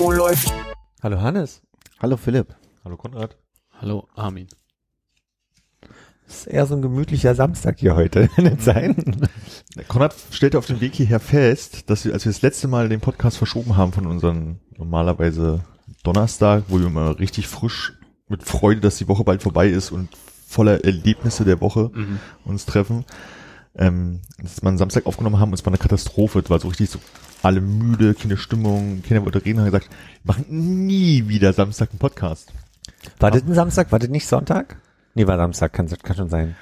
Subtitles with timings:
[0.00, 0.52] Oh, läuft.
[1.02, 1.62] Hallo Hannes.
[2.00, 2.54] Hallo Philipp.
[2.84, 3.36] Hallo Konrad.
[3.80, 4.46] Hallo Armin.
[6.28, 8.30] Das ist eher so ein gemütlicher Samstag hier heute.
[8.36, 9.26] Das sein?
[9.88, 13.00] Konrad stellte auf dem Weg hierher fest, dass wir, als wir das letzte Mal den
[13.00, 15.64] Podcast verschoben haben von unseren normalerweise
[16.04, 17.94] Donnerstag, wo wir immer richtig frisch
[18.28, 20.08] mit Freude, dass die Woche bald vorbei ist und
[20.46, 22.20] voller Erlebnisse der Woche Mhm.
[22.44, 23.04] uns treffen,
[23.74, 26.38] ähm, dass wir einen Samstag aufgenommen haben und es war eine Katastrophe.
[26.38, 27.00] Es war so richtig so
[27.42, 29.88] alle müde, keine Stimmung, keiner wollte reden, haben gesagt,
[30.24, 32.52] wir machen nie wieder Samstag einen Podcast.
[33.18, 33.92] War das ein Samstag?
[33.92, 34.76] War das nicht Sonntag?
[35.14, 35.72] Nee, war Samstag.
[35.72, 36.56] Kann, kann schon sein.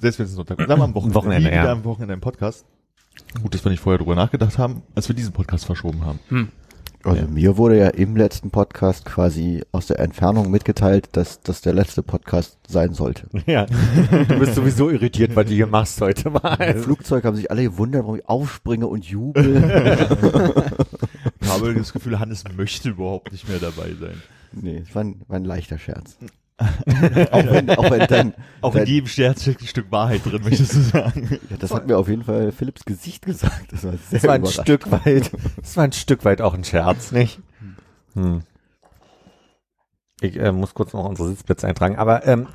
[0.00, 1.14] Selbst wenn es ein Sonntag wir am Wochenende.
[1.14, 1.72] Wochenende, nie wieder ja.
[1.72, 2.64] am Wochenende einen Podcast.
[3.40, 6.18] Gut, dass wir nicht vorher drüber nachgedacht haben, als wir diesen Podcast verschoben haben.
[7.04, 11.74] Also mir wurde ja im letzten Podcast quasi aus der Entfernung mitgeteilt, dass das der
[11.74, 13.28] letzte Podcast sein sollte.
[13.46, 13.66] Ja.
[13.66, 16.54] Du bist sowieso irritiert, was du hier machst heute mal.
[16.60, 19.56] Im Flugzeug haben sich alle gewundert, warum ich aufspringe und jubel.
[21.40, 24.22] Ich habe das Gefühl, Hannes möchte überhaupt nicht mehr dabei sein.
[24.52, 26.16] nee, es war ein, war ein leichter Scherz.
[26.58, 30.74] auch wenn, auch wenn dann, Auch in jedem Scherz steckt ein Stück Wahrheit drin, möchtest
[30.74, 31.40] du sagen.
[31.50, 33.72] ja, das hat mir auf jeden Fall Philipps Gesicht gesagt.
[33.72, 34.46] Das war sehr Das war ein.
[34.46, 37.40] Stück weit, das war ein Stück weit auch ein Scherz, nicht?
[38.14, 38.42] Hm.
[40.20, 42.46] Ich äh, muss kurz noch unsere Sitzplätze eintragen, aber ähm,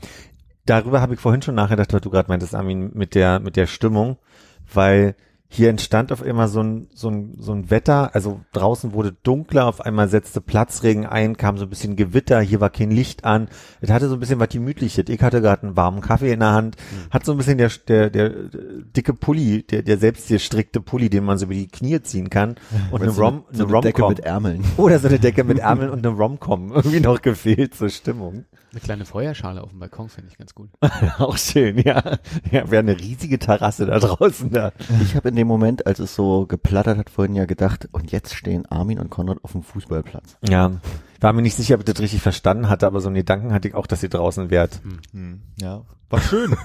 [0.65, 3.67] darüber habe ich vorhin schon nachgedacht, was du gerade meintest, Armin, mit der mit der
[3.67, 4.17] Stimmung,
[4.73, 5.15] weil
[5.51, 9.65] hier entstand auf einmal so ein, so ein, so ein Wetter, also draußen wurde dunkler,
[9.65, 13.49] auf einmal setzte Platzregen ein, kam so ein bisschen Gewitter, hier war kein Licht an.
[13.81, 15.05] Es hatte so ein bisschen was Gemütliches.
[15.09, 16.75] Ich hatte gerade einen warmen Kaffee in der Hand,
[17.09, 18.29] hat so ein bisschen der, der, der
[18.95, 22.55] dicke Pulli, der, der selbst gestrickte Pulli, den man so über die Knie ziehen kann
[22.91, 24.09] und eine so Rom, so eine eine Decke Rom-Com.
[24.09, 24.63] mit Ärmeln.
[24.77, 26.71] Oder so eine Decke mit Ärmeln und eine Rom-Com.
[26.75, 28.45] Irgendwie noch gefehlt zur Stimmung.
[28.71, 30.69] Eine kleine Feuerschale auf dem Balkon finde ich ganz gut.
[31.17, 32.19] Auch schön, ja.
[32.51, 34.73] Ja, wäre eine riesige Terrasse da draußen da.
[35.01, 38.35] Ich habe in dem Moment, als es so geplattert hat, vorhin ja gedacht, und jetzt
[38.35, 40.37] stehen Armin und Konrad auf dem Fußballplatz.
[40.47, 40.71] Ja.
[41.21, 43.67] War mir nicht sicher, ob ich das richtig verstanden hatte, aber so einen Gedanken hatte
[43.67, 44.79] ich auch, dass ihr draußen wärt.
[45.11, 46.55] Hm, ja, war schön.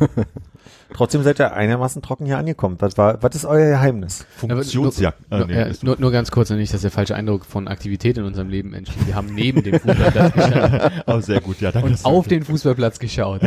[0.93, 2.77] Trotzdem seid ihr einigermaßen trocken hier angekommen.
[2.79, 4.27] Was war, was ist euer Geheimnis?
[4.37, 5.31] Funktionsjagd.
[5.31, 8.17] Nur, Ah, nee, ja, nur, nur ganz kurz, nicht, dass der falsche Eindruck von Aktivität
[8.17, 9.07] in unserem Leben entsteht.
[9.07, 11.89] Wir haben neben dem Fußballplatz gestanden oh, sehr gut, ja, danke.
[11.89, 13.43] und auf den Fußballplatz geschaut.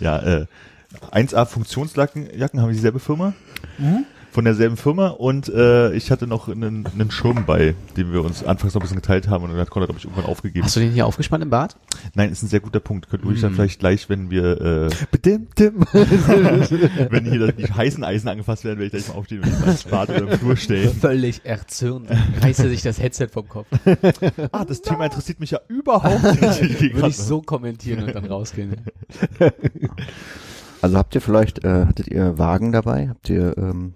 [0.00, 0.46] Ja, äh,
[1.12, 3.34] 1A Funktionsjacken Jacken haben wir dieselbe Firma.
[4.38, 8.44] Von derselben Firma und äh, ich hatte noch einen, einen Schirm bei, den wir uns
[8.44, 10.64] anfangs noch ein bisschen geteilt haben und dann hat Konrad, glaube ich, irgendwann aufgegeben.
[10.64, 11.74] Hast du den hier aufgespannt im Bad?
[12.14, 13.10] Nein, ist ein sehr guter Punkt.
[13.10, 13.56] Könnt ihr euch dann Mm.
[13.56, 15.80] vielleicht gleich, wenn wir, äh, Dim, dim.
[15.92, 20.10] wenn hier die heißen Eisen angefasst werden, werde ich gleich mal aufstehen und ins Bad
[20.10, 20.94] oder im Flur stellen.
[20.94, 22.08] Völlig erzürnt.
[22.40, 23.66] Reißt er sich das Headset vom Kopf.
[24.52, 26.62] Ah, das Thema interessiert mich ja überhaupt nicht.
[26.80, 28.76] Ich Würde ich so kommentieren und dann rausgehen.
[30.80, 33.08] Also habt ihr vielleicht, äh, hattet ihr Wagen dabei?
[33.08, 33.94] Habt ihr, ähm,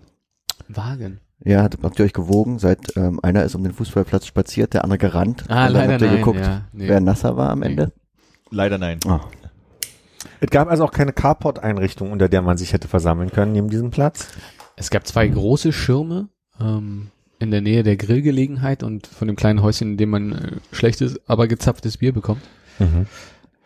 [0.76, 1.20] Wagen.
[1.44, 2.58] ja, habt, ihr euch gewogen?
[2.58, 5.44] Seit ähm, einer ist um den Fußballplatz spaziert, der andere gerannt.
[5.48, 6.16] Ah, Und dann leider habt ihr nein.
[6.18, 6.88] geguckt, ja, nee.
[6.88, 7.66] wer nasser war am Nee.
[7.66, 7.92] Ende?
[8.50, 8.98] Leider nein.
[9.06, 9.20] Ah.
[10.40, 13.90] Es gab also auch keine Carport-Einrichtung, unter der man sich hätte versammeln können neben diesem
[13.90, 14.28] Platz.
[14.76, 16.28] Es gab zwei große Schirme
[16.60, 17.08] ähm,
[17.38, 21.20] in der Nähe der Grillgelegenheit und von dem kleinen Häuschen, in dem man äh, schlechtes,
[21.28, 22.42] aber gezapftes Bier bekommt.
[22.78, 23.06] Mhm.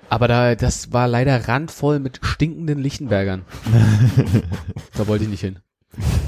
[0.09, 3.43] Aber da, das war leider randvoll mit stinkenden Lichtenbergern.
[4.97, 5.59] da wollte ich nicht hin.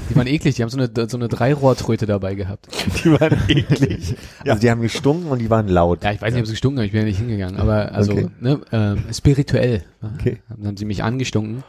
[0.09, 2.67] Die waren eklig, die haben so eine, so eine Dreirohrtröte dabei gehabt.
[3.03, 4.15] Die waren eklig.
[4.45, 6.03] Also die haben gestunken und die waren laut.
[6.03, 8.13] Ja, ich weiß nicht, ob sie gestunken haben, ich bin ja nicht hingegangen, aber also,
[8.13, 8.27] Okay.
[8.39, 10.41] ne, ähm, spirituell Okay.
[10.49, 11.63] haben haben sie mich angestunken.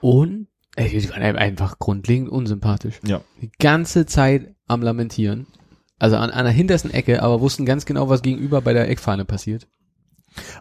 [0.00, 3.00] Und, ey, die waren ein- einfach grundlegend unsympathisch.
[3.06, 3.20] Ja.
[3.40, 5.46] Die ganze Zeit am Lamentieren.
[5.98, 9.24] Also an, an der hintersten Ecke, aber wussten ganz genau, was gegenüber bei der Eckfahne
[9.24, 9.66] passiert.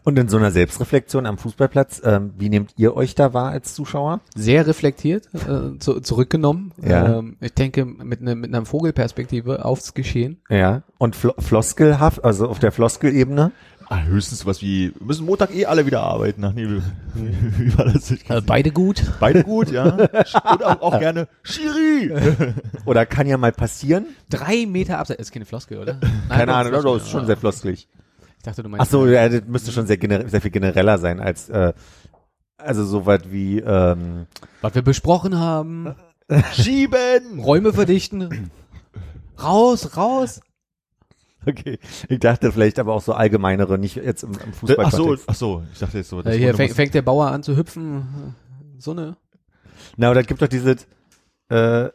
[0.03, 3.73] Und in so einer Selbstreflexion am Fußballplatz, ähm, wie nehmt ihr euch da wahr als
[3.73, 4.21] Zuschauer?
[4.35, 6.71] Sehr reflektiert, äh, zu, zurückgenommen.
[6.81, 7.19] Ja.
[7.19, 10.41] Ähm, ich denke, mit, ne, mit einer Vogelperspektive aufs Geschehen.
[10.49, 10.83] Ja.
[10.97, 13.51] Und fl floskelhaft, also auf der Floskelebene?
[13.89, 16.43] Ah, höchstens was wie, wir müssen Montag eh alle wieder arbeiten.
[16.43, 16.67] Ach nee,
[17.13, 18.11] wie, war das?
[18.11, 19.03] Äh, beide gut.
[19.19, 19.85] Beide gut, ja.
[19.85, 22.11] Und auch, auch gerne Schiri.
[22.85, 24.05] Oder kann ja mal passieren?
[24.29, 25.21] Drei Meter abseits.
[25.21, 25.99] Ist keine Floskel, oder?
[26.01, 27.87] Nein, Keine Ahnung, das ist schon sehr floskelig.
[28.43, 28.87] Ich dachte, du meinst.
[28.87, 29.97] Ach so, ja, das müsste schon sehr,
[30.29, 31.71] sehr viel genereller sein als, äh,
[32.57, 34.27] also so weit wie, ähm,
[34.59, 35.95] Was wir besprochen haben.
[36.51, 37.39] Schieben.
[37.39, 38.51] Räume verdichten.
[39.41, 40.41] Raus, raus.
[41.45, 41.79] Okay.
[42.09, 44.87] Ich dachte vielleicht aber auch so allgemeinere, nicht jetzt im, im Fußball.
[44.87, 46.21] Ach so, ach so, ich dachte jetzt so.
[46.21, 48.35] das Äh, hier fängt, fängt der Bauer an zu hüpfen.
[48.77, 49.15] So eine.
[49.95, 50.75] Na, oder gibt doch diese,
[51.49, 51.91] äh, äh,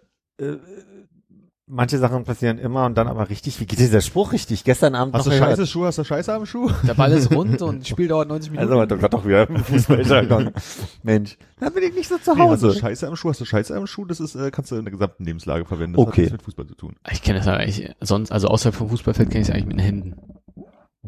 [1.69, 3.61] manche Sachen passieren immer und dann aber richtig.
[3.61, 4.65] Wie geht dieser Spruch richtig?
[4.65, 5.51] Gestern Abend Hast du noch gehört.
[5.59, 6.71] scheiße Schuhe, hast du Scheiße am Schuh?
[6.87, 8.73] Der Ball ist rund und das Spiel dauert 90 Minuten.
[8.73, 10.51] Also, da wird doch wieder im Fußballjargon.
[11.03, 12.79] Mensch, da bin ich nicht so zu Nee, hast du Hause.
[12.81, 14.93] Scheiße am Schuh, hast du Scheiße am Schuh, das ist, äh, kannst du in der
[14.93, 15.97] gesamten Lebenslage verwenden.
[15.97, 16.11] Das Okay.
[16.11, 16.97] hat nichts mit Fußball zu tun.
[17.11, 19.85] ich kenne das eigentlich, sonst, also außerhalb vom Fußballfeld kenne ich es eigentlich mit den
[19.85, 20.17] Händen.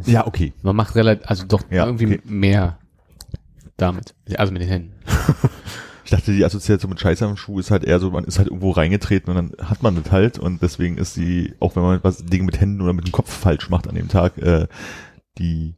[0.07, 0.53] Ja, okay.
[0.63, 2.21] Man macht relativ, also doch Ja, irgendwie okay.
[2.25, 2.79] mehr
[3.77, 4.15] damit.
[4.37, 4.93] Also mit den Händen.
[6.11, 8.49] Ich dachte, die Assoziation mit Scheiße am Schuh ist halt eher so, man ist halt
[8.49, 12.01] irgendwo reingetreten und dann hat man das halt und deswegen ist die, auch wenn man
[12.03, 14.67] was Dinge mit Händen oder mit dem Kopf falsch macht an dem Tag, äh,
[15.39, 15.77] die,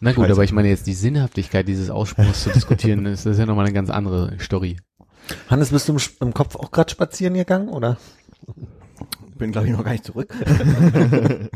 [0.00, 0.32] Na gut, Scheiße.
[0.32, 3.66] aber ich meine jetzt die Sinnhaftigkeit dieses Ausspruchs zu diskutieren, ist, das ist ja nochmal
[3.66, 4.78] eine ganz andere Story.
[5.48, 7.98] Hannes, bist du im, im Kopf auch gerade spazieren gegangen, oder?
[9.36, 10.34] Bin, glaube ich, noch gar nicht zurück.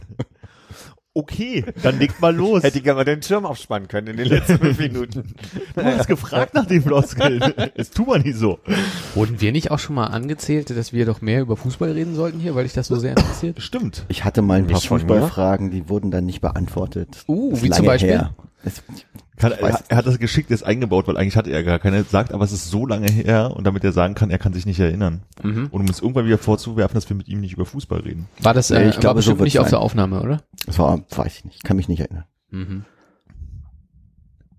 [1.17, 2.63] okay, dann legt mal los.
[2.63, 5.35] Hätte ich ja mal den Schirm aufspannen können in den letzten fünf Minuten.
[5.75, 7.55] du hast gefragt nach dem Floskeln.
[7.77, 8.59] Das tut man nicht so.
[9.15, 12.39] Wurden wir nicht auch schon mal angezählt, dass wir doch mehr über Fußball reden sollten
[12.39, 13.61] hier, weil dich das so sehr interessiert?
[13.61, 14.05] Stimmt.
[14.09, 14.81] Ich hatte mal ein paar?
[14.81, 17.25] Fußballfragen, die wurden dann nicht beantwortet.
[17.27, 18.11] Uh, wie zum Beispiel?
[18.11, 18.35] Her.
[19.41, 22.33] Hat, er, er hat das geschickt jetzt eingebaut, weil eigentlich hatte er gar keine, sagt
[22.33, 24.81] aber es ist so lange her und damit er sagen kann, er kann sich nicht
[24.81, 25.23] erinnern.
[25.43, 25.69] Mhm.
[25.71, 28.29] Und um es irgendwann wieder vorzuwerfen, dass wir mit ihm nicht über Fußball reden.
[28.41, 30.43] War das, äh, ich glaube, so nicht auf der Aufnahme, oder?
[30.65, 32.25] das war, weiß ich nicht, kann mich nicht erinnern.
[32.51, 32.85] Mhm.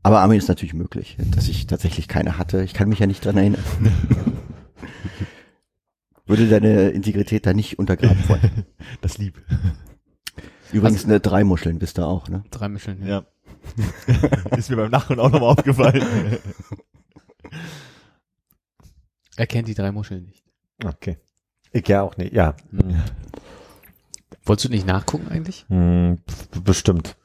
[0.03, 2.63] Aber Armin ist natürlich möglich, dass ich tatsächlich keine hatte.
[2.63, 3.63] Ich kann mich ja nicht dran erinnern.
[6.25, 8.65] Würde deine Integrität da nicht untergraben wollen.
[9.01, 9.41] Das lieb.
[10.71, 12.43] Übrigens eine drei Muscheln bist du auch, ne?
[12.51, 13.05] Drei Michelin.
[13.05, 13.25] Ja.
[14.57, 16.37] ist mir beim Nachhinein auch nochmal aufgefallen.
[19.37, 20.43] Er kennt die drei Muscheln nicht.
[20.83, 21.17] Okay.
[21.71, 22.55] Ich ja auch nicht, ja.
[22.71, 23.03] Mhm.
[24.43, 25.65] Wolltest du nicht nachgucken eigentlich?
[25.69, 26.17] Hm,
[26.63, 27.15] bestimmt.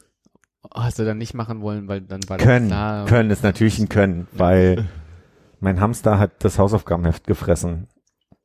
[0.75, 2.69] Hast du dann nicht machen wollen, weil dann war Können.
[2.69, 3.07] klar.
[3.07, 4.89] Können ist natürlich ein Können, weil
[5.61, 7.89] mein Hamster hat das Hausaufgabenheft gefressen.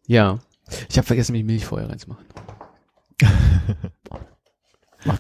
[0.06, 0.40] Ja.
[0.90, 2.26] Ich habe vergessen, mich Milch vorher reinzumachen.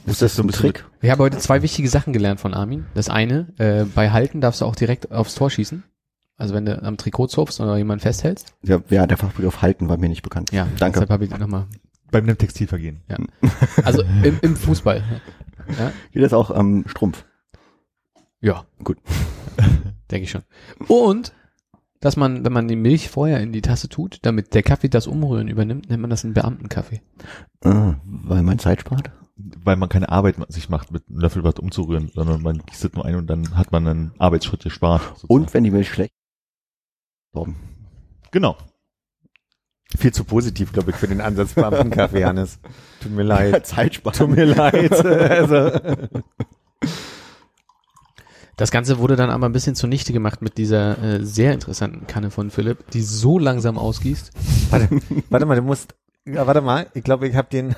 [0.05, 0.85] Ist das so ein Trick?
[1.01, 2.85] Ich habe heute zwei wichtige Sachen gelernt von Armin.
[2.93, 5.83] Das eine, äh, bei Halten darfst du auch direkt aufs Tor schießen.
[6.37, 8.53] Also wenn du am Trikot zupfst oder jemanden festhältst.
[8.63, 10.51] Ja, ja, der Fachbegriff halten war mir nicht bekannt.
[10.51, 10.99] Ja, Danke.
[10.99, 11.65] Deshalb habe ich nochmal.
[12.11, 13.01] Beim einem Textilvergehen.
[13.83, 15.03] Also im, im Fußball.
[15.77, 17.25] Ja, Geht das auch am Strumpf?
[18.39, 18.65] ja.
[18.83, 18.97] Gut.
[20.11, 20.43] Denke ich schon.
[20.87, 21.33] Und,
[21.99, 25.07] dass man, wenn man die Milch vorher in die Tasse tut, damit der Kaffee das
[25.07, 27.01] Umrühren übernimmt, nennt man das einen Beamtenkaffee.
[27.65, 29.11] Ah, weil man Zeit spart?
[29.37, 32.93] Weil man keine Arbeit sich macht, mit einem Löffel was umzurühren, sondern man gießt es
[32.93, 35.01] nur ein und dann hat man einen Arbeitsschritt gespart.
[35.03, 35.33] sozusagen.
[35.33, 36.13] Und wenn die Milch schlecht
[37.33, 37.55] Torben.
[38.31, 38.57] Genau.
[39.95, 42.59] Viel zu positiv, glaube ich, für den Ansatz Beamtenkaffee, Hannes.
[43.01, 43.65] Tut mir leid.
[43.65, 44.17] Zeit sparen.
[44.17, 44.91] Tut mir leid.
[45.05, 45.71] also,
[48.57, 52.31] Das Ganze wurde dann aber ein bisschen zunichte gemacht mit dieser äh, sehr interessanten Kanne
[52.31, 54.31] von Philipp, die so langsam ausgießt.
[54.71, 54.89] warte,
[55.29, 55.93] warte mal, du musst,
[56.25, 57.75] ja, warte mal, ich glaube, ich habe den,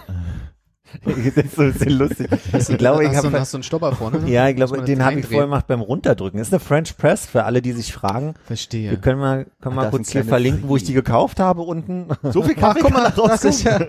[1.05, 2.27] das ist so ein bisschen lustig.
[2.53, 4.19] Ich glaube, ich hast, du, habe, hast du einen Stopper vorne?
[4.19, 4.29] ne?
[4.29, 6.39] ja, ich glaube, den habe ich vorher gemacht beim Runterdrücken.
[6.39, 8.33] Das ist eine French Press für alle, die sich fragen.
[8.45, 8.91] Verstehe.
[8.91, 10.87] Wir können mal, können Ach, mal kurz hier verlinken, wo ich Free.
[10.87, 12.07] die gekauft habe unten.
[12.31, 13.79] So viel Ach, Kaffee guck mal, das ist ja.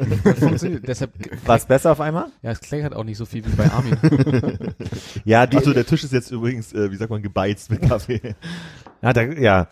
[0.87, 1.13] Deshalb,
[1.47, 2.27] War es besser auf einmal?
[2.43, 3.97] ja, es kleckert auch nicht so viel wie bei Armin.
[5.25, 8.35] Ja, die, Also der Tisch ist jetzt übrigens, äh, wie sagt man, gebeizt mit Kaffee.
[9.03, 9.69] ja, da, ja.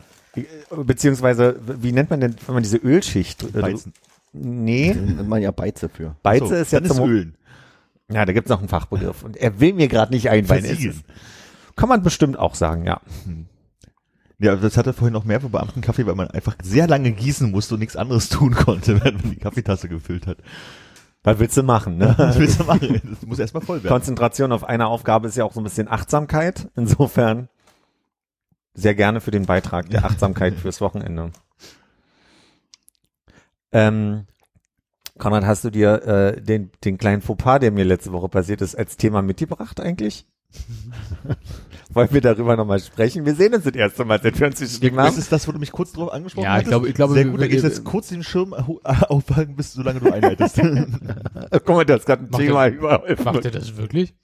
[0.70, 3.42] Beziehungsweise, wie nennt man denn, wenn man diese Ölschicht?
[3.42, 3.92] äh, Beizen.
[4.40, 6.16] Nee, Da nennt man ja Beize für.
[6.23, 7.35] Beize So, ist ja zum, Ölen.
[8.11, 9.23] Ja, da gibt's noch einen Fachbegriff.
[9.23, 11.04] Und er will mir gerade nicht ist-
[11.76, 13.00] Kann man bestimmt auch sagen, ja.
[14.38, 17.75] Ja, das hatte vorhin noch mehr für Beamtenkaffee, weil man einfach sehr lange gießen musste
[17.75, 20.38] und nichts anderes tun konnte, während man die Kaffeetasse gefüllt hat.
[21.25, 22.14] Was willst du machen, ne?
[22.18, 23.00] Was willst du machen?
[23.04, 23.88] Das muss erstmal voll werden.
[23.92, 26.68] Konzentration auf eine Aufgabe ist ja auch so ein bisschen Achtsamkeit.
[26.76, 27.49] Insofern
[28.75, 31.33] sehr gerne für den Beitrag der Achtsamkeit fürs Wochenende.
[33.72, 34.26] Ähm,
[35.18, 38.75] Konrad, hast du dir äh, den, den kleinen Fauxpas, der mir letzte Woche passiert ist,
[38.76, 40.26] als Thema mitgebracht eigentlich?
[41.90, 43.26] Wollen wir darüber nochmal sprechen?
[43.26, 45.18] Wir sehen uns das erste Mal, seit wir uns geschrieben Das haben.
[45.18, 47.40] ist das, wo du mich kurz drauf angesprochen Ja, ich glaube- ich glaube, Sehr gut,
[47.40, 50.56] wir- ich jetzt kurz den Schirm au- aufhalten, bis solange du einleitest.
[51.50, 53.25] Guck mal, du hast gerade ein Macht Thema das-.
[53.25, 54.14] Macht er das wirklich?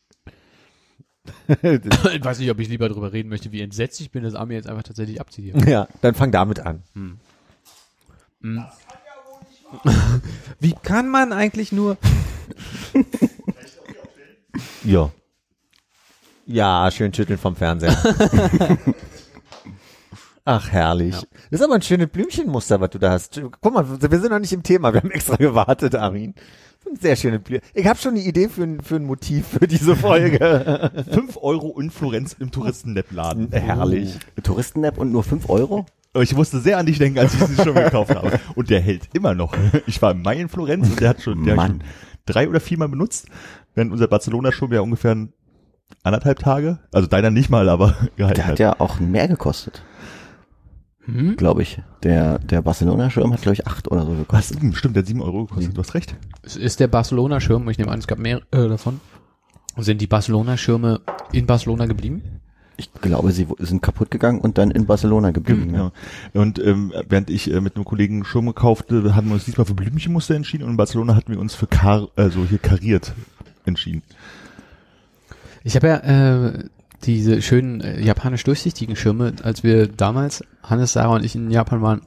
[1.48, 4.56] ich weiß nicht, ob ich lieber darüber reden möchte, wie entsetzt ich bin, dass Armin
[4.56, 6.82] jetzt einfach tatsächlich abzieht ja, dann fang damit an.
[10.60, 11.96] Wie kann man eigentlich nur...
[14.84, 15.10] Ja.
[16.46, 17.96] Ja, schön schütteln vom Fernseher.
[20.44, 21.14] Ach, herrlich.
[21.14, 21.22] Ja.
[21.50, 23.40] Das ist aber ein schönes Blümchenmuster, was du da hast.
[23.62, 24.92] Guck mal, wir sind noch nicht im Thema.
[24.92, 26.34] Wir haben extra gewartet, Armin.
[26.34, 27.66] Das sind sehr schöne Blümchen.
[27.72, 30.90] Ich habe schon eine Idee für ein, für ein Motiv für diese Folge.
[31.10, 33.52] 5 Euro in Florenz im Touristen-Nap-Laden.
[33.52, 34.18] herrlich.
[34.42, 35.86] Touristen-App und nur 5 Euro?
[36.20, 38.38] Ich musste sehr an dich denken, als ich sie schon gekauft habe.
[38.54, 39.54] Und der hält immer noch.
[39.86, 41.82] Ich war im Mai in Florenz und der hat schon, der hat schon
[42.26, 43.26] drei oder viermal benutzt,
[43.74, 45.16] während unser Barcelona schon ja ungefähr
[46.02, 49.82] anderthalb Tage, also deiner nicht mal, aber gehalten Der hat ja auch mehr gekostet,
[51.06, 51.36] Hm?
[51.36, 51.82] glaube ich.
[52.02, 54.18] Der, der Barcelona-Schirm hat, glaube ich, 8 oder so Was?
[54.18, 54.60] gekostet.
[54.62, 56.16] Hm, Stimmt, der hat sieben Euro gekostet, du hast recht.
[56.42, 59.00] Es ist der Barcelona-Schirm, ich nehme an, es gab mehr äh, davon.
[59.76, 61.00] Sind die Barcelona-Schirme
[61.32, 62.33] in Barcelona geblieben?
[62.76, 65.74] Ich glaube, sie sind kaputt gegangen und dann in Barcelona geblieben.
[65.74, 65.92] Ja.
[66.32, 69.74] Und ähm, während ich äh, mit einem Kollegen Schirme kaufte, hatten wir uns diesmal für
[69.74, 73.12] Blümchenmuster entschieden und in Barcelona hatten wir uns für kar also hier kariert
[73.64, 74.02] entschieden.
[75.62, 76.64] Ich habe ja äh,
[77.04, 81.82] diese schönen äh, japanisch durchsichtigen Schirme, als wir damals, Hannes, Sarah und ich in Japan
[81.82, 82.02] waren,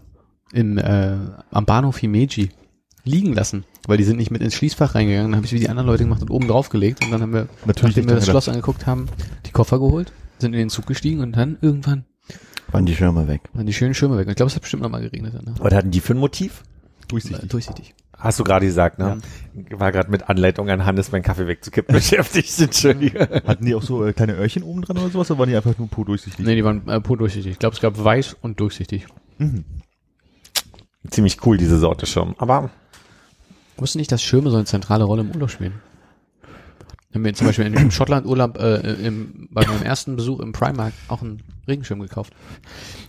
[0.54, 1.16] im, äh,
[1.52, 2.50] am Bahnhof Himeji
[3.04, 5.32] liegen lassen, weil die sind nicht mit ins Schließfach reingegangen.
[5.32, 7.34] Dann habe ich wie die anderen Leute gemacht und oben drauf gelegt und dann haben
[7.34, 9.08] wir, Natürlich nachdem wir das Schloss angeguckt haben,
[9.46, 12.06] die Koffer geholt, sind in den Zug gestiegen und dann irgendwann
[12.72, 13.42] Waren die Schirme weg.
[13.54, 14.26] waren die schönen Schirme weg.
[14.28, 15.46] Und Ich glaube, es hat bestimmt nochmal geregnet dann.
[15.46, 15.56] Ne?
[15.60, 16.64] Was hatten die für ein Motiv?
[16.64, 17.50] Äh, Durchsichtig.
[17.50, 17.96] durchsichtig.
[18.18, 19.20] Hast du gerade gesagt, ne?
[19.70, 22.60] War gerade mit Anleitung an Hannes meinen Kaffee wegzukippen beschäftigt.
[22.60, 23.44] Entschuldige.
[23.46, 25.78] Hatten die auch so äh, kleine Öhrchen oben dran oder sowas oder waren die einfach
[25.78, 26.46] nur pur durchsichtig?
[26.46, 27.54] Nee, die waren äh, pur durchsichtig.
[27.54, 29.06] Ich glaube, es gab weiß und durchsichtig.
[31.10, 32.36] Ziemlich cool, diese Sorte Schirm.
[32.40, 32.70] Aber
[33.78, 35.74] Wusste nicht, dass Schirme so eine zentrale Rolle im Urlaub spielen.
[37.14, 40.94] Haben wir zum Beispiel in, im Schottland-Urlaub äh, im, bei meinem ersten Besuch im Primark
[41.08, 42.34] auch einen Regenschirm gekauft.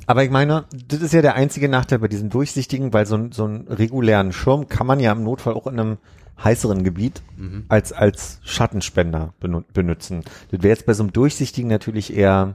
[0.07, 3.33] Aber ich meine, das ist ja der einzige Nachteil bei diesen durchsichtigen, weil so, ein,
[3.33, 5.99] so einen regulären Schirm kann man ja im Notfall auch in einem
[6.43, 7.23] heißeren Gebiet
[7.69, 10.23] als, als Schattenspender benu benutzen.
[10.53, 12.55] Das wäre jetzt bei so einem durchsichtigen natürlich eher,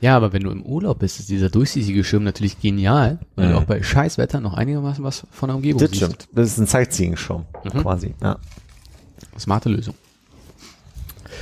[0.00, 3.52] Ja, aber wenn du im Urlaub bist, ist dieser durchsichtige Schirm natürlich genial, weil du
[3.52, 3.58] Mhm.
[3.58, 6.02] auch bei Scheißwetter noch einigermaßen was von der Umgebung das siehst.
[6.02, 6.28] stimmt.
[6.32, 7.44] Das ist ein Sightseeing-Schirm,
[7.82, 8.38] quasi, ja.
[9.38, 9.94] Smarte Lösung.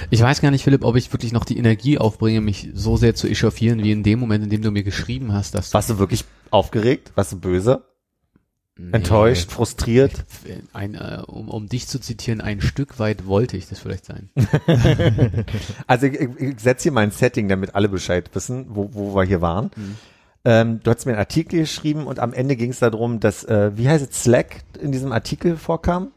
[0.09, 3.15] Ich weiß gar nicht, Philipp, ob ich wirklich noch die Energie aufbringe, mich so sehr
[3.15, 5.99] zu echauffieren, wie in dem Moment, in dem du mir geschrieben hast, dass Warst du
[5.99, 7.13] wirklich aufgeregt?
[7.15, 7.85] Warst du böse?
[8.81, 8.93] Nee.
[8.93, 9.51] Enttäuscht?
[9.51, 10.25] Frustriert?
[10.73, 14.31] Ein, äh, um, um dich zu zitieren, ein Stück weit wollte ich das vielleicht sein.
[15.87, 19.15] Also ich, ich, ich setze hier mal ein Setting, damit alle Bescheid wissen, wo, wo
[19.15, 19.71] wir hier waren.
[20.45, 23.77] Ähm, du hast mir einen Artikel geschrieben und am Ende ging es darum, dass, äh,
[23.77, 26.13] wie heißt es, Slack in diesem Artikel vorkam?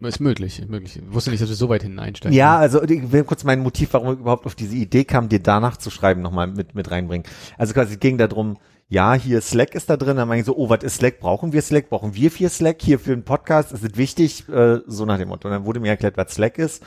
[0.00, 0.96] Ist möglich, ist möglich.
[0.96, 2.36] Ich wusste nicht, dass wir so weit hinten einsteigen.
[2.36, 5.38] Ja, also ich will kurz mein Motiv, warum ich überhaupt auf diese Idee kam, dir
[5.40, 7.26] danach zu schreiben, nochmal mit, mit reinbringen.
[7.56, 8.58] Also quasi ging darum,
[8.88, 11.20] ja, hier Slack ist da drin, dann meine ich so, oh, was ist Slack?
[11.20, 11.88] Brauchen wir Slack?
[11.88, 12.82] Brauchen wir viel Slack?
[12.82, 15.48] Hier für einen Podcast ist es wichtig, äh, so nach dem Motto.
[15.48, 16.82] Und dann wurde mir erklärt, was Slack ist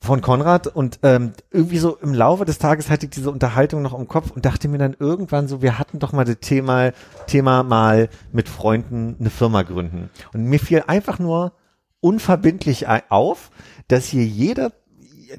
[0.00, 3.98] von Konrad und ähm, irgendwie so im Laufe des Tages hatte ich diese Unterhaltung noch
[3.98, 6.92] im Kopf und dachte mir dann irgendwann so, wir hatten doch mal das Thema,
[7.26, 10.10] Thema mal mit Freunden eine Firma gründen.
[10.32, 11.52] Und mir fiel einfach nur
[12.06, 13.50] unverbindlich auf,
[13.88, 14.72] dass hier jeder,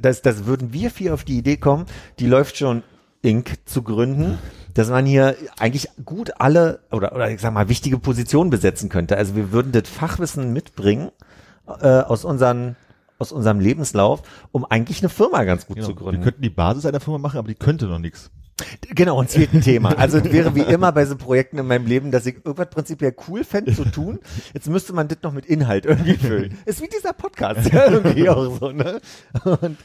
[0.02, 1.86] das, das würden wir vier auf die Idee kommen,
[2.20, 2.84] die läuft schon
[3.22, 3.58] Inc.
[3.66, 4.38] zu gründen,
[4.74, 9.18] dass man hier eigentlich gut alle oder, oder ich sag mal wichtige Positionen besetzen könnte.
[9.18, 11.10] Also wir würden das Fachwissen mitbringen
[11.68, 12.76] äh, aus unseren
[13.20, 14.22] aus unserem Lebenslauf,
[14.52, 15.88] um eigentlich eine Firma ganz gut Genau.
[15.88, 16.22] zu Wir gründen.
[16.24, 18.30] könnten die Basis einer Firma machen, aber die könnte noch nichts.
[18.90, 19.98] Genau, und es wird ein Thema.
[19.98, 23.16] Also es wäre wie immer bei so Projekten in meinem Leben, dass ich irgendwas prinzipiell
[23.28, 24.20] cool fände zu tun.
[24.54, 26.58] Jetzt müsste man das noch mit Inhalt irgendwie füllen.
[26.66, 29.00] Ist wie dieser Podcast, ja, irgendwie auch so, ne?
[29.44, 29.78] Und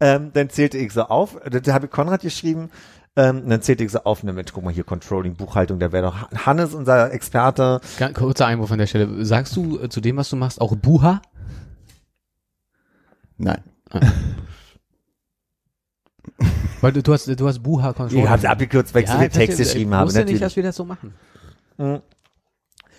[0.00, 2.70] ähm, dann zählte ich so auf, da habe ich Konrad geschrieben,
[3.16, 6.06] ähm, dann zählte ich so auf, ne Mensch, guck mal hier, Controlling, Buchhaltung, da wäre
[6.06, 7.80] doch Hannes, unser Experte.
[7.98, 9.24] Ganz kurzer Einwurf an der Stelle.
[9.24, 11.22] Sagst du äh, zu dem, was du machst, auch Buha?
[13.38, 13.62] Nein.
[16.84, 18.20] Weil du, du hast, du hast Buha Control.
[18.20, 20.06] Ich habe es abgekürzt, weil ich so viele Texte geschrieben habe.
[20.06, 21.14] wusste nicht, dass wir das so machen.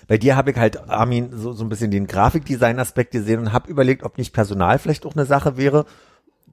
[0.07, 3.69] Bei dir habe ich halt, Armin, so, so ein bisschen den Grafikdesign-Aspekt gesehen und habe
[3.69, 5.85] überlegt, ob nicht Personal vielleicht auch eine Sache wäre,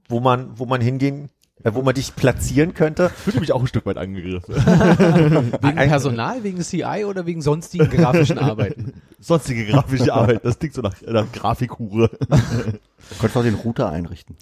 [0.07, 3.09] wo man, wo man hingehen, äh, wo man dich platzieren könnte.
[3.09, 4.55] Fühlte mich auch ein Stück weit angegriffen.
[4.55, 9.01] Wegen Personal, wegen CI oder wegen sonstigen grafischen Arbeiten?
[9.19, 12.09] Sonstige grafische Arbeit, das klingt so nach, nach Grafikhure.
[12.09, 14.35] Du könntest auch den Router einrichten.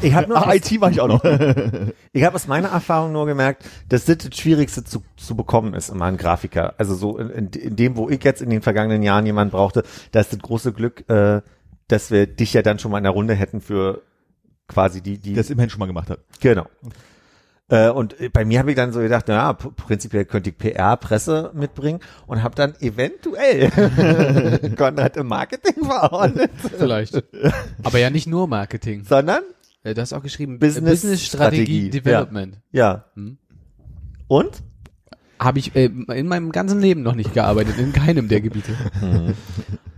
[0.00, 1.24] Ich habe nur, Ach, aus, IT mache ich auch noch.
[2.12, 5.88] ich habe aus meiner Erfahrung nur gemerkt, dass das das Schwierigste zu, zu bekommen ist,
[5.88, 6.74] immer ein Grafiker.
[6.78, 9.82] Also so in, in, in dem, wo ich jetzt in den vergangenen Jahren jemanden brauchte,
[10.12, 11.42] da ist das große Glück, äh,
[11.88, 14.02] dass wir dich ja dann schon mal in der Runde hätten für
[14.68, 16.20] quasi die, die es immerhin schon mal gemacht hat.
[16.40, 16.66] Genau.
[17.70, 21.50] Äh, und bei mir habe ich dann so gedacht, naja, prinzipiell könnte ich PR, Presse
[21.54, 23.70] mitbringen und habe dann eventuell
[24.76, 27.22] Konrad im Marketing verordnet, Vielleicht.
[27.82, 29.04] Aber ja nicht nur Marketing.
[29.04, 29.42] sondern,
[29.82, 32.58] Äh, Du hast auch geschrieben Business Business Strategie Strategie, Development.
[32.72, 33.04] ja.
[33.14, 33.36] Hm.
[34.28, 34.62] Und?
[35.38, 38.72] Habe ich äh, in meinem ganzen Leben noch nicht gearbeitet, in keinem der Gebiete.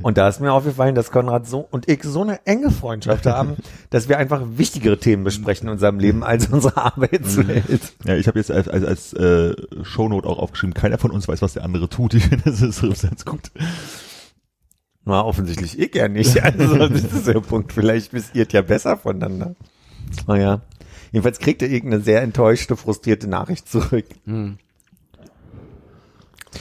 [0.03, 3.57] Und da ist mir aufgefallen, dass Konrad so und ich so eine enge Freundschaft haben,
[3.91, 7.95] dass wir einfach wichtigere Themen besprechen in unserem Leben als unsere Arbeitswelt.
[8.05, 11.43] Ja, ich habe jetzt als, als, als äh, Shownote auch aufgeschrieben, keiner von uns weiß,
[11.43, 12.15] was der andere tut.
[12.21, 13.51] Ich finde, das ist ganz gut.
[15.05, 16.37] Na, offensichtlich ich ja nicht.
[16.43, 17.73] Also, das ist der Punkt.
[17.73, 19.55] Vielleicht wisst ihr ja besser voneinander.
[20.27, 20.61] Naja.
[21.13, 24.05] Jedenfalls kriegt er irgendeine sehr enttäuschte, frustrierte Nachricht zurück.
[24.27, 24.59] Hm.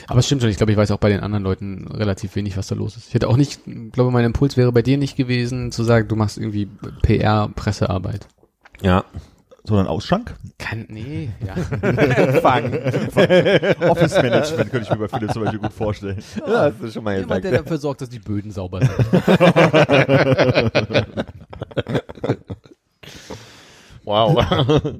[0.06, 2.56] Aber es stimmt schon, ich glaube, ich weiß auch bei den anderen Leuten relativ wenig,
[2.56, 3.08] was da los ist.
[3.08, 3.60] Ich hätte auch nicht,
[3.92, 6.68] glaube, mein Impuls wäre bei dir nicht gewesen, zu sagen, du machst irgendwie
[7.02, 8.26] PR, Pressearbeit.
[8.82, 9.04] Ja.
[9.64, 10.34] Sondern Ausschank?
[10.58, 11.54] Kann, nee, ja.
[11.82, 12.72] Empfang.
[13.88, 16.22] Office Management könnte ich mir bei Philipp zum Beispiel gut vorstellen.
[16.46, 17.66] Ja, hast du schon mal Jemand, der gesagt.
[17.66, 18.96] dafür sorgt, dass die Böden sauber sind.
[24.10, 24.44] Wow.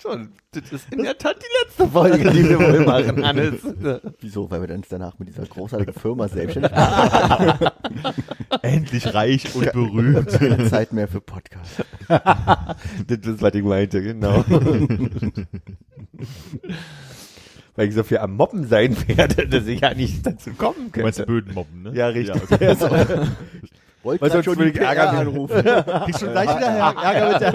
[0.00, 3.54] Schon, das ist in der Tat die letzte Folge, die wir wohl machen, Hannes.
[4.20, 4.50] Wieso?
[4.50, 7.70] Weil wir dann danach mit dieser großartigen Firma selbstständig machen.
[8.62, 10.28] Endlich reich und berühmt.
[10.28, 11.84] Keine Zeit mehr für Podcast.
[12.08, 14.44] Das ist, was ich meinte, genau.
[17.76, 21.00] Weil ich so viel am Mobben sein werde, dass ich ja nicht dazu kommen Du
[21.00, 21.32] meinst könnte.
[21.32, 21.92] Böden mobben, ne?
[21.94, 22.36] Ja, richtig.
[22.60, 23.26] Ja, okay.
[24.04, 25.62] Wollte sonst schon ich Ärger anrufen.
[26.04, 26.66] Kriegst schon gleich wieder
[27.02, 27.52] Ärger mit der,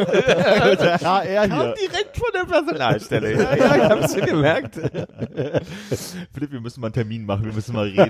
[0.69, 1.75] mit der HR Kam hier.
[1.75, 3.33] direkt von der Personalstelle.
[3.33, 4.75] Ja, ja, ich hab's schon gemerkt.
[6.33, 8.09] Philipp, wir müssen mal einen Termin machen, wir müssen mal reden.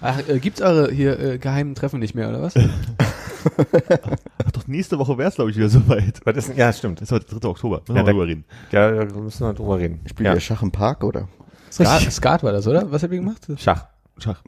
[0.00, 2.54] Ach, äh, gibt's eure hier äh, geheimen Treffen nicht mehr, oder was?
[2.56, 6.20] Ach doch, nächste Woche wär's, glaube ich, wieder soweit.
[6.24, 6.56] Was ist denn?
[6.56, 7.00] Ja, stimmt.
[7.00, 7.48] Das ist heute 3.
[7.48, 7.80] Oktober.
[7.80, 8.44] Müssen Ja, wir mal da- drüber reden.
[8.70, 10.00] Ja, da müssen wir drüber reden.
[10.06, 10.34] Spielt ja.
[10.34, 11.28] ihr Schach im Park, oder?
[11.72, 12.90] Skat, Skat war das, oder?
[12.92, 13.46] Was habt ihr gemacht?
[13.56, 13.86] Schach.
[14.18, 14.42] Schach.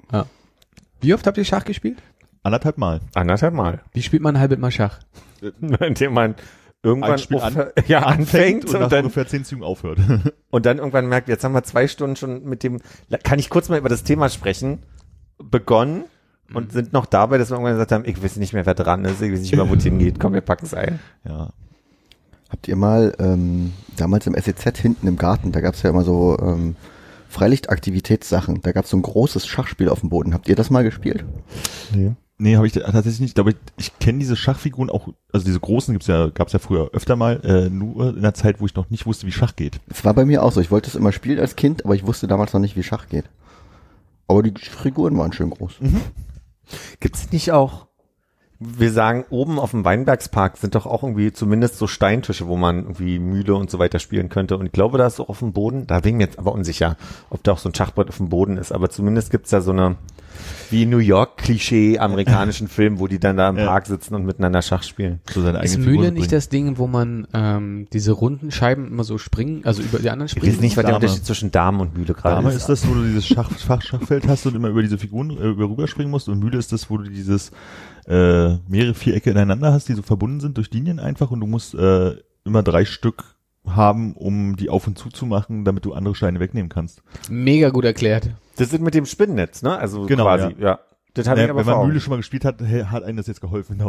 [1.01, 2.03] Wie oft habt ihr Schach gespielt?
[2.43, 3.01] Anderthalb Mal.
[3.15, 3.81] Anderthalb Mal.
[3.93, 5.01] Wie spielt man halbet mal Schach?
[5.81, 6.35] Indem man
[6.83, 9.99] irgendwann Ein Spiel an- ja, anfängt und und, nach dann, ungefähr zehn Zügen aufhört.
[10.51, 12.81] und dann irgendwann merkt, jetzt haben wir zwei Stunden schon mit dem,
[13.23, 14.79] kann ich kurz mal über das Thema sprechen,
[15.43, 16.05] begonnen
[16.53, 19.05] und sind noch dabei, dass wir irgendwann gesagt haben, ich weiß nicht mehr, wer dran
[19.05, 20.99] ist, ich weiß nicht mehr, wo es hingeht, komm, wir packen es ein.
[21.25, 21.51] ja.
[22.49, 26.37] Habt ihr mal ähm, damals im SEZ hinten im Garten, da gab's ja immer so
[26.41, 26.75] ähm,
[27.31, 30.35] Freilichtaktivitätssachen, da gab's so ein großes Schachspiel auf dem Boden.
[30.35, 31.25] Habt ihr das mal gespielt?
[32.39, 33.39] Nee, habe ich tatsächlich nicht.
[33.39, 36.91] Aber ich, ich kenne diese Schachfiguren auch, also diese großen gibt's ja, gab's ja früher
[36.93, 39.79] öfter mal, äh, nur in der Zeit, wo ich noch nicht wusste, wie Schach geht.
[39.89, 40.61] Es war bei mir auch so.
[40.61, 43.09] Ich wollte es immer spielen als Kind, aber ich wusste damals noch nicht, wie Schach
[43.09, 43.27] geht.
[44.27, 45.75] Aber die Figuren waren schön groß.
[46.99, 47.87] Gibt's nicht auch,
[48.63, 52.81] wir sagen, oben auf dem Weinbergspark sind doch auch irgendwie zumindest so Steintische, wo man
[52.83, 54.59] irgendwie Mühle und so weiter spielen könnte.
[54.59, 56.53] Und ich glaube, da ist auch auf dem Boden, da bin ich mir jetzt aber
[56.53, 56.97] unsicher,
[57.31, 58.71] ob da auch so ein Schachbrett auf dem Boden ist.
[58.71, 59.97] Aber zumindest gibt's da so eine,
[60.69, 63.65] wie New York-Klischee amerikanischen Film, wo die dann da im Ja.
[63.67, 65.21] Park sitzen und miteinander Schach spielen.
[65.33, 66.29] So seine Ist Mühle nicht bringen.
[66.31, 70.27] das Ding, wo man ähm, diese runden Scheiben immer so springen, also über die anderen
[70.27, 70.53] Ich springen?
[70.53, 71.05] weiß nicht, was der Dame.
[71.07, 72.57] Unterschied zwischen Damen und Mühle gerade Dame ist.
[72.57, 75.49] ist das, wo du dieses Schach, Schach, Schachfeld hast und immer über diese Figuren äh,
[75.49, 76.29] über rüberspringen musst.
[76.29, 77.53] Und Mühle ist das, wo du dieses
[78.07, 81.31] äh, mehrere Vierecke ineinander hast, die so verbunden sind durch Linien einfach.
[81.31, 83.37] Und du musst äh, immer drei Stück
[83.67, 87.03] haben, um die auf und zu zu machen, damit du andere Steine wegnehmen kannst.
[87.29, 88.31] Mega gut erklärt.
[88.57, 89.79] Das sind mit dem Spinnennetz, ne?
[89.79, 90.81] Also Genau, quasi, ja.
[91.15, 93.41] Das Naja, ich aber wenn man Mühle schon mal gespielt hat, hat einem das jetzt
[93.41, 93.81] geholfen.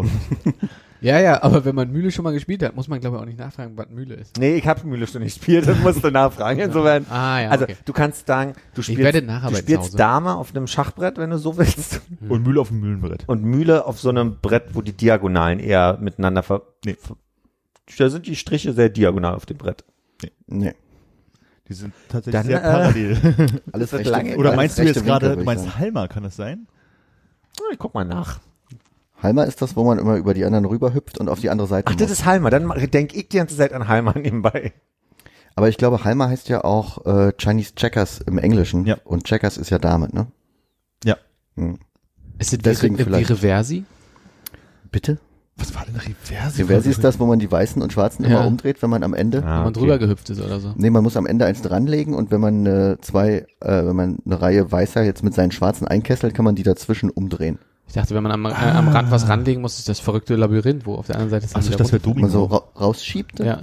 [0.45, 0.53] ich.
[1.01, 3.25] Ja, ja, aber wenn man Mühle schon mal gespielt hat, muss man glaube ich auch
[3.25, 4.37] nicht nachfragen, was Mühle ist.
[4.37, 6.59] Nee, ich habe Mühle schon nicht gespielt, das musst du nachfragen.
[6.59, 7.07] Insofern.
[7.09, 7.75] Ah ja, also okay.
[7.83, 9.99] du kannst sagen, du Ich werde spielst, du spielst.
[9.99, 13.23] Dame auf einem Schachbrett, wenn du so willst, Und Mühle auf dem Mühlenbrett.
[13.27, 16.61] und Mühle auf so einem Brett, wo die Diagonalen eher miteinander ver...
[16.85, 16.97] Nee.
[17.97, 19.83] Da sind die Striche sehr diagonal auf dem Brett.
[20.45, 20.75] Nee.
[21.67, 23.17] Die sind tatsächlich Dann, sehr äh, parallel.
[23.71, 25.79] Alles rechte, lange- Oder meinst du jetzt gerade, du meinst.
[25.79, 26.67] Halma, kann das sein?
[27.71, 28.39] Ich guck mal nach.
[29.21, 31.87] Halma ist das, wo man immer über die anderen rüberhüpft und auf die andere Seite
[31.91, 32.19] Ach, das muss.
[32.19, 32.49] ist Halma.
[32.49, 34.73] Dann denke ich die ganze Zeit an Halma nebenbei.
[35.55, 38.85] Aber ich glaube, Halma heißt ja auch äh, Chinese Checkers im Englischen.
[38.85, 38.97] Ja.
[39.03, 40.27] Und Checkers ist ja Dame, ne?
[41.03, 41.17] Ja.
[41.55, 41.77] Hm.
[42.39, 43.29] Ist das Deswegen wie, wie vielleicht.
[43.29, 43.83] Reversi?
[44.91, 45.19] Bitte?
[45.61, 46.57] Was war denn Reverse?
[46.59, 48.29] Reversi ist das, wo man die Weißen und Schwarzen Ja.
[48.39, 49.39] immer umdreht, wenn man am Ende.
[49.39, 49.79] Ah, wenn man okay.
[49.79, 50.73] drüber gehüpft ist oder so.
[50.75, 54.17] Nee, man muss am Ende eins dranlegen und wenn man äh, zwei, äh, wenn man
[54.25, 57.59] eine Reihe Weißer jetzt mit seinen Schwarzen einkesselt, kann man die dazwischen umdrehen.
[57.87, 60.85] Ich dachte, wenn man am, äh, am Rand was ranlegen muss, ist das verrückte Labyrinth,
[60.85, 62.45] wo auf der anderen Seite ist dann Achso, wieder das wäre runter- Wenn man so
[62.45, 63.39] ra rausschiebt.
[63.39, 63.59] Ja,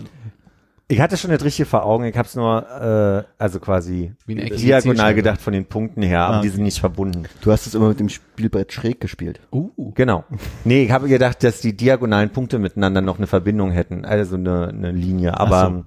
[0.90, 2.05] Ich hatte schon das richtige vor Augen.
[2.05, 6.40] Ich habe es nur, äh, also quasi diagonal gedacht von den Punkten her, aber Ah,
[6.40, 7.24] die sind nicht verbunden.
[7.42, 9.38] Du hast es immer mit dem Spielbrett schräg gespielt.
[9.53, 9.92] Uh.
[9.94, 10.24] Genau.
[10.64, 14.68] Nee, ich habe gedacht, dass die diagonalen Punkte miteinander noch eine Verbindung hätten, also eine,
[14.68, 15.85] eine Linie, aber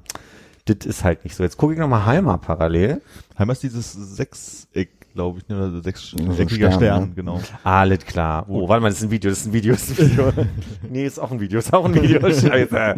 [0.68, 0.74] so.
[0.74, 1.42] das ist halt nicht so.
[1.42, 3.02] Jetzt gucke ich nochmal Halma parallel.
[3.36, 7.12] Halma ist dieses Sechseck, glaube ich, ne, oder So ein sechseckiger Stern, Stern, ne?
[7.16, 7.42] genau.
[7.64, 8.46] Alles klar.
[8.48, 10.32] Oh, warte mal, das ist ein Video, das ist ein Video, das ist ein Video.
[10.92, 12.20] nee, ist auch ein Video, ist auch ein Video.
[12.32, 12.96] Scheiße.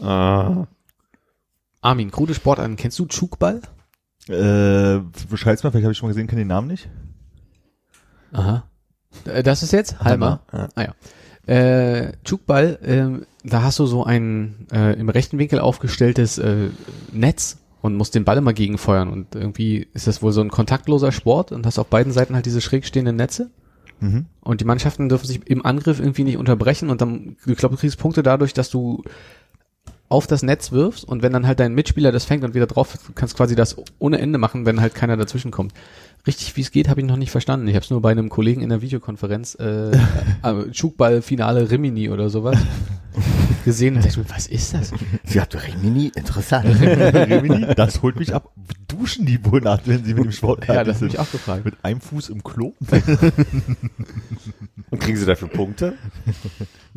[0.00, 0.64] Ah.
[1.80, 2.76] Armin, krude Sportarten.
[2.76, 3.62] Kennst du Tschukball?
[4.28, 6.88] Äh, beschreib's mal, vielleicht habe ich schon mal gesehen, kenne den Namen nicht.
[8.32, 8.64] Aha.
[9.24, 10.40] Äh, Das ist jetzt Halmer.
[10.52, 10.68] Ja.
[10.74, 10.94] Ah ja.
[11.52, 16.68] Äh, Tschukball, ähm, da hast du so ein äh, im rechten Winkel aufgestelltes äh,
[17.12, 19.08] Netz und musst den Ball immer gegenfeuern.
[19.08, 22.44] Und irgendwie ist das wohl so ein kontaktloser Sport und hast auf beiden Seiten halt
[22.44, 23.50] diese schräg stehenden Netze.
[24.00, 24.26] Mhm.
[24.40, 27.80] Und die Mannschaften dürfen sich im Angriff irgendwie nicht unterbrechen und dann, ich glaube, du
[27.80, 29.02] kriegst Punkte dadurch, dass du
[30.08, 32.96] auf das Netz wirfst und wenn dann halt dein Mitspieler das fängt und wieder drauf,
[33.06, 35.74] du kannst quasi das ohne Ende machen, wenn halt keiner dazwischen kommt.
[36.26, 37.68] Richtig, wie es geht, habe ich noch nicht verstanden.
[37.68, 39.96] Ich habe es nur bei einem Kollegen in der Videokonferenz, äh,
[40.72, 42.58] Schukball-Finale Rimini oder sowas
[43.64, 44.92] gesehen und dachte mir, was ist das?
[45.24, 46.66] Sie hat Rimini, interessant.
[46.80, 48.52] Rimini, das holt mich ab.
[48.86, 51.64] Duschen die wohl nach, wenn sie mit dem Sport Ja, das habe ich auch gefragt.
[51.64, 52.72] Mit einem Fuß im Klo?
[54.90, 55.94] Und kriegen sie dafür Punkte?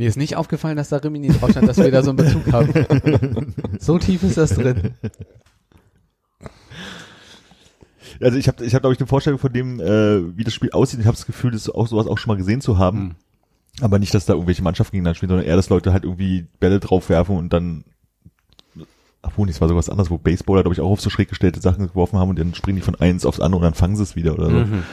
[0.01, 2.51] Mir ist nicht aufgefallen, dass da Rimini drauf stand, dass wir da so einen Bezug
[2.51, 3.53] haben.
[3.79, 4.95] so tief ist das drin.
[8.19, 10.71] Also ich habe, ich hab, glaube ich, eine Vorstellung von dem, äh, wie das Spiel
[10.71, 11.01] aussieht.
[11.01, 12.99] Ich habe das Gefühl, das auch sowas auch schon mal gesehen zu haben.
[12.99, 13.15] Hm.
[13.81, 16.79] Aber nicht, dass da irgendwelche Mannschaften gegeneinander spielen, sondern eher, dass Leute halt irgendwie Bälle
[16.79, 17.83] draufwerfen und dann
[19.21, 21.87] Obwohl, es war sowas anderes, wo Baseballer, glaube ich, auch auf so schräg gestellte Sachen
[21.87, 24.15] geworfen haben und dann springen die von eins aufs andere und dann fangen sie es
[24.15, 24.65] wieder oder so.
[24.65, 24.83] Mhm.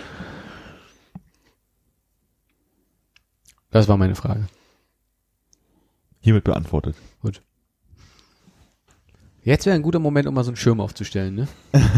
[3.70, 4.48] Das war meine Frage.
[6.20, 6.96] Hiermit beantwortet.
[7.22, 7.42] Gut.
[9.42, 11.48] Jetzt wäre ein guter Moment, um mal so einen Schirm aufzustellen, ne?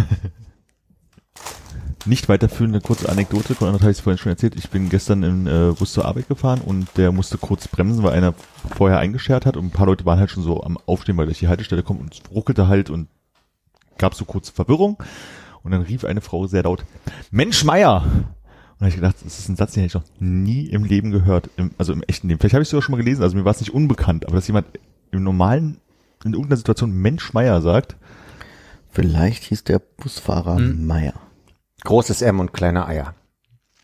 [2.07, 4.57] Nicht weiterführende kurze Anekdote, Konrad habe ich vorhin schon erzählt.
[4.57, 8.15] Ich bin gestern in äh, Bus zur Arbeit gefahren und der musste kurz bremsen, weil
[8.15, 8.35] einer
[8.75, 11.41] vorher eingeschert hat und ein paar Leute waren halt schon so am Aufstehen, weil durch
[11.41, 13.09] die Haltestelle kommt und es ruckelte halt und
[13.99, 15.03] gab so kurze Verwirrung
[15.63, 16.85] und dann rief eine Frau sehr laut,
[17.31, 18.05] Mensch Meier!
[18.81, 20.85] Und da habe ich gedacht, das ist ein Satz, den hätte ich noch nie im
[20.85, 22.41] Leben gehört, im, also im echten Leben.
[22.41, 24.37] Vielleicht habe ich es sogar schon mal gelesen, also mir war es nicht unbekannt, aber
[24.37, 24.67] dass jemand
[25.11, 25.79] im normalen,
[26.25, 27.97] in irgendeiner Situation Mensch Meier sagt,
[28.93, 30.87] Vielleicht hieß der Busfahrer Hm.
[30.87, 31.15] Meier.
[31.85, 33.15] Großes M und kleine Eier.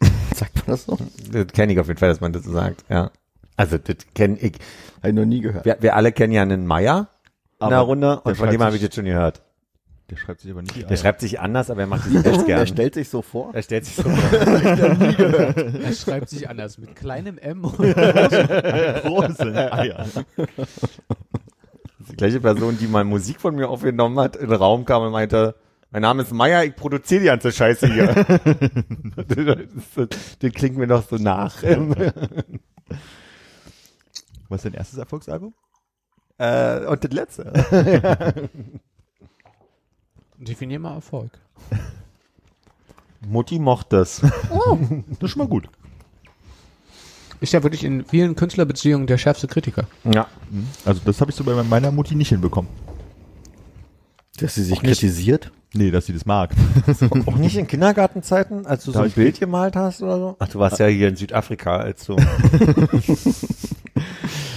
[0.35, 0.99] Sagt man das so?
[1.31, 3.11] Das kenne ich auf jeden Fall, dass man das so sagt, ja.
[3.57, 4.55] Also, das kenne ich.
[4.99, 5.65] Habe ich noch nie gehört.
[5.65, 7.09] Wir, wir alle kennen ja einen Meier
[7.61, 9.43] in der Runde und von dem habe ich jetzt schon gehört.
[10.11, 12.45] Der schreibt sich aber nicht Der schreibt sich anders, aber er macht es selbst Er
[12.45, 12.67] gern.
[12.67, 13.51] stellt sich so vor.
[13.55, 14.39] Er stellt sich so vor.
[14.41, 20.07] Er schreibt sich anders mit kleinem M und große Eier.
[22.09, 25.11] Die gleiche Person, die mal Musik von mir aufgenommen hat, in den Raum kam und
[25.13, 25.57] meinte,
[25.91, 28.07] mein Name ist Meier, ich produziere die ganze Scheiße hier.
[29.27, 31.63] das, das klingt mir doch so nach.
[34.49, 35.55] Was ist dein erstes Erfolgsalbum?
[36.39, 37.53] äh, und das letzte.
[40.39, 41.31] Definier mal Erfolg.
[43.27, 44.21] Mutti mochte es.
[44.21, 44.31] Das
[45.21, 45.69] ist schon mal gut.
[47.41, 49.87] Ist ja wirklich in vielen Künstlerbeziehungen der schärfste Kritiker.
[50.05, 50.27] Ja.
[50.85, 52.71] Also das habe ich so bei meiner Mutti nicht hinbekommen.
[54.39, 55.01] Dass sie sich Auch nicht.
[55.01, 55.51] kritisiert.
[55.73, 56.53] Nee, dass sie das mag.
[57.27, 60.37] Auch nicht in Kindergartenzeiten, als du so ein Bild gemalt hast oder so?
[60.39, 62.17] Ach, du warst ja hier in Südafrika, als du.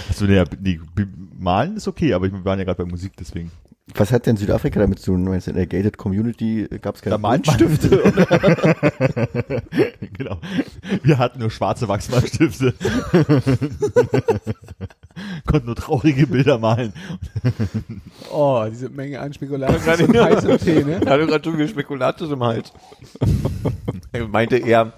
[0.08, 1.06] Also nee, die, die
[1.38, 3.50] malen ist okay, aber wir waren ja gerade bei Musik, deswegen.
[3.94, 5.24] Was hat denn Südafrika damit zu tun?
[5.24, 8.02] Meinst du, In der Gated Community gab es keine Da malt man- Buntstifte?
[8.02, 8.26] oder?
[10.12, 10.38] genau.
[11.02, 12.74] Wir hatten nur schwarze Wachsmalstifte.
[15.46, 16.92] Konnten nur traurige Bilder malen.
[18.30, 21.00] Oh, diese Menge an Spekulatius Gerade und heißem Tee, ne?
[21.04, 22.72] Er hatte gerade schon Spekulatius im Hals.
[24.12, 24.92] er meinte eher,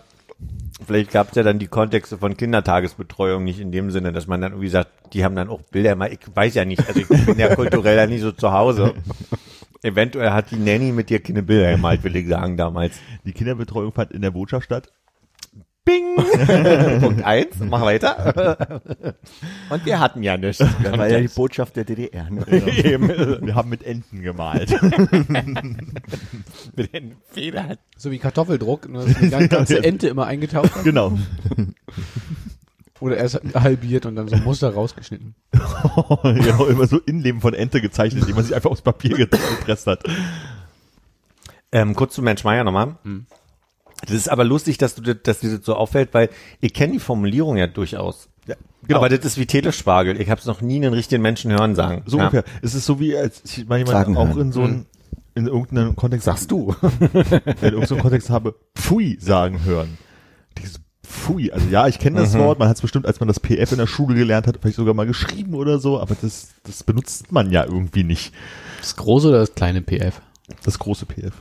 [0.86, 4.40] vielleicht gab es ja dann die Kontexte von Kindertagesbetreuung nicht in dem Sinne, dass man
[4.40, 7.08] dann irgendwie sagt, die haben dann auch Bilder mal, ich weiß ja nicht, also ich
[7.08, 8.94] bin ja kulturell ja nicht so zu Hause.
[9.82, 13.00] Eventuell hat die Nanny mit dir keine Bilder gemalt, will ich sagen, damals.
[13.24, 14.92] Die Kinderbetreuung fand in der Botschaft statt.
[15.84, 16.16] Bing!
[17.00, 18.80] Punkt eins, mach weiter.
[19.68, 20.58] Und wir hatten ja nichts.
[20.58, 22.30] Das war ja die Botschaft der DDR.
[22.30, 22.46] Ne?
[23.42, 24.70] Wir haben mit Enten gemalt.
[26.76, 27.76] Mit den Federn.
[27.96, 30.84] So wie Kartoffeldruck, nur dass die ganze Ente immer eingetaucht hat.
[30.84, 31.18] genau.
[33.00, 35.34] Oder erst halbiert und dann so ein Muster rausgeschnitten.
[36.22, 40.04] genau, immer so Innenleben von Ente gezeichnet, die man sich einfach aufs Papier gepresst hat.
[41.72, 42.96] Ähm, kurz zu Mensch Meier nochmal.
[44.02, 46.28] Das ist aber lustig, dass du das, dass dir das so auffällt, weil
[46.60, 48.28] ich kenne die Formulierung ja durchaus.
[48.46, 48.98] Ja, genau.
[48.98, 50.20] Aber das ist wie Telespargel.
[50.20, 52.02] Ich habe es noch nie einen richtigen Menschen hören sagen.
[52.06, 52.24] so ja.
[52.24, 52.44] ungefähr.
[52.62, 54.40] Es ist so wie, als ich mal jemand Sagen auch hören.
[54.40, 54.86] in so einem,
[55.34, 56.74] in irgendeinem Kontext, Sagst du.
[57.12, 59.96] in irgendeinem Kontext habe, Pfui sagen hören.
[60.58, 63.38] Dieses Pfui, also ja, ich kenne das Wort, man hat es bestimmt, als man das
[63.40, 66.82] PF in der Schule gelernt hat, vielleicht sogar mal geschrieben oder so, aber das, das
[66.84, 68.32] benutzt man ja irgendwie nicht.
[68.80, 70.20] Das große oder das kleine PF?
[70.64, 71.34] Das große PF.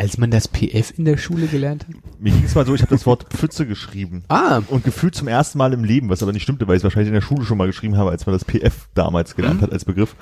[0.00, 1.94] Als man das PF in der Schule gelernt hat?
[2.18, 4.24] Mir ging es mal so, ich habe das Wort Pfütze geschrieben.
[4.28, 6.84] Ah, Und gefühlt zum ersten Mal im Leben, was aber nicht stimmte, weil ich es
[6.84, 9.72] wahrscheinlich in der Schule schon mal geschrieben habe, als man das PF damals gelernt hat
[9.72, 10.16] als Begriff.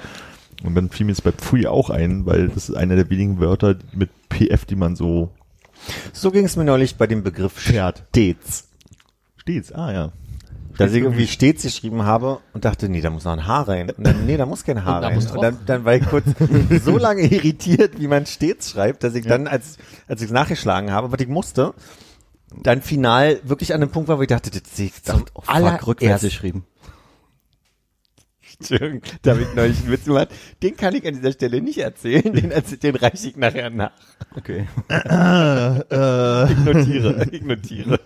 [0.64, 3.38] Und dann fiel mir jetzt bei Pfui auch ein, weil das ist einer der wenigen
[3.38, 5.30] Wörter mit PF, die man so
[6.12, 8.02] So ging es mir neulich bei dem Begriff Pferd.
[8.08, 8.66] stets.
[9.36, 10.12] stets, ah ja.
[10.76, 13.90] Dass ich irgendwie stets geschrieben habe und dachte, nee, da muss noch ein Haar rein.
[13.90, 15.14] Und dann, nee, da muss kein Haar Und rein.
[15.14, 16.26] muss Und dann, dann war ich kurz
[16.84, 20.92] so lange irritiert, wie man stets schreibt, dass ich dann, als, als ich es nachgeschlagen
[20.92, 21.74] habe, was ich musste,
[22.62, 25.86] dann final wirklich an dem Punkt war, wo ich dachte, das sehe ich zum Fuck,
[25.86, 26.64] rückwärts geschrieben.
[28.60, 30.28] Entschuldigung, da habe ich neulich einen Witz gemacht.
[30.62, 32.52] Den kann ich an dieser Stelle nicht erzählen, den,
[32.82, 33.92] den reiche ich nachher nach.
[34.36, 34.66] Okay.
[36.50, 38.00] Ich notiere, ich notiere.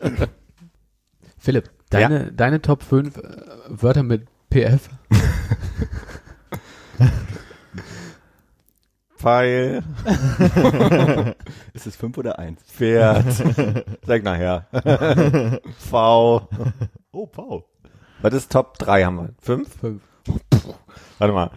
[1.38, 3.22] Philipp, deine, deine Top 5 äh,
[3.68, 4.88] Wörter mit PF?
[9.16, 9.82] Pfeil,
[11.74, 12.60] Ist es fünf oder eins?
[12.64, 13.24] Pferd,
[14.04, 15.60] sag nachher.
[15.78, 16.48] V.
[17.12, 17.64] Oh, wow.
[18.20, 19.28] Was ist Top 3 haben wir?
[19.40, 19.68] Fünf?
[19.80, 20.02] Fünf.
[21.18, 21.50] Warte mal.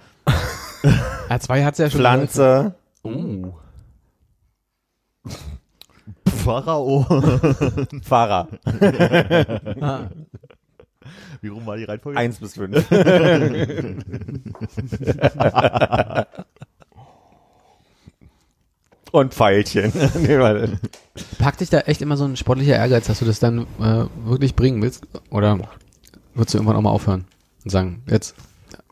[1.30, 2.02] Ah, zwei hat's ja schon.
[2.02, 3.54] Pflanze, Oh.
[6.28, 7.04] Pharao.
[8.04, 8.48] Fahrer.
[9.82, 10.10] Ah.
[11.42, 12.18] Wie rum war die Reihenfolge?
[12.20, 12.86] Eins bis fünf.
[19.12, 19.94] Und Pfeilchen.
[20.20, 20.80] nee, warte.
[21.38, 24.56] Packt dich da echt immer so ein sportlicher Ehrgeiz, dass du das dann äh, wirklich
[24.56, 25.08] bringen willst?
[25.30, 25.60] Oder
[26.34, 27.26] würdest du irgendwann auch mal aufhören
[27.64, 28.36] und sagen, jetzt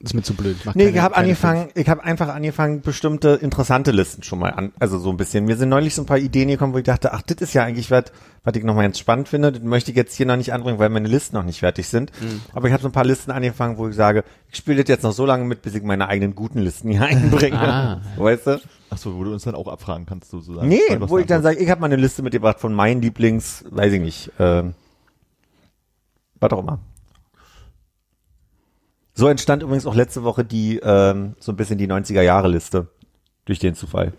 [0.04, 0.58] ist mir zu blöd.
[0.66, 4.50] mach Nee, keine- ich habe angefangen, ich habe einfach angefangen, bestimmte interessante Listen schon mal
[4.50, 5.46] an, also so ein bisschen.
[5.46, 7.64] Mir sind neulich so ein paar Ideen gekommen, wo ich dachte, ach, das ist ja
[7.64, 8.06] eigentlich was,
[8.44, 9.54] was ich nochmal ganz spannend finde.
[9.54, 12.12] Das möchte ich jetzt hier noch nicht anbringen, weil meine Listen noch nicht fertig sind.
[12.54, 15.04] Aber ich habe so ein paar Listen angefangen, wo ich sage, ich spiele das jetzt
[15.04, 17.58] noch so lange mit, bis ich meine eigenen guten Listen hier einbringe.
[17.60, 18.02] Ah.
[18.18, 18.62] Weißt du?
[18.90, 20.68] Ach so, wo du uns dann auch abfragen kannst, sozusagen.
[20.68, 23.94] Nee, wo ich dann sage, ich habe mal eine Liste mitgebracht von meinen Lieblings, weiß
[23.94, 24.74] ich nicht, ähm,
[26.42, 26.80] was auch immer.
[29.14, 32.88] So entstand übrigens auch letzte Woche die, ähm, so ein bisschen die 90er-Jahre-Liste.
[33.46, 34.14] Durch den Zufall.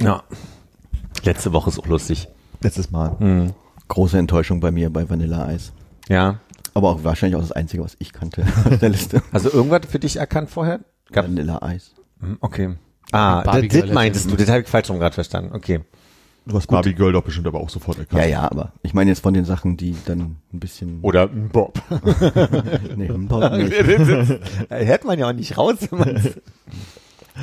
[0.00, 0.22] Ja.
[1.22, 2.28] Letzte Woche ist auch lustig.
[2.62, 3.16] Letztes Mal.
[3.18, 3.52] Mhm.
[3.88, 5.72] Große Enttäuschung bei mir bei Vanilla Eis.
[6.08, 6.40] Ja.
[6.74, 9.22] Aber auch wahrscheinlich auch das Einzige, was ich kannte aus der Liste.
[9.32, 10.80] Du irgendwas für dich erkannt vorher?
[11.12, 11.94] Gab, Vanilla Eis.
[12.20, 12.76] Hm, okay.
[13.12, 15.54] Ah, das, das meintest du, das habe ich falsch rum gerade verstanden.
[15.54, 15.80] Okay.
[16.44, 18.20] Du hast Barbie Girl doch bestimmt aber auch sofort erkannt.
[18.20, 20.98] Ja, ja, aber ich meine jetzt von den Sachen, die dann ein bisschen.
[21.02, 21.80] Oder Bob.
[22.96, 23.72] nee, überhaupt nicht.
[24.68, 25.76] Hört man ja auch nicht raus,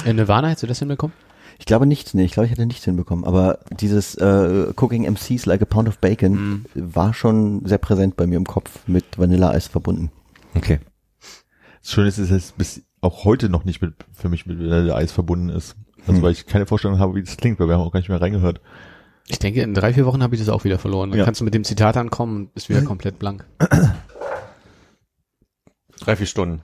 [0.06, 1.14] In Nirvana hättest du das hinbekommen?
[1.60, 3.26] Ich glaube nichts, nee, ich glaube, ich hätte nichts hinbekommen.
[3.26, 8.28] Aber dieses äh, Cooking MCs like a pound of bacon war schon sehr präsent bei
[8.28, 10.12] mir im Kopf mit Vanilla Eis verbunden.
[10.56, 10.80] Okay.
[11.82, 14.96] Das Schöne ist, dass es bis auch heute noch nicht mit, für mich mit Vanille
[14.96, 15.76] Eis verbunden ist.
[16.02, 16.22] Also Hm.
[16.22, 18.22] weil ich keine Vorstellung habe, wie das klingt, weil wir haben auch gar nicht mehr
[18.22, 18.62] reingehört.
[19.28, 21.12] Ich denke, in drei, vier Wochen habe ich das auch wieder verloren.
[21.12, 21.26] Dann Ja.
[21.26, 23.46] kannst du mit dem Zitat ankommen und bist wieder komplett blank.
[26.00, 26.62] Drei, vier Stunden.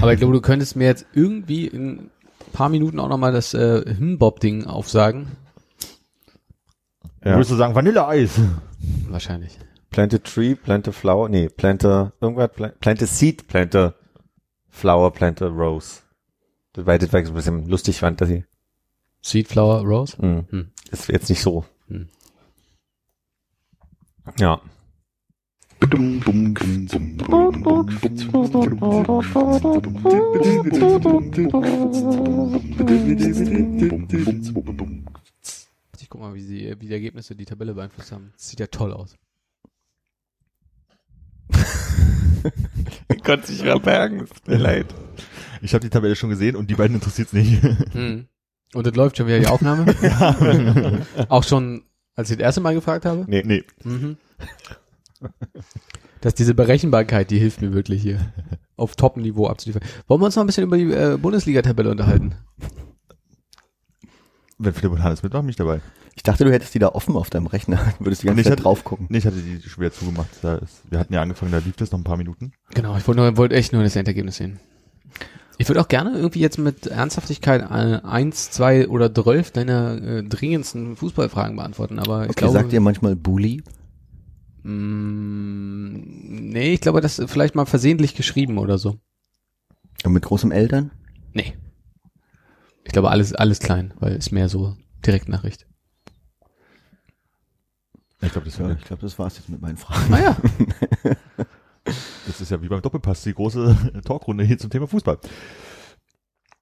[0.00, 2.10] Aber ich glaube, du könntest mir jetzt irgendwie in ein
[2.52, 5.28] paar Minuten auch nochmal das äh, Himbob-Ding aufsagen.
[7.24, 7.34] Ja.
[7.34, 8.40] Würdest du sagen Vanille Eis?
[9.08, 9.58] Wahrscheinlich.
[9.90, 13.74] Plant a tree, plant a flower, nee, plant a, irgendwas, plant, plant a seed, plant
[13.74, 13.94] a
[14.68, 16.00] flower, plant a rose.
[16.86, 18.44] War, das war ein bisschen lustig fand, dass sie,
[19.22, 20.16] Sweet Flower Rose?
[20.20, 20.70] mh, Hm.
[20.90, 21.64] ist jetzt nicht so.
[21.88, 22.08] Hm.
[24.38, 24.60] Ja.
[36.00, 38.32] Ich guck mal, wie, sie, wie die Ergebnisse die Tabelle beeinflusst haben.
[38.36, 39.16] Das sieht ja toll aus.
[43.08, 44.86] Ich konnte sich verbergen, es tut mir leid.
[45.62, 47.62] Ich habe die Tabelle schon gesehen und die beiden interessiert's nicht.
[47.92, 48.26] Hm.
[48.72, 49.84] Und das läuft schon wieder die Aufnahme?
[51.28, 51.82] auch schon,
[52.14, 53.24] als ich das erste Mal gefragt habe?
[53.26, 53.64] Nee, nee.
[53.82, 54.16] Mhm.
[56.20, 58.32] Dass diese Berechenbarkeit, die hilft mir wirklich hier
[58.76, 59.82] auf Top-Niveau abzuliefern.
[60.06, 62.34] Wollen wir uns noch ein bisschen über die äh, Bundesliga-Tabelle unterhalten?
[64.58, 65.80] Wenn Philipp und Hannes mitmachen, bin ich dabei.
[66.14, 67.94] Ich dachte, du hättest die da offen auf deinem Rechner.
[67.98, 69.06] Würdest die ganze Zeit hatte- drauf gucken.
[69.08, 70.28] Nee, ich hatte die schwer zugemacht.
[70.42, 72.52] Wir hatten ja angefangen, da lief das noch ein paar Minuten.
[72.74, 74.60] Genau, ich wollte nur- wollte echt nur das Endergebnis sehen.
[75.60, 80.96] Ich würde auch gerne irgendwie jetzt mit Ernsthaftigkeit eins, zwei oder zwölf deiner äh, dringendsten
[80.96, 83.62] Fußballfragen beantworten, aber ich Okay, glaube, sagt ihr manchmal Bully?
[84.62, 88.98] mh, nee, ich glaube, das ist vielleicht mal versehentlich geschrieben oder so.
[90.04, 90.92] Und mit großem Eltern?
[91.32, 91.56] Nee.
[92.84, 95.66] Ich glaube, alles, alles klein, weil ist mehr so Direktnachricht.
[98.22, 100.10] Ich glaube, das, Ja, ich glaube, das war's jetzt mit meinen Fragen.
[100.10, 100.36] Naja,
[101.84, 105.18] das ist ja wie beim Doppelpass, die große Talkrunde hier zum Thema Fußball.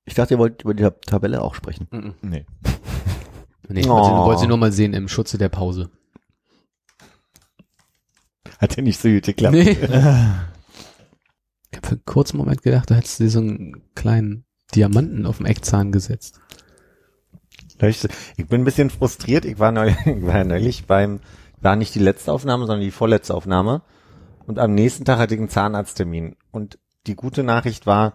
[0.04, 1.86] Ich dachte, ihr wollt über die Tab- Tabelle auch sprechen.
[1.90, 2.14] mhm.
[2.22, 2.46] Nee.
[3.68, 4.24] nee, ich wollte sie- Oh.
[4.26, 5.90] wollte sie nur mal sehen im Schutze der Pause.
[8.58, 9.54] Hat ja nicht so gut geklappt.
[9.54, 9.76] Nee.
[11.70, 15.36] Ich habe für einen kurzen Moment gedacht, du hättest dir so einen kleinen Diamanten auf
[15.36, 16.40] dem Eckzahn gesetzt.
[17.82, 19.44] Ich, ich bin ein bisschen frustriert.
[19.44, 21.20] Ich war neulich, ich war neulich beim,
[21.60, 23.82] war nicht die letzte Aufnahme, sondern die vorletzte Aufnahme.
[24.48, 26.34] Und am nächsten Tag hatte ich einen Zahnarzttermin.
[26.50, 28.14] Und die gute Nachricht war,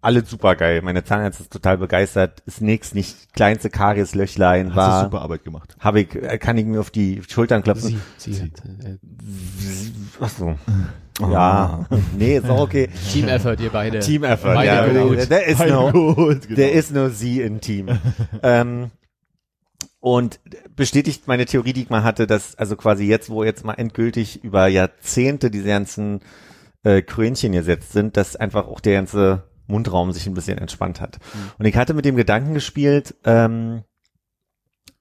[0.00, 0.80] alles super geil.
[0.82, 2.42] Meine Zahnärztin ist total begeistert.
[2.46, 5.04] Ist nix, nicht kleinste Karieslöchlein Hast du war.
[5.04, 5.76] super Arbeit gemacht.
[5.80, 8.00] Habe ich, äh, kann ich mir auf die Schultern klopfen.
[8.16, 8.96] Sie, sie hat, äh,
[10.18, 10.54] Ach so.
[11.20, 11.86] Ja,
[12.18, 12.88] nee, ist auch okay.
[13.12, 14.00] Team Effort, ihr beide.
[14.00, 15.04] Team Effort, Beide ja.
[15.04, 15.28] gut.
[15.28, 16.54] There is no, Gut, genau.
[16.56, 17.90] there is no sie im Team.
[18.42, 18.90] ähm,
[20.04, 20.38] und
[20.76, 24.44] bestätigt meine Theorie, die ich mal hatte, dass also quasi jetzt, wo jetzt mal endgültig
[24.44, 26.20] über Jahrzehnte diese ganzen
[26.82, 31.20] äh, Krönchen gesetzt sind, dass einfach auch der ganze Mundraum sich ein bisschen entspannt hat.
[31.58, 33.84] Und ich hatte mit dem Gedanken gespielt, ähm,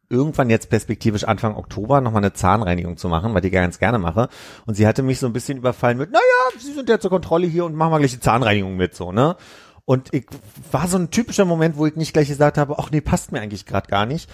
[0.08, 4.30] irgendwann jetzt perspektivisch Anfang Oktober nochmal eine Zahnreinigung zu machen, weil ich ganz gerne mache.
[4.66, 6.24] Und sie hatte mich so ein bisschen überfallen mit, naja,
[6.58, 9.36] Sie sind ja zur Kontrolle hier und machen wir gleich die Zahnreinigung mit, so, ne?
[9.86, 10.26] Und ich
[10.72, 13.42] war so ein typischer Moment, wo ich nicht gleich gesagt habe, ach nee, passt mir
[13.42, 14.30] eigentlich gerade gar nicht.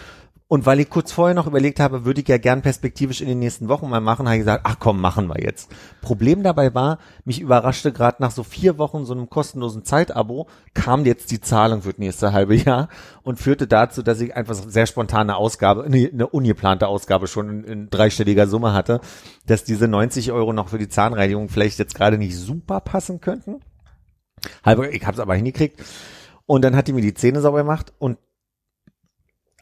[0.52, 3.38] Und weil ich kurz vorher noch überlegt habe, würde ich ja gern perspektivisch in den
[3.38, 5.70] nächsten Wochen mal machen, habe ich gesagt, ach komm, machen wir jetzt.
[6.02, 11.06] Problem dabei war, mich überraschte gerade nach so vier Wochen so einem kostenlosen Zeitabo, kam
[11.06, 12.90] jetzt die Zahlung für das nächste halbe Jahr
[13.22, 17.50] und führte dazu, dass ich einfach so sehr spontane Ausgabe, nee, eine ungeplante Ausgabe schon
[17.50, 19.02] in, in dreistelliger Summe hatte,
[19.46, 23.60] dass diese 90 Euro noch für die Zahnreinigung vielleicht jetzt gerade nicht super passen könnten.
[24.66, 25.80] Halber, ich habe es aber hingekriegt.
[26.48, 28.18] Und dann hat die mir die Zähne sauber gemacht und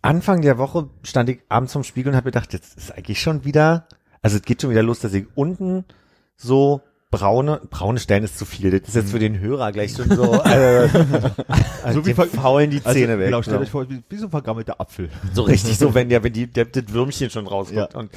[0.02, 3.44] Anfang der Woche stand ich abends vom Spiegel und habe gedacht, jetzt ist eigentlich schon
[3.44, 3.88] wieder,
[4.22, 5.86] also es geht schon wieder los, dass ich unten
[6.36, 8.72] so braune, braune Stellen ist zu viel.
[8.72, 10.88] Das ist jetzt für den Hörer gleich schon so, äh,
[11.92, 13.28] so wie faulen die Zähne also, weg.
[13.28, 13.64] Genau, stellt so.
[13.64, 15.10] euch vor, wie, wie so ein vergammelter Apfel.
[15.34, 17.94] so richtig so, wenn der, wenn die, der, das Würmchen schon rauskommt.
[17.94, 18.00] Ja.
[18.00, 18.12] Und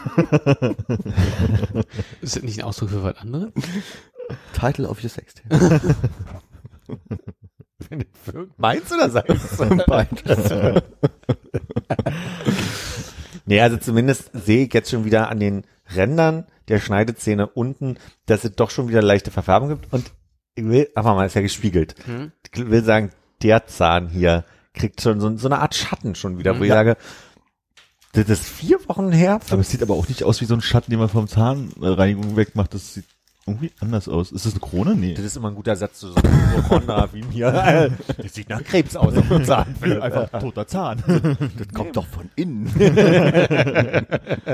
[2.22, 3.50] Ist das nicht ein Ausdruck für was anderes?
[4.52, 5.94] Title of your Sextape.
[8.56, 9.58] Meins oder seins?
[13.46, 15.64] nee, also zumindest sehe ich jetzt schon wieder an den
[15.94, 19.92] Rändern der Schneidezähne unten, dass es doch schon wieder leichte Verfärbung gibt.
[19.92, 20.12] Und
[20.54, 21.94] ich will, aber mal, ist ja gespiegelt.
[22.04, 22.32] Hm?
[22.52, 23.10] Ich will sagen,
[23.42, 26.96] der Zahn hier kriegt schon so, so eine Art Schatten schon wieder, wo ich sage,
[28.12, 29.40] das ist vier Wochen her.
[29.50, 32.36] Aber es sieht aber auch nicht aus wie so ein Schatten, den man vom Zahnreinigung
[32.36, 32.74] wegmacht.
[32.74, 33.06] Das sieht
[33.50, 34.32] irgendwie anders aus.
[34.32, 34.94] Ist das eine Krone?
[34.94, 35.14] Nee.
[35.14, 37.50] Das ist immer ein guter Satz zu so einem wie mir.
[38.16, 39.74] Das sieht nach Krebs aus auf dem Zahn.
[40.00, 41.02] Einfach toter Zahn.
[41.56, 42.66] Das kommt doch von innen.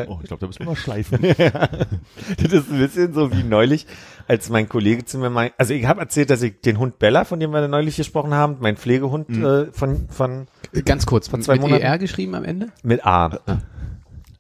[0.08, 1.20] Oh, ich glaube, da müssen wir mal schleifen.
[1.22, 3.86] Das ist ein bisschen so wie neulich,
[4.28, 7.24] als mein Kollege zu mir meint, also ich habe erzählt, dass ich den Hund Bella,
[7.24, 10.46] von dem wir neulich gesprochen haben, mein Pflegehund äh, von, von
[10.84, 11.82] Ganz kurz, Von zwei mit Monaten?
[11.82, 12.68] ER geschrieben am Ende?
[12.82, 13.38] mit A.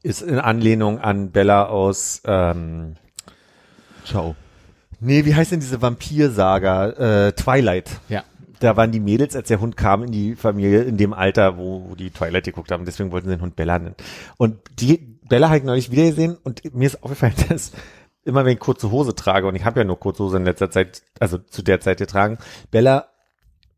[0.02, 2.94] Ist in Anlehnung an Bella aus ähm,
[4.04, 4.36] Ciao.
[5.00, 6.88] Nee, wie heißt denn diese Vampir-Saga?
[7.26, 7.90] Äh, Twilight.
[8.08, 8.24] Ja.
[8.60, 11.90] Da waren die Mädels, als der Hund kam in die Familie, in dem Alter, wo,
[11.90, 12.86] wo die Twilight geguckt haben.
[12.86, 13.96] Deswegen wollten sie den Hund Bella nennen.
[14.38, 17.72] Und die Bella habe ich neulich wieder gesehen und mir ist aufgefallen, dass
[18.24, 20.70] immer wenn ich kurze Hose trage, und ich habe ja nur kurze Hose in letzter
[20.70, 22.38] Zeit, also zu der Zeit getragen,
[22.70, 23.08] Bella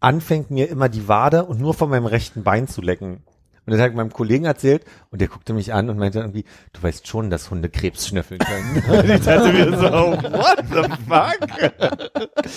[0.01, 3.25] anfängt mir immer die Wade und nur von meinem rechten Bein zu lecken.
[3.69, 6.45] Und das habe ich meinem Kollegen erzählt und der guckte mich an und meinte irgendwie,
[6.73, 8.83] du weißt schon, dass Hunde Krebs schnüffeln können.
[8.99, 9.93] und ich dachte mir so,
[10.33, 12.51] what the fuck?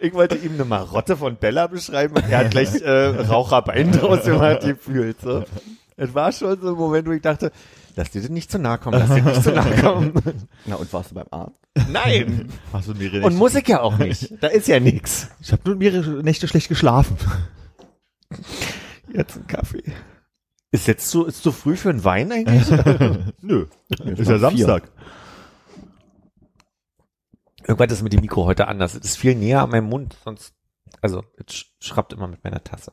[0.00, 4.24] ich wollte ihm eine Marotte von Bella beschreiben und er hat gleich äh, Raucherbein draus
[4.24, 5.20] gemacht gefühlt.
[5.20, 5.44] So.
[5.98, 7.52] Es war schon so ein Moment, wo ich dachte,
[7.94, 10.14] lass dir nicht zu nahe kommen, lass dir nicht zu nahe kommen.
[10.64, 11.58] Na, und warst du beim Arzt?
[11.90, 12.48] Nein.
[12.72, 13.38] Hast du mehrere Und Nächte?
[13.38, 14.32] Musik ja auch nicht.
[14.40, 15.28] Da ist ja nix.
[15.42, 17.18] Ich habe nur mehrere Nächte schlecht geschlafen.
[19.12, 19.84] Jetzt ein Kaffee.
[20.76, 22.68] Ist jetzt zu, ist zu früh für einen Wein eigentlich?
[23.40, 23.66] Nö.
[23.88, 24.38] Ist ja.
[24.38, 24.90] Samstag.
[27.66, 28.94] Irgendwas ist mit dem Mikro heute anders.
[28.94, 30.54] Es ist viel näher an meinem Mund, sonst,
[31.00, 32.92] also, es sch- schrappt immer mit meiner Tasse.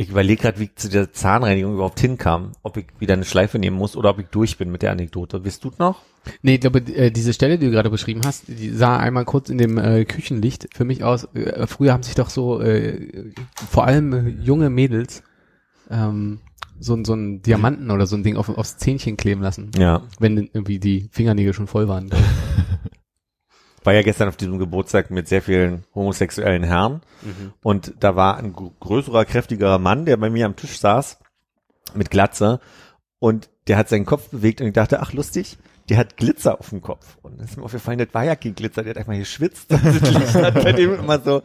[0.00, 2.52] Ich überlege gerade, wie ich zu der Zahnreinigung überhaupt hinkam.
[2.62, 5.44] Ob ich wieder eine Schleife nehmen muss oder ob ich durch bin mit der Anekdote.
[5.44, 6.02] Wisst du noch?
[6.42, 9.48] Nee, ich glaube, äh, diese Stelle, die du gerade beschrieben hast, die sah einmal kurz
[9.50, 11.24] in dem äh, Küchenlicht für mich aus.
[11.34, 13.32] Äh, früher haben sich doch so, äh,
[13.68, 15.24] vor allem junge Mädels,
[15.90, 16.38] ähm,
[16.78, 19.72] so, ein- so ein Diamanten oder so ein Ding auf, aufs Zähnchen kleben lassen.
[19.76, 20.02] Ja.
[20.20, 22.08] Wenn irgendwie die Fingernägel schon voll waren.
[23.88, 27.00] War ja gestern auf diesem Geburtstag mit sehr vielen homosexuellen Herren.
[27.62, 31.18] Und da war ein gr- größerer, kräftigerer Mann, der bei mir am Tisch saß,
[31.94, 32.60] mit Glatze.
[33.18, 35.56] Und der hat seinen Kopf bewegt und ich dachte, ach lustig,
[35.88, 37.16] der hat Glitzer auf dem Kopf.
[37.22, 39.72] Und das ist mir aufgefallen, das war ja kein Glitzer, der hat einfach geschwitzt.
[39.72, 41.40] Das Licht hat bei dem immer so,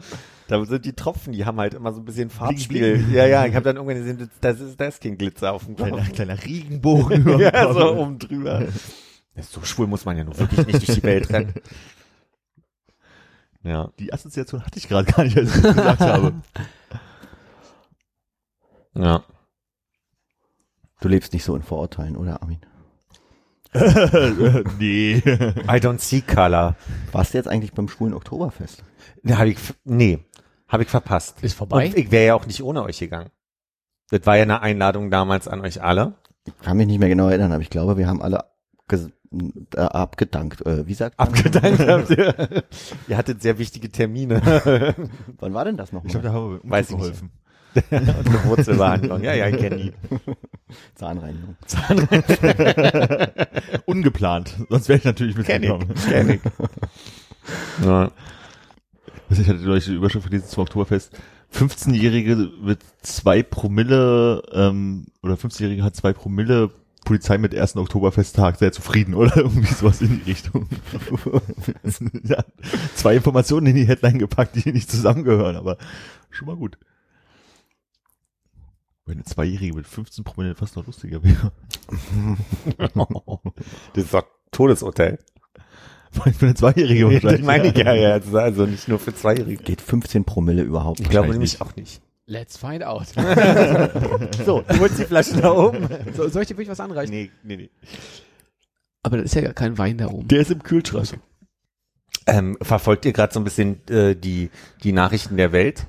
[0.48, 3.06] da sind die Tropfen, die haben halt immer so ein bisschen Farbspiegel.
[3.10, 5.76] Ja, ja, ich habe dann irgendwann gesehen, das ist, da ist kein Glitzer auf dem
[5.76, 5.88] Kopf.
[5.88, 7.38] Kleiner, kleiner Regenbogen.
[7.40, 8.64] ja, so oben drüber.
[9.50, 11.54] So schwul muss man ja nur wirklich nicht durch die Welt rennen.
[13.64, 13.90] Ja.
[13.98, 16.34] Die Assoziation hatte ich gerade gar nicht, als ich das gesagt habe.
[18.94, 19.24] Ja.
[21.00, 22.60] Du lebst nicht so in Vorurteilen, oder Armin?
[24.78, 25.16] nee.
[25.16, 26.76] I don't see color.
[27.10, 28.84] Warst du jetzt eigentlich beim schwulen Oktoberfest?
[29.22, 30.20] Ne, hab ich, nee,
[30.68, 31.42] habe ich verpasst.
[31.42, 31.86] Ist vorbei?
[31.86, 33.30] Und ich wäre ja auch nicht ohne euch gegangen.
[34.10, 36.14] Das war ja eine Einladung damals an euch alle.
[36.44, 38.44] Ich kann mich nicht mehr genau erinnern, aber ich glaube, wir haben alle
[39.74, 40.64] äh, abgedankt.
[40.66, 41.28] Äh, wie sagt man?
[41.28, 42.64] Abgedankt habt ihr.
[43.08, 44.40] ihr hattet sehr wichtige Termine.
[45.38, 46.06] Wann war denn das nochmal?
[46.06, 47.30] Ich glaube, da haben wir Weiß ich geholfen.
[47.74, 49.22] Und eine Wurzelbehandlung.
[49.22, 49.92] Ja, ja, ich kenne die.
[50.94, 51.56] Zahnreinigung.
[53.86, 54.54] Ungeplant.
[54.68, 55.92] Sonst wäre ich natürlich Kenn mitgekommen.
[55.94, 56.06] ich.
[56.06, 56.40] Kenn ich.
[57.84, 58.12] Ja.
[59.30, 61.18] Ich hatte neulich die Überschrift gelesen zum Oktoberfest.
[61.52, 66.70] 15-Jährige mit zwei Promille, ähm, oder 15-Jährige hat zwei Promille
[67.04, 69.36] Polizei mit ersten Oktoberfesttag sehr zufrieden, oder?
[69.36, 70.68] Irgendwie sowas in die Richtung.
[72.24, 72.44] ja,
[72.94, 75.78] zwei Informationen in die Headline gepackt, die nicht zusammengehören, aber
[76.30, 76.78] schon mal gut.
[79.06, 81.52] Wenn eine Zweijährige mit 15 Promille fast noch lustiger wäre.
[83.92, 85.18] Das ist doch Todesurteil.
[86.10, 87.46] Für eine Zweijährige Das wahrscheinlich.
[87.46, 88.18] meine ich ja, ja.
[88.18, 89.62] Das ist also nicht nur für Zweijährige.
[89.62, 91.00] Geht 15 Promille überhaupt?
[91.00, 92.00] Ich glaube nämlich auch nicht.
[92.26, 93.06] Let's find out.
[94.44, 95.88] So, du holst die Flaschen da oben.
[96.14, 97.14] so, soll ich dir wirklich was anreichen?
[97.14, 97.70] Nee, nee, nee.
[99.02, 100.26] Aber das ist ja gar kein Wein da oben.
[100.28, 101.20] Der ist im Kühlschrank.
[102.26, 104.50] Ähm, verfolgt ihr gerade so ein bisschen äh, die,
[104.82, 105.86] die Nachrichten der Welt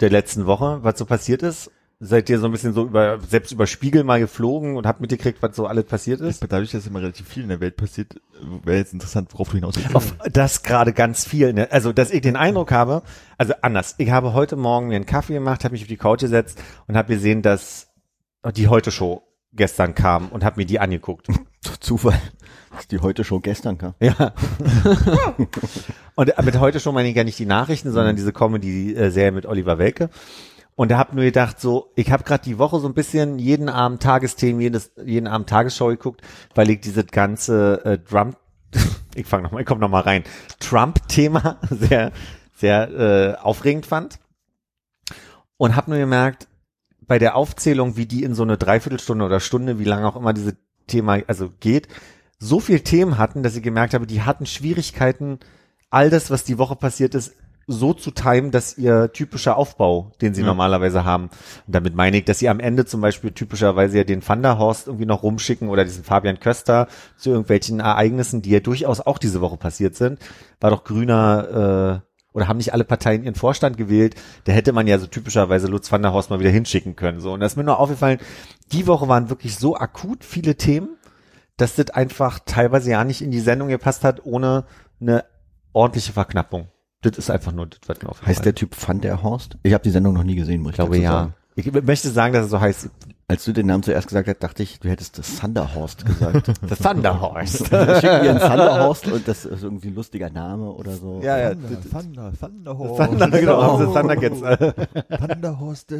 [0.00, 1.70] der letzten Woche, was so passiert ist?
[2.00, 5.42] Seid ihr so ein bisschen so über, selbst über Spiegel mal geflogen und habt mitgekriegt,
[5.42, 6.44] was so alles passiert ist?
[6.48, 8.20] Dadurch, dass immer relativ viel in der Welt passiert,
[8.62, 9.96] wäre jetzt interessant, worauf du hinaus willst.
[9.96, 11.72] Auf das gerade ganz viel, ne?
[11.72, 13.02] also dass ich den Eindruck habe,
[13.36, 16.20] also anders, ich habe heute Morgen mir einen Kaffee gemacht, habe mich auf die Couch
[16.20, 17.88] gesetzt und habe gesehen, dass
[18.54, 21.26] die Heute-Show gestern kam und habe mir die angeguckt.
[21.80, 22.20] Zufall,
[22.76, 23.94] dass die heute Show gestern kam.
[23.98, 24.34] Ja.
[26.14, 29.78] und mit heute schon meine ich ja nicht die Nachrichten, sondern diese Comedy-Serie mit Oliver
[29.78, 30.10] Welke.
[30.78, 33.68] Und da hab nur gedacht, so, ich habe gerade die Woche so ein bisschen jeden
[33.68, 36.22] Abend Tagesthemen, jedes, jeden Abend Tagesschau geguckt,
[36.54, 38.36] weil ich dieses ganze äh, Trump,
[39.16, 40.22] ich fange nochmal, ich komme nochmal rein,
[40.60, 42.12] Trump-Thema sehr,
[42.54, 44.20] sehr äh, aufregend fand.
[45.56, 46.46] Und habe nur gemerkt,
[47.00, 50.32] bei der Aufzählung, wie die in so eine Dreiviertelstunde oder Stunde, wie lange auch immer
[50.32, 50.56] diese
[50.86, 51.88] Thema also geht,
[52.38, 55.40] so viel Themen hatten, dass ich gemerkt habe, die hatten Schwierigkeiten,
[55.90, 57.34] all das, was die Woche passiert ist,
[57.70, 60.46] so zu timen, dass ihr typischer Aufbau, den sie Ja.
[60.46, 61.24] normalerweise haben.
[61.24, 64.58] Und damit meine ich, dass sie am Ende zum Beispiel typischerweise ja den Van der
[64.58, 66.88] Horst irgendwie noch rumschicken oder diesen Fabian Köster
[67.18, 70.18] zu irgendwelchen Ereignissen, die ja durchaus auch diese Woche passiert sind.
[70.60, 74.14] War doch grüner, äh, oder haben nicht alle Parteien ihren Vorstand gewählt,
[74.44, 77.20] da hätte man ja so typischerweise Lutz van der Horst mal wieder hinschicken können.
[77.20, 77.32] So.
[77.32, 78.18] Und das ist mir nur aufgefallen,
[78.72, 80.88] die Woche waren wirklich so akut viele Themen,
[81.58, 84.64] dass das einfach teilweise ja nicht in die Sendung gepasst hat, ohne
[85.00, 85.24] eine
[85.72, 86.68] ordentliche Verknappung.
[87.02, 89.56] Das ist einfach nur das, was mir aufgefallen Heißt der Typ Van der Horst?
[89.62, 91.12] Ich habe die Sendung noch nie gesehen, muss Ich glaube dazu ja.
[91.12, 91.34] sagen.
[91.54, 92.88] Ich möchte sagen, dass es so heißt,
[93.26, 96.52] Als du den Namen zuerst gesagt hast, dachte ich, du hättest das Thunderhorst gesagt.
[96.70, 97.58] der Thunderhorst.
[97.66, 101.20] Schicken wir einen Thunderhorst und das ist irgendwie ein lustiger Name oder so.
[101.22, 101.50] ja, ja.
[101.50, 103.20] Thunder, Thunder, Thunderhorst.
[103.20, 104.40] Thunder, genau, sie Thunder Kids.
[105.08, 105.92] Thunderhorst.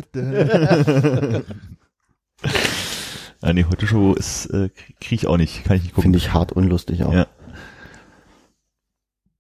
[3.43, 4.71] ah, nee, heute Show ist, äh,
[5.01, 6.13] kriege ich auch nicht, kann ich nicht gucken.
[6.13, 7.13] Finde ich hart unlustig auch.
[7.13, 7.27] Ja.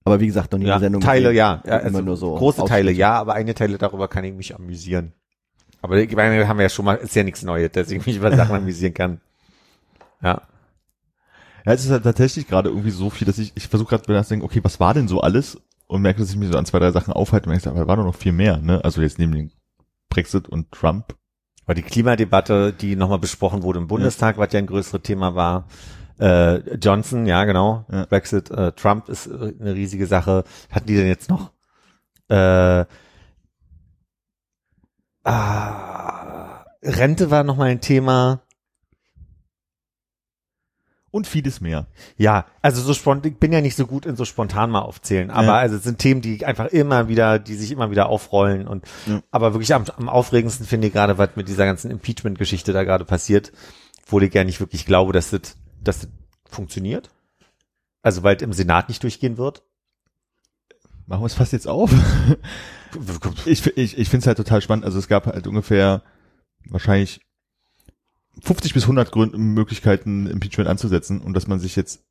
[0.08, 1.62] Aber wie gesagt, noch nie Ja, eine Sendung Teile ja.
[1.64, 4.54] ja Immer also nur so große Teile ja, aber eine Teile darüber kann ich mich
[4.54, 5.12] amüsieren.
[5.80, 8.16] Aber ich meine, haben wir ja schon mal, ist ja nichts Neues, dass ich mich
[8.16, 9.20] über Sachen amüsieren kann.
[10.22, 10.42] Ja.
[11.64, 14.44] Ja, es ist halt tatsächlich gerade irgendwie so viel, dass ich, ich versuche gerade nachzudenken,
[14.46, 15.60] okay, was war denn so alles?
[15.86, 17.96] Und merke, dass ich mich so an zwei, drei Sachen aufhalte und merke, aber war
[17.96, 18.84] doch noch viel mehr, ne?
[18.84, 19.50] Also jetzt neben dem
[20.08, 21.14] Brexit und Trump.
[21.64, 25.66] Aber die Klimadebatte, die nochmal besprochen wurde im Bundestag, was ja ein größeres Thema war.
[26.18, 27.84] Äh, Johnson, ja genau.
[27.90, 28.04] Ja.
[28.06, 30.44] Brexit, äh, Trump ist äh, eine riesige Sache.
[30.70, 31.52] Hatten die denn jetzt noch?
[32.28, 32.84] Äh,
[35.24, 38.40] ah, Rente war nochmal ein Thema.
[41.10, 41.86] Und vieles mehr.
[42.18, 45.30] Ja, also so spontan, ich bin ja nicht so gut in so spontan mal aufzählen,
[45.30, 45.54] aber Ja.
[45.56, 49.22] also es sind Themen, die einfach immer wieder, die sich immer wieder aufrollen und Ja.
[49.30, 53.06] aber wirklich am, am aufregendsten finde ich gerade, was mit dieser ganzen Impeachment-Geschichte da gerade
[53.06, 53.52] passiert,
[54.06, 56.08] wo ich ja nicht wirklich glaube, dass das, das
[56.48, 57.10] funktioniert.
[58.02, 59.62] Also weil es im Senat nicht durchgehen wird.
[61.06, 61.92] Machen wir es fast jetzt auf?
[63.46, 64.84] ich ich, ich finde es halt total spannend.
[64.84, 66.02] Also es gab halt ungefähr
[66.66, 67.20] wahrscheinlich
[68.42, 72.04] 50 bis 100 Gründe, Möglichkeiten, Impeachment anzusetzen und dass man sich jetzt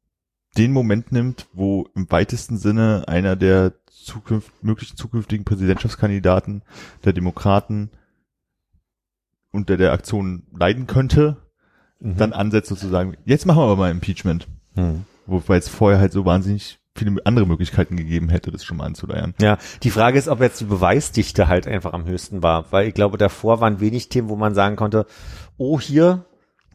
[0.58, 6.64] den Moment nimmt, wo im weitesten Sinne einer der zukünft, möglichen zukünftigen Präsidentschaftskandidaten
[7.04, 7.92] der Demokraten
[9.52, 11.38] unter der Aktion leiden könnte,
[12.00, 12.18] Mhm.
[12.18, 14.48] dann ansetzt sozusagen, jetzt machen wir aber mal Impeachment.
[14.76, 15.06] Hm.
[15.26, 19.34] Wobei es vorher halt so wahnsinnig viele andere Möglichkeiten gegeben hätte, das schon mal anzuleiern.
[19.40, 22.94] Ja, die Frage ist, ob jetzt die Beweisdichte halt einfach am höchsten war, weil ich
[22.94, 25.06] glaube, davor waren wenig Themen, wo man sagen konnte,
[25.58, 26.26] oh hier,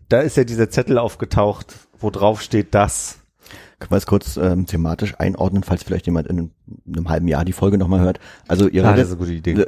[0.08, 3.18] da ist ja dieser Zettel aufgetaucht, wo drauf steht das.
[3.78, 7.28] Können wir es kurz ähm, thematisch einordnen, falls vielleicht jemand in einem, in einem halben
[7.28, 8.20] Jahr die Folge nochmal hört.
[8.48, 9.08] Also ihr Ah, redet,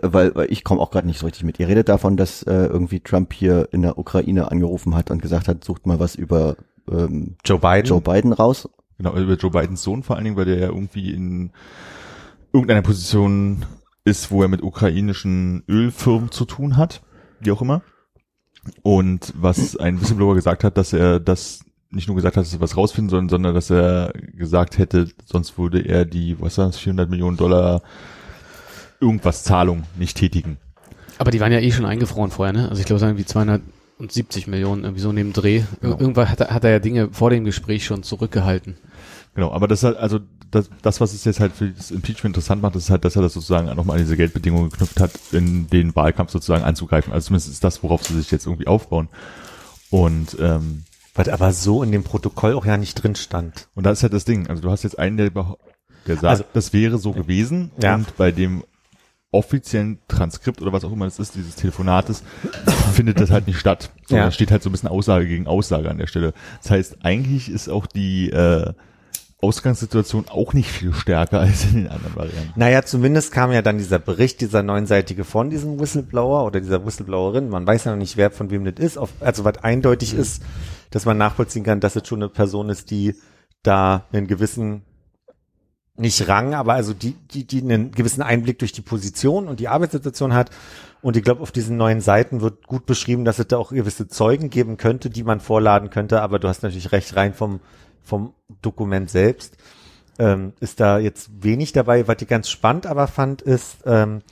[0.03, 1.59] weil, weil ich komme auch gerade nicht so richtig mit.
[1.61, 5.49] Ihr redet davon, dass äh, irgendwie Trump hier in der Ukraine angerufen hat und gesagt
[5.49, 6.57] hat, sucht mal was über
[6.91, 7.87] ähm, Joe Biden.
[7.87, 8.69] Joe Biden raus.
[8.99, 11.53] Genau, über Joe Bidens Sohn vor allen Dingen, weil der ja irgendwie in
[12.53, 13.67] irgendeiner Position
[14.05, 17.03] ist, wo er mit ukrainischen Ölfirmen zu tun hat,
[17.41, 17.83] wie auch immer.
[18.83, 21.65] Und was ein Whistleblower gesagt hat, dass er das
[21.95, 25.59] nicht nur gesagt hat, dass er was rausfinden soll, sondern dass er gesagt hätte, sonst
[25.59, 27.83] würde er die, was war das, 400 Millionen Dollar
[29.01, 30.59] irgendwas Zahlung nicht tätigen.
[31.19, 32.69] Aber die waren ja eh schon eingefroren vorher, ne?
[32.69, 35.63] Also ich glaube, es waren irgendwie 270 Millionen, irgendwie so neben Dreh.
[35.81, 35.99] Genau.
[35.99, 38.77] Irgendwann hat er, hat er ja Dinge vor dem Gespräch schon zurückgehalten.
[39.35, 40.21] Genau, aber das halt, also
[40.51, 43.23] das, das, was es jetzt halt für das Impeachment interessant macht, ist halt, dass er
[43.23, 47.13] das sozusagen nochmal an diese Geldbedingungen geknüpft hat, in den Wahlkampf sozusagen anzugreifen.
[47.13, 49.09] Also zumindest ist das, worauf sie sich jetzt irgendwie aufbauen.
[49.91, 50.85] Und ähm,
[51.15, 53.69] Was aber so in dem Protokoll auch ja nicht drin stand.
[53.75, 54.49] und da ist halt das Ding.
[54.49, 55.45] Also du hast jetzt einen, der, der
[56.17, 57.71] sagt, Also- das wäre so gewesen.
[57.81, 57.95] Ja.
[57.95, 58.65] Und bei dem
[59.31, 62.23] offiziellen Transkript oder was auch immer das ist, dieses Telefonates,
[62.93, 63.91] findet das halt nicht statt.
[64.07, 64.27] So, Ja.
[64.27, 66.35] Da steht halt so ein bisschen Aussage gegen Aussage an der Stelle.
[66.63, 68.73] Das heißt, eigentlich ist auch die äh,
[69.41, 72.53] Ausgangssituation auch nicht viel stärker als in den anderen Varianten.
[72.59, 77.49] Naja, zumindest kam ja dann dieser Bericht, dieser neunseitige von diesem Whistleblower oder dieser Whistleblowerin.
[77.49, 78.97] Man weiß ja noch nicht, wer von wem das ist.
[78.99, 80.43] Auf, also was eindeutig ist,
[80.95, 83.17] dass man nachvollziehen kann, dass es schon eine Person ist, die
[83.65, 84.85] da einen gewissen,
[85.97, 89.67] nicht Rang, aber also die, die, die einen gewissen Einblick durch die Position und die
[89.67, 90.51] Arbeitssituation hat.
[91.03, 94.07] Und ich glaube, auf diesen neuen Seiten wird gut beschrieben, dass es da auch gewisse
[94.07, 96.23] Zeugen geben könnte, die man vorladen könnte.
[96.23, 97.59] Aber du hast natürlich recht, rein vom,
[98.01, 98.33] vom
[98.63, 99.57] Dokument selbst
[100.21, 102.07] ähm, ist da jetzt wenig dabei.
[102.07, 104.23] Was ich ganz spannend aber fand, ist, ähm,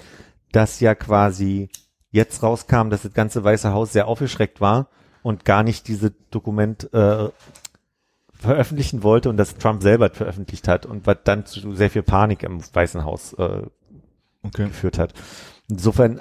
[0.52, 1.70] dass ja quasi
[2.12, 4.88] jetzt rauskam, dass das ganze Weiße Haus sehr aufgeschreckt war
[5.22, 7.28] und gar nicht diese Dokument äh,
[8.32, 12.42] veröffentlichen wollte und dass Trump selber veröffentlicht hat und was dann zu sehr viel Panik
[12.42, 13.62] im Weißen Haus äh,
[14.44, 14.66] Okay.
[14.66, 15.14] geführt hat.
[15.68, 16.20] Insofern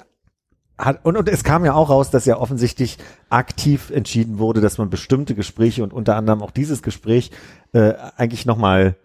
[0.78, 2.98] hat, und, und es kam ja auch raus, dass ja offensichtlich
[3.30, 7.30] aktiv entschieden wurde, dass man bestimmte Gespräche und unter anderem auch dieses Gespräch
[7.72, 8.96] äh, eigentlich nochmal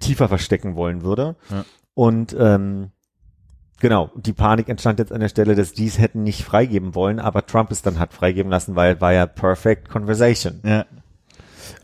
[0.00, 1.36] tiefer verstecken wollen würde.
[1.50, 1.64] Ja.
[1.94, 2.90] Und ähm,
[3.80, 7.18] genau, die Panik entstand jetzt an der Stelle, dass die es hätten nicht freigeben wollen,
[7.18, 10.60] aber Trump es dann hat freigeben lassen, weil war ja perfect conversation.
[10.64, 10.86] Ja.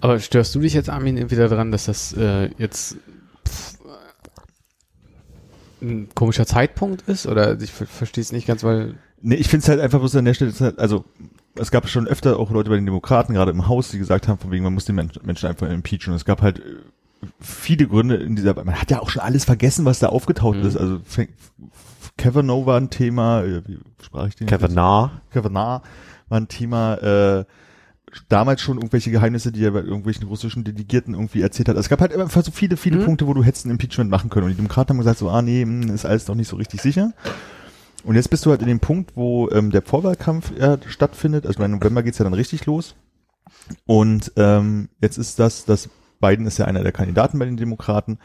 [0.00, 2.96] Aber störst du dich jetzt, Armin, irgendwie daran, dass das äh, jetzt
[3.48, 3.78] pff,
[5.82, 7.26] ein komischer Zeitpunkt ist?
[7.26, 10.16] Oder ich ver verstehe es nicht ganz, weil Nee, ich finde es halt einfach bloß
[10.16, 11.04] an der Stelle, halt- also
[11.54, 14.38] es gab schon öfter auch Leute bei den Demokraten, gerade im Haus, die gesagt haben,
[14.38, 16.10] von wegen, man muss den Men- Menschen einfach impeachen.
[16.10, 16.62] Und es gab halt äh,
[17.40, 20.66] viele Gründe in dieser, man hat ja auch schon alles vergessen, was da aufgetaucht Mhm.
[20.66, 20.76] ist.
[20.76, 21.00] Also
[22.16, 24.46] Kavanaugh war ein Thema, äh, wie sprach ich den?
[24.46, 25.10] Kavanaugh.
[25.30, 25.82] Kavanaugh
[26.28, 27.44] war ein Thema, äh,
[28.28, 31.76] damals schon irgendwelche Geheimnisse, die er bei irgendwelchen russischen Delegierten irgendwie erzählt hat.
[31.76, 33.04] Also es gab halt immer so viele, viele Mhm.
[33.04, 34.44] Punkte, wo du hättest ein Impeachment machen können.
[34.44, 36.80] Und die Demokraten haben gesagt so, ah nee, hm, ist alles noch nicht so richtig
[36.80, 37.12] sicher.
[38.04, 41.46] Und jetzt bist du halt in dem Punkt, wo ähm, der Vorwahlkampf äh, stattfindet.
[41.46, 42.94] Also im November geht's ja dann richtig los.
[43.84, 45.90] Und ähm, jetzt ist das, dass
[46.20, 48.18] Biden ist ja einer der Kandidaten bei den Demokraten.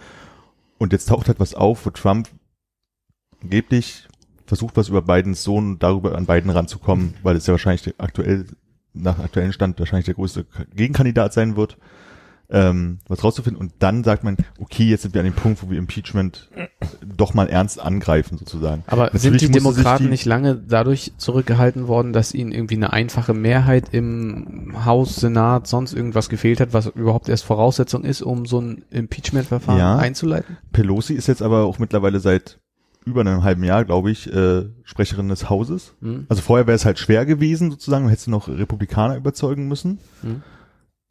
[0.78, 2.30] Und jetzt taucht halt was auf, wo Trump
[3.42, 4.08] angeblich
[4.46, 8.46] versucht, was über Bidens Sohn darüber an Biden ranzukommen, weil es ja wahrscheinlich aktuell,
[8.94, 11.78] nach aktuellen Stand wahrscheinlich der größte Gegenkandidat sein wird,
[12.52, 13.60] ähm, was rauszufinden.
[13.60, 16.50] Und dann sagt man, okay, jetzt sind wir an dem Punkt, wo wir Impeachment
[17.04, 18.84] doch mal ernst angreifen, sozusagen.
[18.88, 22.92] Aber Natürlich sind die Demokraten die- nicht lange dadurch zurückgehalten worden, dass ihnen irgendwie eine
[22.94, 28.46] einfache Mehrheit im Haus, Senat, sonst irgendwas gefehlt hat, was überhaupt erst Voraussetzung ist, um
[28.46, 29.98] so ein Impeachment-Verfahren Ja.
[29.98, 30.58] einzuleiten?
[30.74, 32.60] Pelosi ist jetzt aber auch mittlerweile seit
[33.06, 35.94] über einem halben Jahr, glaube ich, äh, Sprecherin des Hauses.
[36.02, 36.26] Hm?
[36.30, 39.98] Also vorher wäre es halt schwer gewesen, sozusagen, man hätte noch Republikaner überzeugen müssen.
[40.22, 40.44] Hm?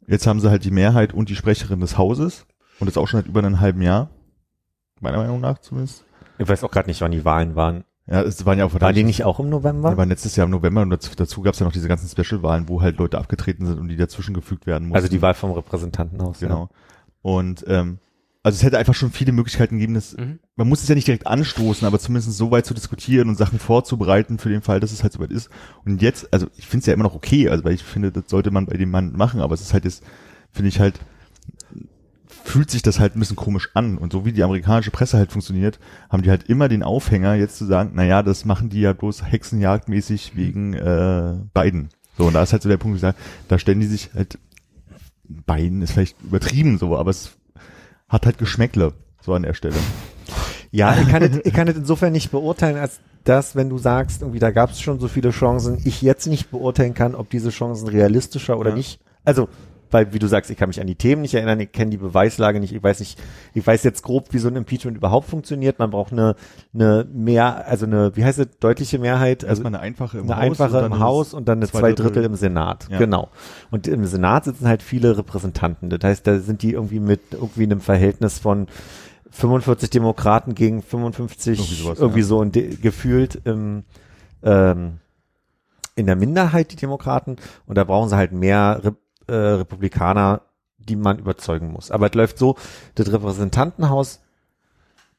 [0.07, 2.45] Jetzt haben sie halt die Mehrheit und die Sprecherin des Hauses.
[2.79, 4.09] Und das auch schon seit über einem halben Jahr.
[4.99, 6.03] Meiner Meinung nach zumindest.
[6.37, 7.83] Ich weiß auch gerade nicht, wann die Wahlen waren.
[8.07, 9.95] Ja, es waren ja auch Waren die nicht auch im Die November?
[9.95, 12.67] waren letztes Jahr im November und dazu, dazu gab es ja noch diese ganzen Special-Wahlen,
[12.67, 14.95] wo halt Leute abgetreten sind und die dazwischen gefügt werden mussten.
[14.97, 16.39] Also die Wahl vom Repräsentantenhaus.
[16.39, 16.69] Genau.
[17.21, 17.99] Und ähm,
[18.43, 20.39] also es hätte einfach schon viele Möglichkeiten gegeben, dass Mhm.
[20.55, 23.59] man muss es ja nicht direkt anstoßen, aber zumindest so weit zu diskutieren und Sachen
[23.59, 25.49] vorzubereiten für den Fall, dass es halt soweit ist.
[25.85, 28.23] Und jetzt, also ich finde es ja immer noch okay, also weil ich finde, das
[28.27, 30.03] sollte man bei dem Mann machen, aber es ist halt jetzt,
[30.51, 30.99] finde ich halt,
[32.43, 33.97] fühlt sich das halt ein bisschen komisch an.
[33.97, 35.79] Und so wie die amerikanische Presse halt funktioniert,
[36.09, 38.93] haben die halt immer den Aufhänger, jetzt zu sagen, na ja, das machen die ja
[38.93, 41.89] bloß hexenjagdmäßig wegen äh, Biden.
[42.17, 43.17] So, und da ist halt so der Punkt, ich sage,
[43.47, 44.39] da stellen die sich halt
[45.45, 47.37] Beiden ist vielleicht übertrieben so, aber es
[48.11, 49.75] hat halt Geschmäckle, so an der Stelle.
[50.71, 54.21] Ja, ich kann, es, ich kann es insofern nicht beurteilen, als dass, wenn du sagst,
[54.21, 57.49] irgendwie da gab es schon so viele Chancen, ich jetzt nicht beurteilen kann, ob diese
[57.49, 58.75] Chancen realistischer oder Ja.
[58.75, 58.99] nicht.
[59.23, 59.47] Also,
[59.91, 61.97] weil, wie du sagst, ich kann mich an die Themen nicht erinnern, ich kenne die
[61.97, 63.19] Beweislage nicht, ich weiß nicht,
[63.53, 65.79] ich weiß jetzt grob, wie so ein Impeachment überhaupt funktioniert.
[65.79, 66.35] Man braucht eine,
[66.73, 70.35] eine mehr, also eine, wie heißt es, deutliche Mehrheit, also Erstmal eine einfache im eine
[70.35, 72.05] Haus einfache und dann im Haus und dann eine zwei Drittel.
[72.05, 72.87] Drittel im Senat.
[72.89, 72.97] Ja.
[72.97, 73.29] Genau.
[73.69, 75.89] Und im Senat sitzen halt viele Repräsentanten.
[75.89, 78.67] Das heißt, da sind die irgendwie mit irgendwie einem Verhältnis von
[79.31, 82.25] 45 Demokraten gegen 55 Irgendwie sowas, irgendwie ja.
[82.25, 83.83] so in de, gefühlt im,
[84.43, 84.99] ähm,
[85.95, 88.81] in der Minderheit die Demokraten und da brauchen sie halt mehr
[89.31, 90.41] äh, Republikaner,
[90.77, 91.91] die man überzeugen muss.
[91.91, 92.57] Aber es läuft so,
[92.95, 94.21] das Repräsentantenhaus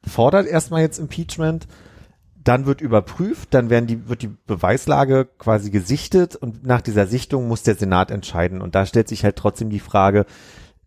[0.06, 1.66] fordert erstmal jetzt Impeachment,
[2.42, 7.46] dann wird überprüft, dann werden die, wird die Beweislage quasi gesichtet und nach dieser Sichtung
[7.46, 8.60] muss der Senat entscheiden.
[8.60, 10.26] Und da stellt sich halt trotzdem die Frage,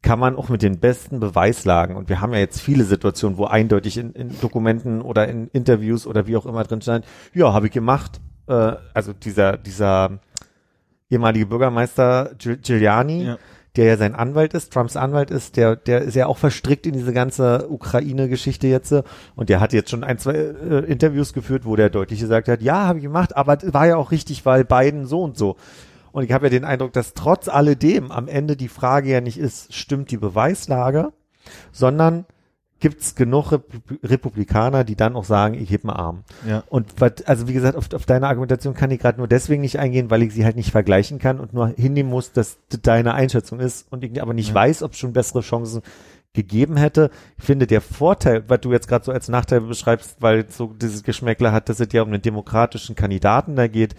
[0.01, 3.45] kann man auch mit den besten Beweislagen, und wir haben ja jetzt viele Situationen, wo
[3.45, 7.67] eindeutig in, in Dokumenten oder in Interviews oder wie auch immer drin stand, ja, habe
[7.67, 10.19] ich gemacht, äh, also dieser, dieser
[11.10, 13.38] ehemalige Bürgermeister Giuliani, Ja.
[13.76, 16.93] der ja sein Anwalt ist, Trumps Anwalt ist, der, der ist ja auch verstrickt in
[16.93, 18.91] diese ganze Ukraine-Geschichte jetzt.
[18.91, 19.03] äh,
[19.36, 22.62] Und der hat jetzt schon ein, zwei äh, Interviews geführt, wo der deutlich gesagt hat,
[22.62, 25.58] ja, habe ich gemacht, aber war ja auch richtig, weil Biden so und so.
[26.12, 29.38] Und ich habe ja den Eindruck, dass trotz alledem am Ende die Frage ja nicht
[29.38, 31.12] ist, stimmt die Beweislage,
[31.74, 32.26] sondern
[32.86, 36.23] gibt es genug Repu- Republikaner, die dann auch sagen, ich heb einen Arm.
[36.47, 36.61] Ja.
[36.69, 39.79] Und was, also wie gesagt, auf, auf deine Argumentation kann ich gerade nur deswegen nicht
[39.79, 43.15] eingehen, weil ich sie halt nicht vergleichen kann und nur hinnehmen muss, dass das deine
[43.15, 44.53] Einschätzung ist und ich aber nicht Ja.
[44.53, 45.81] weiß, ob es schon bessere Chancen
[46.33, 47.09] gegeben hätte.
[47.39, 51.01] Ich finde, der Vorteil, was du jetzt gerade so als Nachteil beschreibst, weil so dieses
[51.01, 53.95] Geschmäckler hat, dass es ja um einen demokratischen Kandidaten da geht.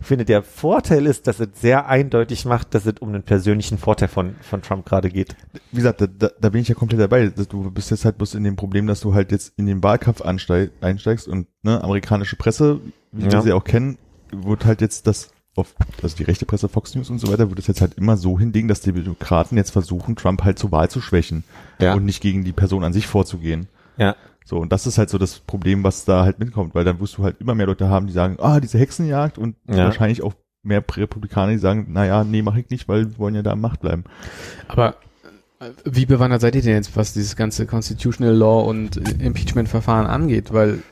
[0.00, 3.78] Ich finde, der Vorteil ist, dass es sehr eindeutig macht, dass es um einen persönlichen
[3.78, 5.34] Vorteil von, von Trump gerade geht.
[5.72, 7.28] Wie gesagt, da, da, da bin ich ja komplett dabei.
[7.48, 10.20] Du bist jetzt halt bloß in dem Problem, dass du halt jetzt in den Wahlkampf
[10.22, 12.80] ansteig, einsteigst und ne, amerikanische Presse,
[13.12, 13.32] wie Ja.
[13.32, 13.98] wir sie auch kennen,
[14.30, 17.58] wird halt jetzt das auf, also die rechte Presse, Fox News und so weiter, wird
[17.58, 20.88] es jetzt halt immer so hinlegen, dass die Demokraten jetzt versuchen, Trump halt zur Wahl
[20.88, 21.42] zu schwächen
[21.80, 21.94] Ja.
[21.94, 23.66] und nicht gegen die Person an sich vorzugehen.
[23.96, 24.14] Ja.
[24.48, 27.18] So, und das ist halt so das Problem, was da halt mitkommt, weil dann wirst
[27.18, 29.84] du halt immer mehr Leute haben, die sagen, ah, diese Hexenjagd und Ja.
[29.84, 30.32] wahrscheinlich auch
[30.62, 33.60] mehr Republikaner, die sagen, naja, nee, mach ich nicht, weil wir wollen ja da am
[33.60, 34.04] Macht bleiben.
[34.66, 34.94] Aber
[35.60, 40.50] äh, wie bewandert seid ihr denn jetzt, was dieses ganze Constitutional Law und Impeachment-Verfahren angeht?
[40.50, 40.82] Weil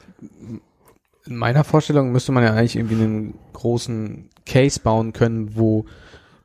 [1.24, 5.86] in meiner Vorstellung müsste man ja eigentlich irgendwie einen großen Case bauen können, wo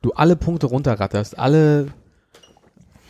[0.01, 1.88] du alle Punkte runterratterst, alle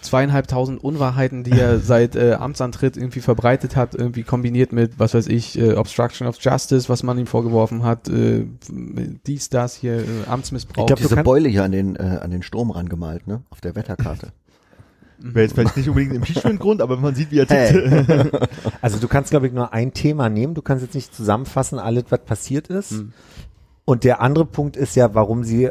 [0.02, 5.28] zweieinhalbtausend Unwahrheiten, die er seit äh, Amtsantritt irgendwie verbreitet hat, irgendwie kombiniert mit, was weiß
[5.28, 8.46] ich, äh, Obstruction of Justice, was man ihm vorgeworfen hat, äh,
[9.28, 10.84] dies, das hier, äh, Amtsmissbrauch.
[10.84, 13.44] Ich glaub, du Diese Beule hier an den, äh, an den Strom rangemalt, ne?
[13.50, 14.34] Auf der Wetterkarte.
[15.24, 17.72] Wäre jetzt vielleicht nicht unbedingt ein Impeachment-Grund, aber man sieht, wie er Hey.
[17.72, 18.50] tickt.
[18.82, 20.56] Also du kannst, glaube ich, nur ein Thema nehmen.
[20.56, 22.92] Du kannst jetzt nicht zusammenfassen, alles, was passiert ist.
[22.92, 23.14] Hm.
[23.86, 25.70] Und der andere Punkt ist ja, warum sie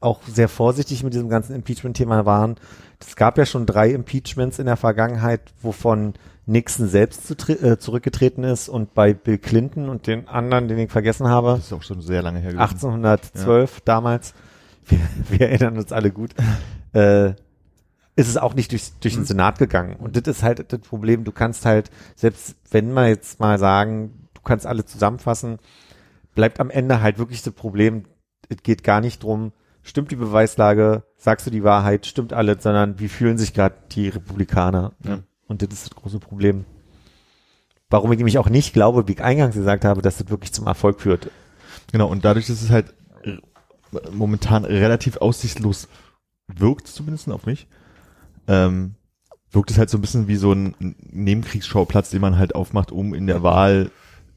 [0.00, 2.56] auch sehr vorsichtig mit diesem ganzen Impeachment-Thema waren.
[3.00, 6.14] Es gab ja schon drei Impeachments in der Vergangenheit, wovon
[6.46, 10.90] Nixon selbst zu, äh, zurückgetreten ist und bei Bill Clinton und den anderen, den ich
[10.90, 12.60] vergessen habe, Das ist auch schon sehr lange her gewesen.
[12.60, 14.34] 1812 damals,
[14.86, 16.34] wir, wir erinnern uns alle gut,
[16.94, 17.30] äh,
[18.16, 19.96] ist es auch nicht durch, durch den Senat gegangen.
[19.96, 24.28] Und das ist halt das Problem, du kannst halt, selbst wenn wir jetzt mal sagen,
[24.34, 25.58] du kannst alle zusammenfassen,
[26.34, 28.04] bleibt am Ende halt wirklich das Problem,
[28.48, 29.52] es geht gar nicht drum,
[29.88, 34.08] stimmt die Beweislage, sagst du die Wahrheit, stimmt alles, sondern wie fühlen sich gerade die
[34.08, 34.92] Republikaner.
[35.04, 35.20] Ja.
[35.46, 36.66] Und das ist das große Problem.
[37.88, 40.66] Warum ich nämlich auch nicht glaube, wie ich eingangs gesagt habe, dass das wirklich zum
[40.66, 41.30] Erfolg führt.
[41.90, 42.94] Genau, und dadurch, dass es halt
[44.12, 45.88] momentan relativ aussichtslos
[46.46, 47.66] wirkt, zumindest auf mich,
[48.46, 48.94] ähm,
[49.50, 50.74] wirkt es halt so ein bisschen wie so ein
[51.10, 53.90] Nebenkriegsschauplatz, den man halt aufmacht, um in der Wahl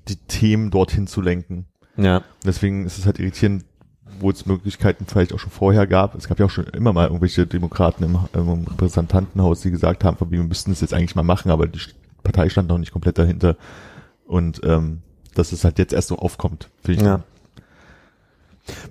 [0.07, 1.65] die Themen dorthin zu lenken.
[1.97, 2.23] Ja.
[2.45, 3.65] Deswegen ist es halt irritierend,
[4.19, 6.15] wo es Möglichkeiten vielleicht auch schon vorher gab.
[6.15, 10.17] Es gab ja auch schon immer mal irgendwelche Demokraten im, im Repräsentantenhaus, die gesagt haben,
[10.29, 11.79] wir müssten es jetzt eigentlich mal machen, aber die
[12.23, 13.57] Partei stand noch nicht komplett dahinter.
[14.25, 15.01] Und ähm,
[15.33, 17.07] dass es halt jetzt erst so aufkommt, finde ich.
[17.07, 17.23] Ja.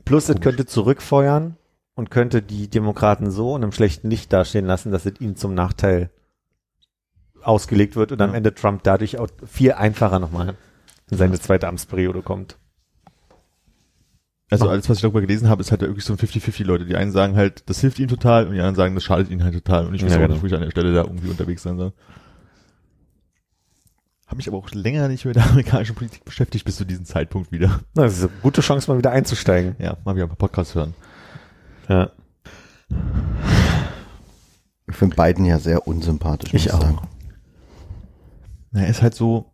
[0.05, 1.57] Plus, es könnte zurückfeuern
[1.95, 5.55] und könnte die Demokraten so in einem schlechten Licht dastehen lassen, dass es ihnen zum
[5.55, 6.11] Nachteil
[7.43, 8.37] ausgelegt wird und am Ja.
[8.37, 10.57] Ende Trump dadurch auch viel einfacher nochmal
[11.11, 12.57] in seine zweite Amtsperiode kommt.
[14.51, 16.85] Also alles, was ich darüber gelesen habe, ist halt wirklich so ein 50-50 Leute.
[16.85, 19.45] Die einen sagen halt, das hilft ihnen total und die anderen sagen, das schadet ihnen
[19.45, 19.87] halt total.
[19.87, 20.35] Und ich weiß Ja, auch genau.
[20.35, 21.93] nicht, wo ich an der Stelle da irgendwie unterwegs sein soll.
[24.27, 27.53] Habe mich aber auch länger nicht mit der amerikanischen Politik beschäftigt bis zu diesem Zeitpunkt
[27.53, 27.81] wieder.
[27.95, 29.77] Na, Das ist eine gute Chance, mal wieder einzusteigen.
[29.79, 30.95] Ja, mal wieder ein paar Podcasts hören.
[31.89, 32.11] Ja.
[34.89, 36.53] Ich finde Biden ja sehr unsympathisch.
[36.53, 36.81] muss Ich auch.
[36.81, 36.99] sagen.
[38.73, 39.50] Na, er ist halt so,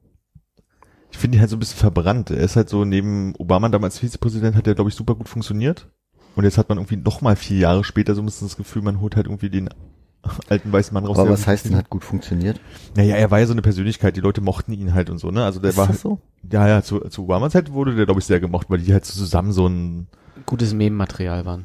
[1.17, 2.31] ich finde ihn halt so ein bisschen verbrannt.
[2.31, 5.89] Er ist halt so neben Obama damals Vizepräsident hat er, glaube ich, super gut funktioniert.
[6.35, 8.83] Und jetzt hat man irgendwie noch mal vier Jahre später so ein bisschen das Gefühl,
[8.83, 9.71] man holt halt irgendwie den
[10.51, 11.19] alten weißen Mann raus.
[11.19, 12.61] Aber was heißt denn, hat gut funktioniert?
[12.97, 15.43] Naja, er war ja so eine Persönlichkeit, die Leute mochten ihn halt und so, ne?
[15.45, 16.21] Also der Ist war, das so?
[16.53, 19.07] ja, ja, zu, zu Obamas Zeit wurde der, glaube ich, sehr gemocht, weil die halt
[19.07, 20.09] so zusammen so ein,
[20.45, 21.65] Gutes Meme-Material waren.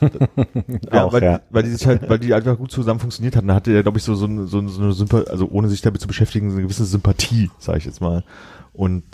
[0.92, 1.40] ja, Auch, weil, ja.
[1.50, 3.48] weil die sich halt, weil die einfach gut zusammen funktioniert hatten.
[3.48, 5.68] Da hatte er, glaube ich, so, so, eine- so, eine- so eine Sympathie, also ohne
[5.68, 8.24] sich damit zu beschäftigen, so eine gewisse Sympathie, sage ich jetzt mal.
[8.76, 9.04] Und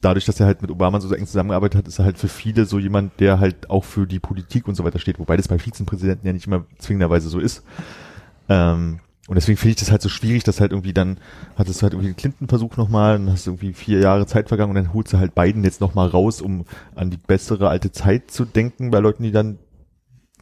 [0.00, 2.66] dadurch, dass er halt mit Obama so eng zusammengearbeitet hat, ist er halt für viele
[2.66, 5.58] so jemand, der halt auch für die Politik und so weiter steht, wobei das bei
[5.58, 7.62] Vizepräsidenten ja nicht immer zwingenderweise so ist.
[8.48, 11.18] Ähm, und deswegen finde ich das halt so schwierig, dass halt irgendwie dann
[11.56, 14.70] hattest du halt irgendwie den Clinton-Versuch nochmal, dann hast du irgendwie vier Jahre Zeit vergangen
[14.70, 16.64] und dann holst du halt Biden jetzt nochmal raus, um
[16.94, 19.58] an die bessere alte Zeit zu denken, bei Leuten, die dann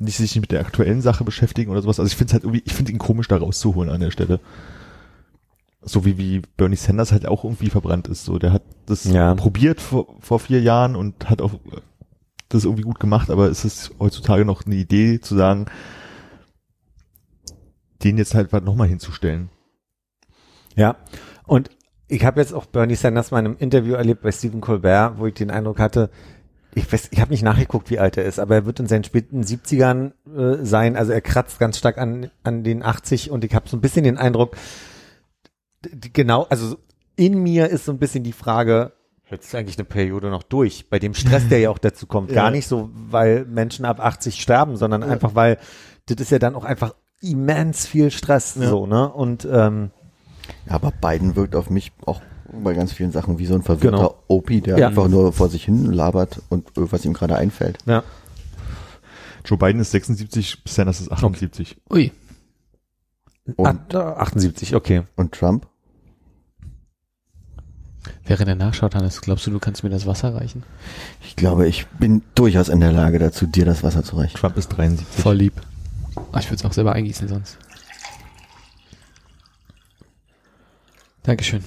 [0.00, 1.98] nicht sich mit der aktuellen Sache beschäftigen oder sowas.
[1.98, 4.40] Also ich finde es halt irgendwie, ich finde ihn komisch da rauszuholen an der Stelle.
[5.84, 8.24] So wie, wie Bernie Sanders halt auch irgendwie verbrannt ist.
[8.24, 9.34] So, der hat das Ja.
[9.34, 11.80] probiert vor, vor vier Jahren und hat auch äh,
[12.48, 15.66] das irgendwie gut gemacht, aber ist es heutzutage noch eine Idee zu sagen,
[18.02, 19.48] den jetzt halt nochmal hinzustellen.
[20.76, 20.96] Ja,
[21.46, 21.70] und
[22.08, 25.26] ich habe jetzt auch Bernie Sanders mal in einem Interview erlebt bei Stephen Colbert, wo
[25.26, 26.10] ich den Eindruck hatte,
[26.74, 29.04] ich weiß, ich habe nicht nachgeguckt, wie alt er ist, aber er wird in seinen
[29.04, 30.96] späten 70ern äh, sein.
[30.96, 34.02] Also er kratzt ganz stark an, an den 80 und ich habe so ein bisschen
[34.04, 34.56] den Eindruck,
[36.12, 36.76] genau, also
[37.16, 38.92] in mir ist so ein bisschen die Frage,
[39.30, 42.30] jetzt ist eigentlich eine Periode noch durch, bei dem Stress, der ja auch dazu kommt.
[42.32, 45.58] Gar nicht so, weil Menschen ab 80 sterben, sondern einfach, weil
[46.06, 49.10] das ist ja dann auch einfach immens viel Stress, so, ne?
[49.10, 49.90] Und ähm,
[50.68, 52.20] Ja, aber Biden wirkt auf mich auch
[52.52, 54.22] bei ganz vielen Sachen wie so ein verwirrter Genau.
[54.28, 54.88] Opi, der Ja.
[54.88, 57.78] einfach nur vor sich hin labert und was ihm gerade einfällt.
[57.86, 58.02] ja.
[59.46, 61.76] Joe Biden ist 76, Sanders ist 78.
[61.90, 62.12] Ui.
[63.56, 65.02] Und- Ah, 78, okay.
[65.16, 65.66] Und Trump?
[68.24, 70.62] Während er nachschaut, Hannes, glaubst du, du kannst mir das Wasser reichen?
[71.22, 74.36] Ich glaube, ich bin durchaus in der Lage dazu, dir das Wasser zu reichen.
[74.36, 75.06] Trump ist 73.
[75.06, 75.60] Voll lieb.
[76.32, 77.58] Ah, ich würde es auch selber eingießen sonst.
[81.22, 81.64] Dankeschön.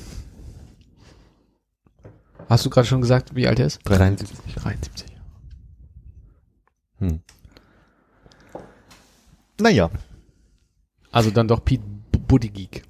[2.50, 3.80] Hast du gerade schon gesagt, wie alt er ist?
[3.84, 4.38] 73.
[4.56, 5.08] 73.
[7.00, 7.20] Hm.
[9.60, 9.90] Naja.
[11.12, 11.84] Also dann doch Pete
[12.28, 12.84] Buttigieg.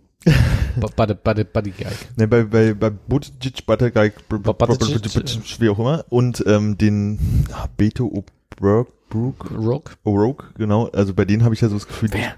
[0.95, 1.73] Buddy, Buddy.
[2.15, 4.13] Ne, bei, bei, bei Buttigieg, Buttigieg.
[5.59, 9.91] wie auch immer, und ähm, den ah, Beto O'Rourke, Brooke, Rogue.
[10.05, 12.35] O'Rourke, genau, also bei denen habe ich ja so das Gefühl, Wer?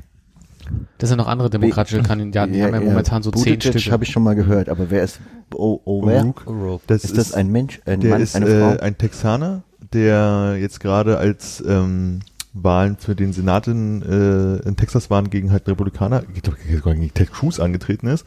[0.99, 2.53] Das sind noch andere demokratische Kandidaten.
[2.53, 3.91] Die haben ja momentan so zehn Buttigieg Stück.
[3.91, 5.19] habe ich schon mal gehört, aber wer ist?
[5.51, 8.83] O'Rourke, das Ist das ein Mensch, ein der Mann, ist eine äh, Frau?
[8.83, 9.63] ein Texaner,
[9.93, 12.19] der jetzt gerade als ähm,
[12.53, 16.95] Wahlen für den Senat in, äh, in Texas waren gegen halt Republikaner, ich glaube sogar
[16.95, 18.25] gegen Ted Cruz angetreten ist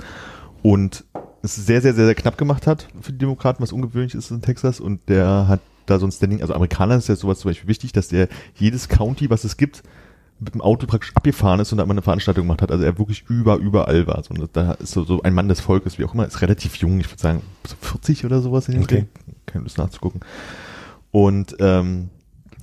[0.63, 1.05] und
[1.43, 4.43] es sehr, sehr, sehr, sehr knapp gemacht hat für die Demokraten, was ungewöhnlich ist in
[4.43, 7.69] Texas und der hat da so ein Standing, also Amerikaner ist ja sowas zum Beispiel
[7.69, 9.83] wichtig, dass der jedes County, was es gibt,
[10.39, 12.71] mit dem Auto praktisch abgefahren ist und da mal eine Veranstaltung gemacht hat.
[12.71, 14.23] Also er wirklich über, überall war.
[14.25, 16.99] So, da ist so, so ein Mann des Volkes, wie auch immer, ist relativ jung,
[17.01, 19.07] ich würde sagen so 40 oder sowas in dem Okay.
[19.47, 20.21] Keine Lust nachzugucken.
[21.11, 22.11] Und ähm,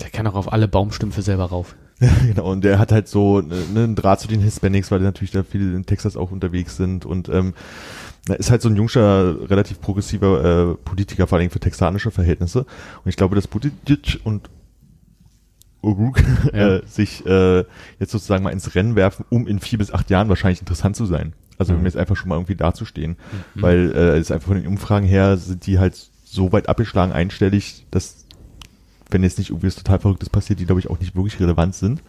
[0.02, 1.76] Der kann auch auf alle Baumstümpfe selber rauf.
[2.00, 5.32] genau, und der hat halt so ne, ne, einen Draht zu den Hispanics, weil natürlich
[5.32, 7.54] da viele in Texas auch unterwegs sind und ähm,
[8.28, 12.60] na, ist halt so ein jungscher, relativ progressiver äh, Politiker, vor allem für texanische Verhältnisse.
[12.60, 14.50] Und ich glaube, dass Buttigieg und
[15.82, 16.24] O'Rourke
[16.54, 16.76] Ja.
[16.76, 17.60] äh, sich äh,
[18.00, 21.06] jetzt sozusagen mal ins Rennen werfen, um in vier bis acht Jahren wahrscheinlich interessant zu
[21.06, 21.34] sein.
[21.58, 23.18] Also um jetzt einfach schon mal irgendwie dazustehen.
[23.56, 27.86] Weil äh, es einfach von den Umfragen her sind die halt so weit abgeschlagen einstellig,
[27.92, 28.26] dass
[29.10, 31.76] wenn jetzt nicht irgendwie was total Verrücktes passiert, die glaube ich auch nicht wirklich relevant
[31.76, 32.02] sind.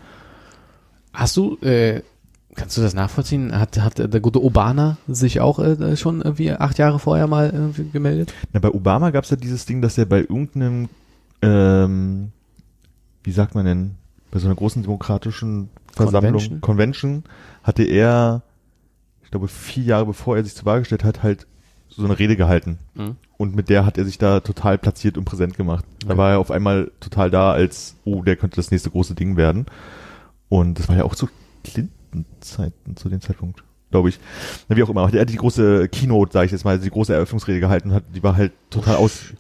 [1.13, 2.03] Hast du, äh,
[2.55, 3.59] kannst du das nachvollziehen?
[3.59, 7.89] Hat, hat der gute Obama sich auch äh, schon irgendwie acht Jahre vorher mal irgendwie
[7.91, 8.33] gemeldet?
[8.53, 10.89] Na, bei Obama gab es ja dieses Ding, dass er bei irgendeinem,
[11.43, 12.33] ähm,
[13.25, 13.97] wie sagt man denn,
[14.31, 16.61] bei so einer großen demokratischen Versammlung, Convention?
[16.61, 17.25] Convention,
[17.65, 18.43] hatte er,
[19.25, 21.47] ich glaube, vier Jahre bevor er sich zur Wahl gestellt hat, halt
[21.89, 22.79] so eine Rede gehalten.
[22.95, 23.17] Mhm.
[23.41, 25.87] Und mit der hat er sich da total platziert und präsent gemacht.
[26.07, 29.39] Da war er auf einmal total da, als, oh, der könnte das nächste große Ding
[29.39, 29.65] werden.
[30.51, 31.27] Und das war ja auch zu
[31.65, 34.21] Clinton-Zeiten, zu dem Zeitpunkt, glaube ich.
[34.69, 35.11] Na, wie auch immer.
[35.11, 38.05] Er hat die große Keynote, sage ich jetzt mal, die große Eröffnungsrede gehalten hat.
[38.15, 39.33] Die war halt total aus.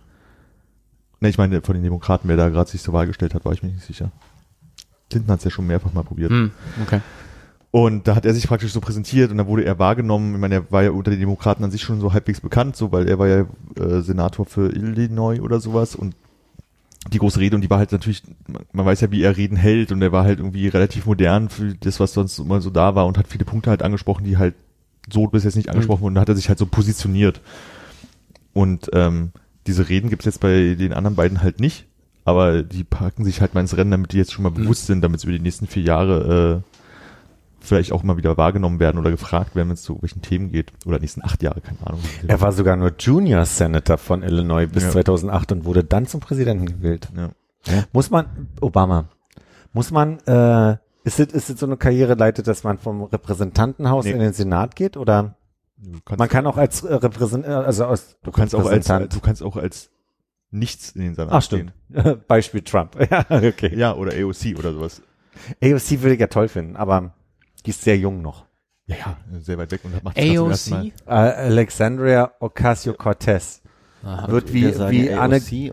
[1.20, 3.52] Ne, ich meine, von den Demokraten, wer da gerade sich zur Wahl gestellt hat, war
[3.52, 4.10] ich mir nicht sicher.
[5.10, 6.30] Clinton hat es ja schon mehrfach mal probiert.
[6.30, 7.02] Hm, okay.
[7.72, 10.34] Und da hat er sich praktisch so präsentiert und da wurde er wahrgenommen.
[10.34, 12.90] Ich meine, er war ja unter den Demokraten an sich schon so halbwegs bekannt, so
[12.90, 13.46] weil er war ja
[13.78, 16.14] äh, Senator für Illinois oder sowas und
[17.12, 18.22] die große Rede und die war halt natürlich,
[18.72, 21.74] man- weiß ja, wie er Reden hält und er war halt irgendwie relativ modern für
[21.76, 24.54] das, was sonst immer so da war und hat viele Punkte halt angesprochen, die halt
[25.10, 26.16] so bis jetzt nicht angesprochen wurden.
[26.16, 27.40] Da hat er sich halt so positioniert.
[28.52, 29.30] Und ähm,
[29.66, 31.86] diese Reden gibt's jetzt bei den anderen beiden halt nicht,
[32.24, 35.02] aber die packen sich halt mal ins Rennen, damit die jetzt schon mal bewusst sind,
[35.02, 36.79] damit sie über die nächsten vier Jahre äh,
[37.60, 40.72] vielleicht auch mal wieder wahrgenommen werden oder gefragt werden, wenn es zu welchen Themen geht.
[40.86, 42.00] Oder nächsten acht Jahre, keine Ahnung.
[42.26, 44.90] Er war sogar nur Junior Senator von Illinois bis Ja.
[44.90, 47.08] 2008 und wurde dann zum Präsidenten gewählt.
[47.16, 47.30] ja.
[47.92, 49.10] Muss man, Obama,
[49.74, 50.72] muss man, äh,
[51.04, 54.12] ist es, ist es so eine Karriere leitet, dass man vom Repräsentantenhaus Nee.
[54.12, 55.36] in den Senat geht oder
[56.16, 59.20] man kann auch als äh, Repräsent, äh, also aus, du kannst auch als, Repräsentant- du
[59.20, 59.90] kannst auch als
[60.50, 61.72] nichts in den Senat Ach stimmt,
[62.28, 63.52] Beispiel Trump, ja, okay.
[63.52, 63.78] gehen.
[63.78, 65.02] Ja, oder AOC oder sowas.
[65.62, 67.12] AOC würde ich ja toll finden, aber
[67.66, 68.46] die ist sehr jung noch.
[68.86, 70.80] Ja, ja, sehr weit weg und macht das zum ersten Mal.
[70.80, 70.92] AOC?
[71.06, 73.62] Äh, Alexandria Ocasio-Cortez
[74.26, 75.72] wird wie, wie Anne, AOC.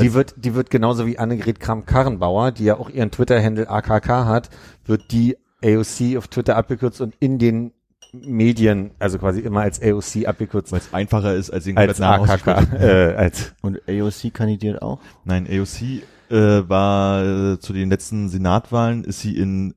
[0.00, 4.50] die wird, die wird genauso wie Annegret Kramp-Karrenbauer, die ja auch ihren Twitter-Handle AKK hat,
[4.84, 7.72] wird die AOC auf Twitter abgekürzt und in den
[8.12, 12.46] Medien, also quasi immer als AOC abgekürzt, Weil es einfacher ist, als den als AKK,
[12.78, 15.00] äh, als, Und AOC kandidiert auch?
[15.24, 19.74] Nein, AOC äh, war äh, zu den letzten Senatwahlen, ist sie in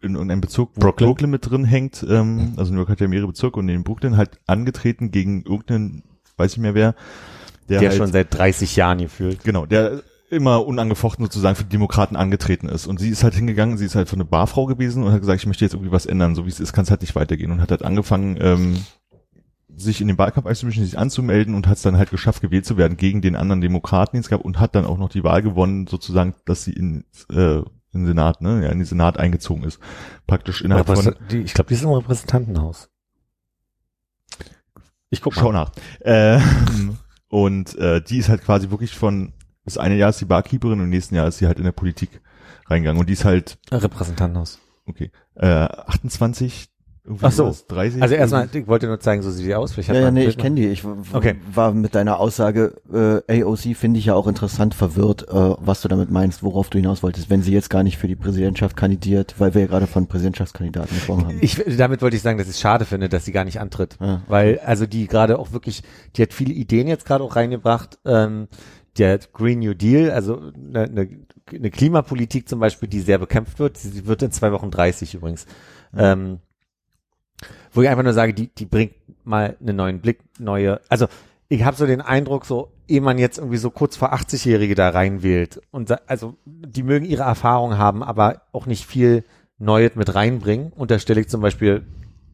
[0.00, 1.08] in irgendeinem Bezirk, wo Brooklyn.
[1.08, 4.16] Brooklyn, mit drin hängt, ähm, also New York hat ja mehrere Bezirke und in Brooklyn
[4.16, 6.04] halt angetreten gegen irgendeinen,
[6.36, 6.94] weiß ich mehr wer,
[7.68, 9.44] der, der halt, schon seit 30 Jahren gefühlt.
[9.44, 12.86] genau, der immer unangefochten sozusagen für die Demokraten angetreten ist.
[12.86, 15.40] Und sie ist halt hingegangen, sie ist halt so eine Barfrau gewesen und hat gesagt,
[15.40, 17.52] ich möchte jetzt irgendwie was ändern, so wie es ist, kann es halt nicht weitergehen.
[17.52, 18.82] Und hat halt angefangen, ähm,
[19.76, 22.78] sich in den Wahlkampf einzumischen, sich anzumelden und hat es dann halt geschafft, gewählt zu
[22.78, 25.42] werden gegen den anderen Demokraten, den es gab, und hat dann auch noch die Wahl
[25.42, 27.60] gewonnen, sozusagen, dass sie in, äh,
[27.92, 29.78] in den Senat, ne, ja, in den Senat eingezogen ist.
[30.26, 32.88] Praktisch innerhalb von, Repräsent- die, ich glaube, die ist im Repräsentantenhaus.
[35.10, 35.64] Ich guck Schau mal.
[35.64, 35.72] nach.
[36.02, 36.96] Ähm,
[37.28, 39.34] und äh, die ist halt quasi wirklich von,
[39.64, 41.72] das eine Jahr ist sie Barkeeperin und im nächsten Jahr ist sie halt in der
[41.72, 42.20] Politik
[42.66, 42.98] reingegangen.
[43.00, 44.58] Und die ist halt, Repräsentantenhaus.
[44.86, 46.68] okay, äh, 28,
[47.04, 47.46] irgendwie Ach so.
[47.46, 48.00] was, 30.
[48.00, 49.76] Also erstmal, ich wollte nur zeigen, so sieht die aus.
[49.76, 50.68] Ich Ja, ja, nee, ich kenne die.
[50.68, 51.34] Ich Okay.
[51.52, 52.74] war mit deiner Aussage,
[53.28, 56.78] äh, AOC finde ich ja auch interessant verwirrt, äh, was du damit meinst, worauf du
[56.78, 59.88] hinaus wolltest, wenn sie jetzt gar nicht für die Präsidentschaft kandidiert, weil wir ja gerade
[59.88, 61.38] von Präsidentschaftskandidaten gesprochen haben.
[61.40, 63.96] Ich, damit wollte ich sagen, dass ich es schade finde, dass sie gar nicht antritt.
[64.00, 64.22] Ja.
[64.28, 65.82] Weil, also die gerade auch wirklich,
[66.16, 67.98] die hat viele Ideen jetzt gerade auch reingebracht.
[68.04, 68.46] Ähm,
[68.98, 71.08] der Green New Deal, also eine, eine,
[71.52, 73.76] eine Klimapolitik zum Beispiel, die sehr bekämpft wird.
[73.78, 75.46] Sie sie wird in zwei Wochen 30 übrigens.
[75.96, 76.38] Ähm,
[77.72, 81.06] wo ich einfach nur sage, die, die bringt mal einen neuen Blick, neue, also
[81.48, 84.88] ich habe so den Eindruck, so, ehe man jetzt irgendwie so kurz vor 80-Jährige da
[84.88, 89.24] reinwählt und also die mögen ihre Erfahrung haben, aber auch nicht viel
[89.58, 90.72] Neues mit reinbringen.
[90.72, 91.86] Unterstelle ich zum Beispiel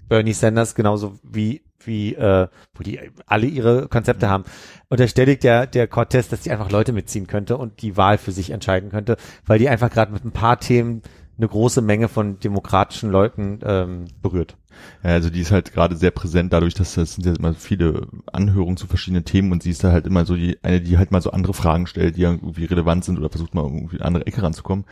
[0.08, 4.44] Bernie Sanders genauso wie wie äh, wo die alle ihre Konzepte haben.
[4.88, 8.32] Unterstelle ich der der Cortez, dass die einfach Leute mitziehen könnte und die Wahl für
[8.32, 11.02] sich entscheiden könnte, weil die einfach gerade mit ein paar Themen
[11.38, 14.56] eine große Menge von demokratischen Leuten ähm, berührt.
[15.02, 18.06] Ja, also die ist halt gerade sehr präsent dadurch, dass das sind ja immer viele
[18.32, 21.10] Anhörungen zu verschiedenen Themen und sie ist da halt immer so die eine, die halt
[21.10, 24.06] mal so andere Fragen stellt, die irgendwie relevant sind oder versucht mal irgendwie in eine
[24.06, 24.84] andere Ecke ranzukommen,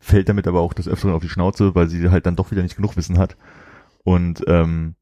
[0.00, 2.62] fällt damit aber auch des Öfteren auf die Schnauze, weil sie halt dann doch wieder
[2.62, 3.36] nicht genug Wissen hat.
[4.04, 4.94] Und ähm,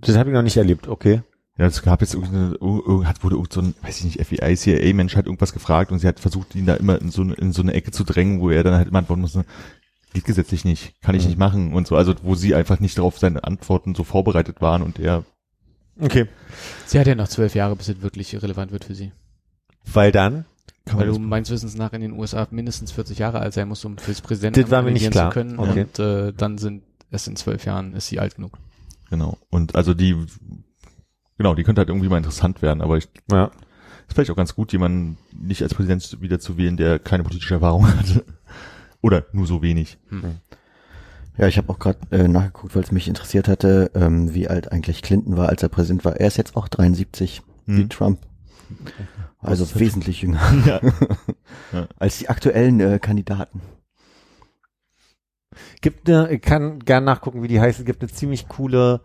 [0.00, 1.22] Das habe ich noch nicht erlebt, okay.
[1.58, 4.54] ja, es gab jetzt irgendeine, ir- hat wurde irgend so ein, weiß ich nicht, FBI,
[4.56, 7.52] CIA-Mensch hat irgendwas gefragt und sie hat versucht, ihn da immer in so, eine- in
[7.52, 9.44] so eine Ecke zu drängen, wo er dann halt immer antworten musste,
[10.16, 11.28] geht gesetzlich nicht, kann ich Mhm.
[11.28, 14.82] nicht machen und so, also wo sie einfach nicht darauf seine Antworten so vorbereitet waren
[14.82, 15.24] und er
[15.98, 16.26] Okay.
[16.84, 19.12] Sie hat ja noch zwölf Jahre, bis es wirklich relevant wird für sie.
[19.90, 20.44] Weil dann
[20.84, 23.84] kann Weil du meines Wissens nach in den USA mindestens 40 Jahre alt sein musst,
[23.86, 25.30] um fürs Präsidenten Das war mir nicht klar.
[25.30, 25.58] zu können.
[25.58, 25.82] Okay.
[25.82, 28.58] Und äh, dann sind erst in zwölf Jahren ist sie alt genug.
[29.08, 29.38] genau.
[29.50, 30.14] Und also die,
[31.38, 33.46] genau, die könnte halt irgendwie mal interessant werden, aber ich, ja.
[33.46, 37.54] ist vielleicht auch ganz gut, jemanden nicht als Präsident wieder zu wählen, der keine politische
[37.54, 38.22] Erfahrung hat.
[39.06, 39.98] Oder nur so wenig.
[41.38, 44.72] Ja, ich habe auch gerade äh, nachgeguckt, weil es mich interessiert hatte, ähm, wie alt
[44.72, 46.16] eigentlich Clinton war, als er Präsident war.
[46.16, 47.88] Er ist jetzt auch 73, wie Hm.
[47.88, 48.18] Trump.
[49.38, 50.40] Also wesentlich jünger
[51.72, 51.86] Ja.
[52.00, 53.60] als die aktuellen äh, Kandidaten.
[55.82, 57.78] Gibt eine, ich kann gern nachgucken, wie die heißt.
[57.78, 59.00] Es gibt eine ziemlich coole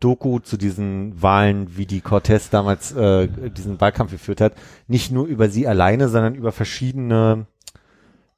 [0.00, 4.52] Doku zu diesen Wahlen, wie die Cortez damals äh, diesen Wahlkampf geführt hat.
[4.86, 7.46] Nicht nur über sie alleine, sondern über verschiedene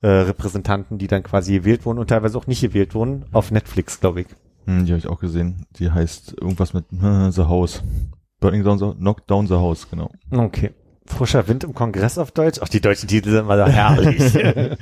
[0.00, 3.24] äh, Repräsentanten, die dann quasi gewählt wurden und teilweise auch nicht gewählt wurden.
[3.32, 4.26] Auf Netflix, glaube ich.
[4.66, 5.66] Hm, die habe ich auch gesehen.
[5.78, 7.82] Die heißt irgendwas mit äh, The House.
[8.40, 10.10] Burning down the, knock down the house, genau.
[10.30, 10.70] Okay.
[11.06, 12.60] Frischer Wind im Kongress auf Deutsch.
[12.62, 14.34] Ach, die deutschen Titel sind immer so herrlich.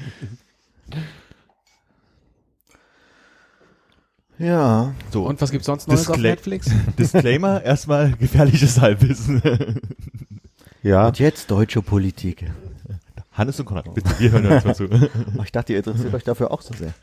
[4.39, 6.71] Ja, So, Und was gibt's sonst Neues auf Netflix?
[6.99, 9.41] Disclaimer, erstmal gefährliches Halbwissen.
[10.83, 11.07] ja.
[11.07, 12.45] und jetzt deutsche Politik.
[13.37, 14.89] Hannes und Konrad, bitte, wir hören jetzt mal zu.
[15.45, 16.95] Ich dachte, ihr interessiert euch dafür auch so sehr.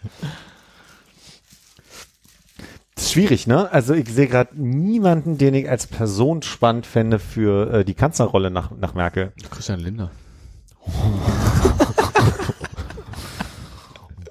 [2.96, 3.72] Das ist schwierig, ne?
[3.72, 8.50] Also ich sehe gerade niemanden, den ich als Person spannend fände für äh, die Kanzlerrolle
[8.50, 9.32] nach, nach Merkel.
[9.52, 10.10] Christian Lindner.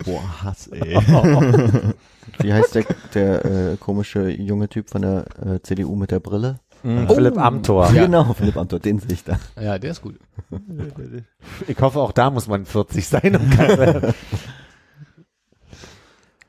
[0.04, 0.96] Boah, Hass, ey.
[2.40, 2.84] Wie heißt der,
[3.14, 6.58] der äh, komische junge Typ von der äh, CDU mit der Brille?
[6.82, 7.92] Mhm, Philipp Amthor.
[7.92, 8.06] Ja.
[8.06, 9.38] Genau, Philipp Amthor, den sehe ich da.
[9.60, 10.18] Ja, der ist gut.
[11.66, 13.36] Ich hoffe, auch da muss man 40 sein.
[13.36, 13.50] Um.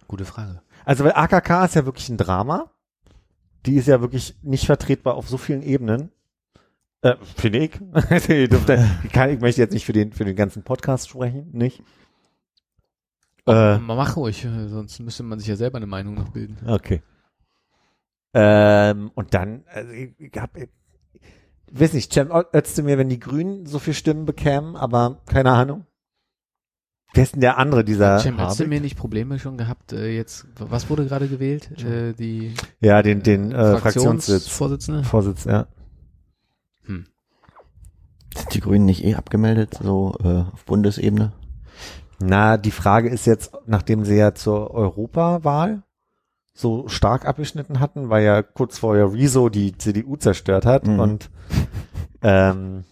[0.08, 0.62] Gute Frage.
[0.86, 2.70] also, weil AKK ist ja wirklich ein Drama.
[3.66, 6.12] Die ist ja wirklich nicht vertretbar auf so vielen Ebenen.
[7.02, 7.72] Äh, finde ich.
[8.12, 11.50] ich, dürfte, ich, kann, ich möchte jetzt nicht für den, für den ganzen Podcast sprechen,
[11.52, 11.82] nicht?
[13.46, 16.58] Äh, Mal mach ruhig, äh, sonst müsste man sich ja selber eine Meinung noch bilden.
[16.66, 17.02] Okay.
[18.34, 20.70] Ähm, und dann, also ich, ich hab, ich
[21.72, 25.86] weiß nicht, Cem Özdemir, wenn die Grünen so viel Stimmen bekämen, aber keine Ahnung.
[27.14, 28.70] Wer ist denn der andere, dieser Cem, hast du Habeck?
[28.70, 31.70] mir nicht Probleme schon gehabt, äh, jetzt, was wurde gerade gewählt?
[31.84, 34.48] Äh, die Ja, den, den äh, Fraktionssitz.
[34.48, 35.04] Vorsitzende?
[35.04, 35.68] Vorsitz, ja.
[36.86, 37.06] Hm.
[38.36, 41.34] Sind die Grünen nicht eh abgemeldet, so äh, auf Bundesebene?
[42.20, 45.84] Na, die Frage ist jetzt, nachdem sie ja zur Europawahl
[46.54, 51.00] so stark abgeschnitten hatten, weil ja kurz vorher Rezo die CDU zerstört hat Mhm.
[51.00, 51.30] und
[52.22, 52.84] ähm,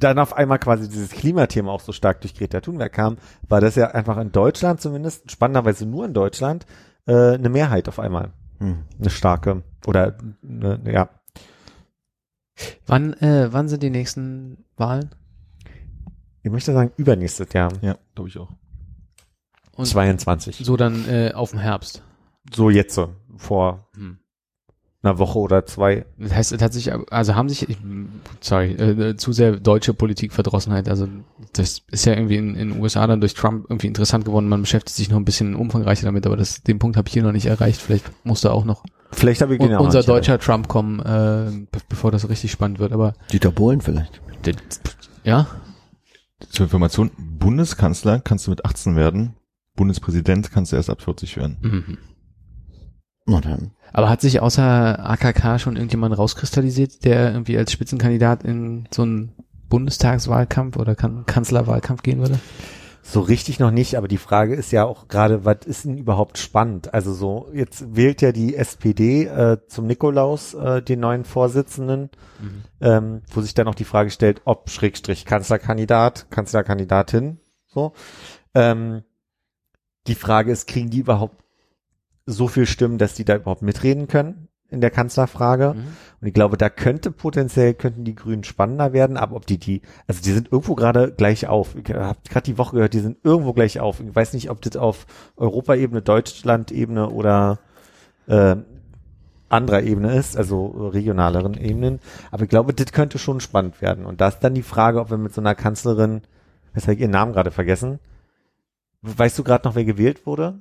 [0.00, 3.18] dann auf einmal quasi dieses Klimathema auch so stark durch Greta Thunberg kam,
[3.48, 6.64] war das ja einfach in Deutschland zumindest, spannenderweise nur in Deutschland,
[7.06, 8.32] äh, eine Mehrheit auf einmal.
[8.58, 8.84] Hm.
[8.98, 11.10] Eine starke oder eine, ja.
[12.86, 15.10] Wann, äh, wann sind die nächsten Wahlen?
[16.42, 17.70] Ich möchte sagen, übernächstes Jahr.
[17.82, 18.48] Ja, glaube ich auch.
[19.76, 20.58] Und 22.
[20.64, 22.02] so dann äh, auf dem Herbst.
[22.54, 24.18] So jetzt so, vor Hm.
[25.02, 26.06] einer Woche oder zwei.
[26.18, 27.76] Das heißt, es hat sich, also haben sich, ich,
[28.40, 30.88] sorry, äh, zu sehr deutsche Politikverdrossenheit.
[30.88, 31.08] Also
[31.52, 34.48] das ist ja irgendwie in in den USA dann durch Trump irgendwie interessant geworden.
[34.48, 37.22] Man beschäftigt sich noch ein bisschen umfangreicher damit, aber das, den Punkt habe ich hier
[37.22, 37.80] noch nicht erreicht.
[37.80, 41.66] Vielleicht muss da auch noch Vielleicht habe ich genau unser nicht deutscher Trump kommen, äh,
[41.70, 42.92] be bevor das richtig spannend wird.
[42.92, 44.20] Aber Dieter Bohlen vielleicht.
[45.24, 45.46] ja,
[46.50, 49.34] Zur Information, Bundeskanzler kannst du mit 18 werden,
[49.76, 51.56] Bundespräsident kannst du erst ab 40 werden.
[51.60, 51.98] mhm.
[53.26, 53.72] Na dann.
[53.92, 59.32] Aber hat sich außer AKK schon irgendjemand rauskristallisiert, der irgendwie als Spitzenkandidat in so einen
[59.68, 62.38] Bundestagswahlkampf oder kan Kanzlerwahlkampf gehen würde?
[63.02, 66.38] So richtig noch nicht, aber die Frage ist ja auch gerade, was ist denn überhaupt
[66.38, 66.92] spannend?
[66.92, 72.10] Also so, jetzt wählt ja die SPD äh, zum Nikolaus äh, den neuen Vorsitzenden,
[72.80, 77.92] ähm, wo sich dann auch die Frage stellt, ob Schrägstrich Kanzlerkandidat, Kanzlerkandidatin, so.
[78.54, 79.02] Ähm,
[80.08, 81.42] die Frage ist, kriegen die überhaupt
[82.26, 85.74] so viel Stimmen, dass die da überhaupt mitreden können in der Kanzlerfrage?
[85.74, 85.84] Mhm.
[86.20, 89.82] Und ich glaube, da könnte potenziell, könnten die Grünen spannender werden, aber ob die die,
[90.06, 91.76] also die sind irgendwo gerade gleich auf.
[91.76, 94.00] Ich habe gerade die Woche gehört, die sind irgendwo gleich auf.
[94.00, 97.58] Ich weiß nicht, ob das auf Europaebene, Deutschland-Ebene oder
[98.26, 98.56] äh,
[99.48, 102.00] anderer Ebene ist, also regionaleren Ebenen.
[102.30, 104.04] Aber ich glaube, das könnte schon spannend werden.
[104.04, 106.22] Und da ist dann die Frage, ob wir mit so einer Kanzlerin,
[106.74, 108.00] jetzt habe ich ihren Namen gerade vergessen.
[109.06, 110.58] Weißt du gerade noch, wer gewählt wurde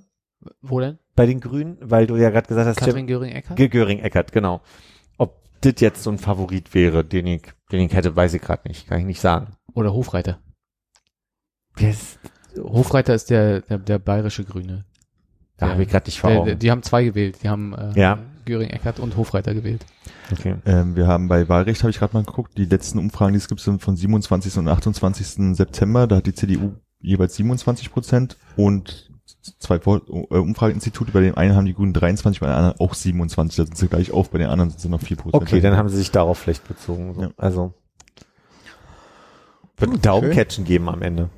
[0.61, 0.99] Wo denn?
[1.15, 1.77] bei den Grünen?
[1.81, 3.57] Weil du ja gerade gesagt hast, Katrin Göring-Eckardt?
[3.57, 4.61] Ge- Göring-Eckert, genau.
[5.17, 7.41] Ob das jetzt so ein Favorit wäre, den ich,
[7.71, 8.87] den ich hätte, weiß ich gerade nicht.
[8.87, 9.55] Kann ich nicht sagen.
[9.73, 10.39] Oder Hofreiter?
[11.75, 12.19] Wer ist,
[12.57, 14.85] Hofreiter ist der, der, der bayerische Grüne.
[15.57, 16.45] da habe ich gerade nicht vor Der, Augen.
[16.47, 17.37] der, die haben zwei gewählt.
[17.43, 18.19] Die haben äh, Ja.
[18.45, 19.85] Göring-Eckert und Hofreiter gewählt.
[20.31, 20.55] okay.
[20.65, 23.47] Ähm, wir haben bei Wahlrecht, habe ich gerade mal geguckt, die letzten Umfragen, die es
[23.47, 24.57] gibt, sind von 27.
[24.57, 25.55] und 28.
[25.55, 26.05] September.
[26.05, 29.11] Da hat die CDU jeweils 27 Prozent und
[29.59, 33.57] zwei äh, Umfrageinstitute, bei dem einen haben die Grünen 23, bei den anderen auch 27.
[33.57, 35.43] Da sind sie gleich auf, bei den anderen sind sie noch 4 Prozent.
[35.43, 37.13] Okay, dann haben sie sich darauf vielleicht bezogen.
[37.13, 37.21] So.
[37.21, 37.29] Ja.
[37.37, 37.73] Also
[39.77, 41.29] wird ein Daumencatchen geben am Ende.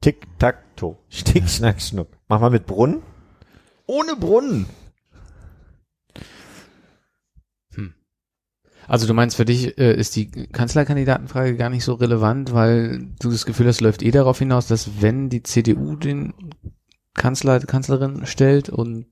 [0.00, 0.96] Tick, tack, to.
[1.08, 2.08] Stick, schnack, schnuck.
[2.28, 3.02] Mach mal mit Brunnen.
[3.86, 4.66] ohne Brunnen.
[8.88, 13.30] Also du meinst, für dich äh, ist die Kanzlerkandidatenfrage gar nicht so relevant, weil du
[13.30, 16.34] das Gefühl hast, läuft eh darauf hinaus, dass wenn die CDU den
[17.14, 19.06] Kanzler, Kanzlerin stellt und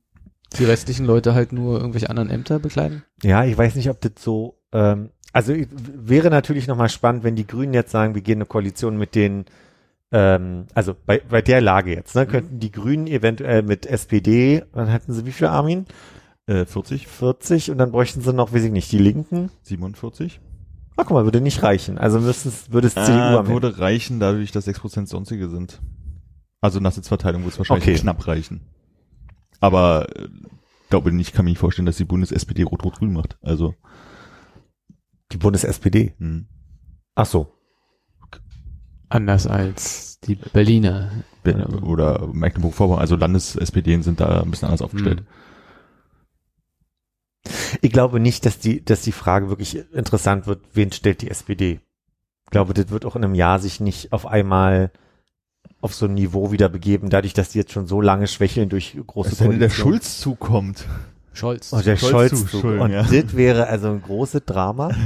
[0.59, 3.03] die restlichen Leute halt nur irgendwelche anderen Ämter bekleiden?
[3.23, 7.35] Ja, ich weiß nicht, ob das so, ähm, also ich- wäre natürlich nochmal spannend, wenn
[7.35, 9.47] die Grünen jetzt sagen, wir gehen eine Koalition mit den,
[10.13, 14.87] ähm, also bei, bei der Lage jetzt, ne, könnten die Grünen eventuell mit SPD, dann
[14.87, 15.87] hätten sie wie viel Armin?
[16.47, 19.51] Äh, 40, 40 und dann bräuchten sie noch, weiß ich nicht, die Linken.
[19.63, 20.41] 47.
[20.97, 21.97] Ach guck mal, würde nicht reichen.
[21.99, 23.53] Also müsste es, würde es CDU Ah, am Ende.
[23.53, 25.81] würde reichen, dadurch, dass 6% sonstige sind.
[26.61, 27.99] Also nach Sitzverteilung würde es wahrscheinlich Okay.
[27.99, 28.61] knapp reichen.
[29.61, 30.29] Aber äh,
[30.91, 33.39] glaube nicht, kann mir nicht vorstellen, dass die Bundes-SPD rot-rot-grün macht.
[33.43, 33.75] Also,
[35.33, 36.15] Die Bundes-SPD.
[36.19, 36.47] hm.
[37.15, 37.53] Ach so.
[39.09, 41.11] Anders als die Berliner.
[41.43, 45.21] Be- Oder Mecklenburg-Vorpommern, also Landes-SPD sind da ein bisschen anders aufgestellt.
[45.21, 45.27] Hm.
[47.81, 51.81] Ich glaube nicht, dass die, dass die Frage wirklich interessant wird, wen stellt die SPD?
[52.45, 54.91] Ich glaube, das wird auch in einem Jahr sich nicht auf einmal
[55.81, 58.97] auf so ein Niveau wieder begeben, dadurch, dass die jetzt schon so lange schwächeln durch
[59.07, 59.71] große wenn der.
[59.71, 60.87] Schulz zukommt?
[61.35, 61.73] Scholz.
[61.73, 62.51] Oh, der Scholz Scholz.
[62.51, 63.03] zu schulden, und ja.
[63.03, 64.91] das wäre also ein großes Drama.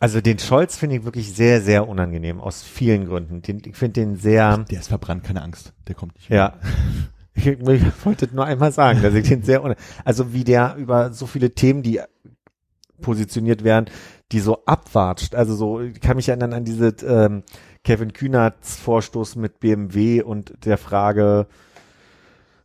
[0.00, 3.40] Also den Scholz finde ich wirklich sehr, sehr unangenehm, aus vielen Gründen.
[3.40, 5.74] Den, ich finde den sehr, Der ist verbrannt, keine Angst.
[5.86, 6.54] Der kommt nicht ja.
[7.34, 11.26] Ich, ich wollte nur einmal sagen, dass ich den sehr, also wie der über so
[11.26, 12.00] viele Themen, die
[13.00, 13.86] positioniert werden,
[14.32, 15.34] die so abwatscht.
[15.34, 17.42] Also so, ich kann mich erinnern an diese ähm,
[17.84, 21.46] Kevin Kühnerts Vorstoß mit BMW und der Frage,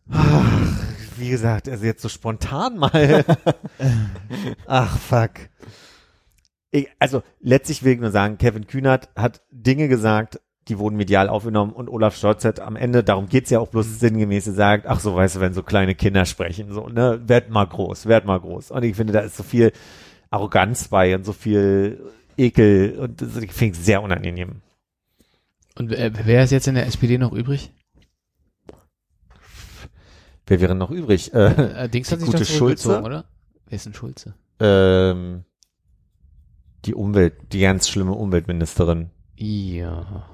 [0.10, 0.80] ach,
[1.18, 3.26] wie gesagt, also jetzt so spontan mal.
[4.68, 5.32] ach, fuck.
[6.72, 10.40] Ich, also letztlich will ich nur sagen, Kevin Kühnert hat Dinge gesagt,
[10.70, 14.00] die wurden medial aufgenommen und Olaf Scholz hat am Ende, darum geht's ja auch bloß
[14.00, 17.66] sinngemäß gesagt, ach so, weißt du, wenn so kleine Kinder sprechen, so, ne, werd mal
[17.66, 18.72] groß, werd mal groß.
[18.72, 19.72] Und ich finde, da ist so viel
[20.30, 24.62] Arroganz bei und so viel Ekel und das, ich finde es sehr unangenehm.
[25.76, 27.72] Und äh, wer ist jetzt in der SPD noch übrig?
[30.46, 31.34] Wer wäre noch übrig?
[31.34, 33.02] Äh, Äh, Dings Die hat sich gute Schulze?
[33.02, 33.26] oder?
[33.68, 34.34] Wer ist denn Schulze?
[34.60, 35.44] ähm,
[36.86, 39.10] die Umwelt, die ganz schlimme Umweltministerin.
[39.36, 40.26] Ja.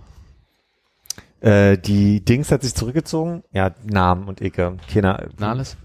[1.44, 3.44] Äh, die Dings hat sich zurückgezogen.
[3.52, 4.78] Ja, Namen und Ecke.
[4.92, 5.28] Keiner.
[5.38, 5.76] Nahles?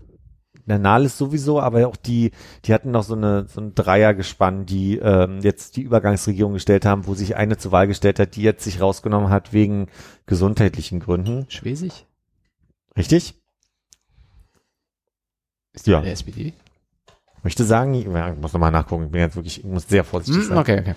[0.67, 2.31] Na, Nahles sowieso, aber auch die,
[2.65, 7.07] die hatten noch so eine, so ein Dreiergespann, die ähm, jetzt die Übergangsregierung gestellt haben,
[7.07, 9.89] wo sich eine zur Wahl gestellt hat, die jetzt sich rausgenommen hat wegen
[10.27, 11.47] gesundheitlichen Gründen.
[11.49, 12.07] Schwesig?
[12.97, 13.35] Richtig?
[15.73, 16.03] Ist die Ja.
[16.03, 16.53] der SPD?
[17.43, 20.49] Möchte sagen, ich muss nochmal nachgucken, ich bin jetzt wirklich, ich muss sehr vorsichtig Hm,
[20.51, 20.95] sein, okay, okay.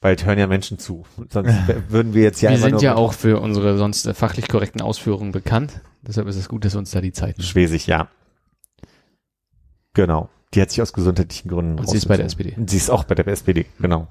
[0.00, 1.04] Weil es hören ja Menschen zu.
[1.28, 1.54] Sonst
[1.88, 4.48] würden wir jetzt ja wir immer sind nur ja auch für unsere sonst äh, fachlich
[4.48, 5.80] korrekten Ausführungen bekannt.
[6.02, 7.46] Deshalb ist es gut, dass wir uns da die Zeit nehmen.
[7.46, 8.08] Schwesig, ja.
[9.94, 10.30] Genau.
[10.54, 12.26] Die hat sich aus gesundheitlichen Gründen Und sie ist bei der.
[12.26, 12.54] SPD.
[12.56, 14.08] Und sie ist auch bei der SPD, genau.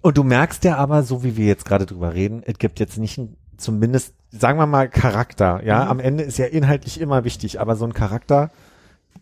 [0.00, 2.98] Und du merkst ja aber, so wie wir jetzt gerade drüber reden, es gibt jetzt
[2.98, 5.64] nicht ein, zumindest, sagen wir mal, Charakter.
[5.64, 8.50] Ja, am Ende ist ja inhaltlich immer wichtig, aber so ein Charakter,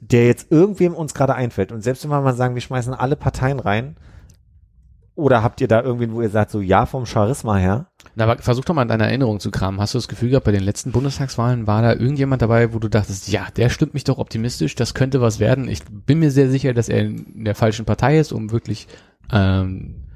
[0.03, 1.71] der jetzt irgendwem uns gerade einfällt.
[1.71, 3.97] Und selbst wenn wir mal sagen, wir schmeißen alle Parteien rein,
[5.15, 7.87] oder habt ihr da irgendwen, wo ihr sagt, so ja, vom Charisma her?
[8.15, 9.79] Na, aber versuch doch mal in deiner Erinnerung zu kramen.
[9.79, 12.89] Hast du das Gefühl gehabt, bei den letzten Bundestagswahlen war da irgendjemand dabei, wo du
[12.89, 15.69] dachtest, ja, der stimmt mich doch optimistisch, das könnte was werden.
[15.69, 18.89] Ich bin mir sehr sicher, dass er in der falschen Partei ist, um wirklich
[19.31, 20.07] ähm,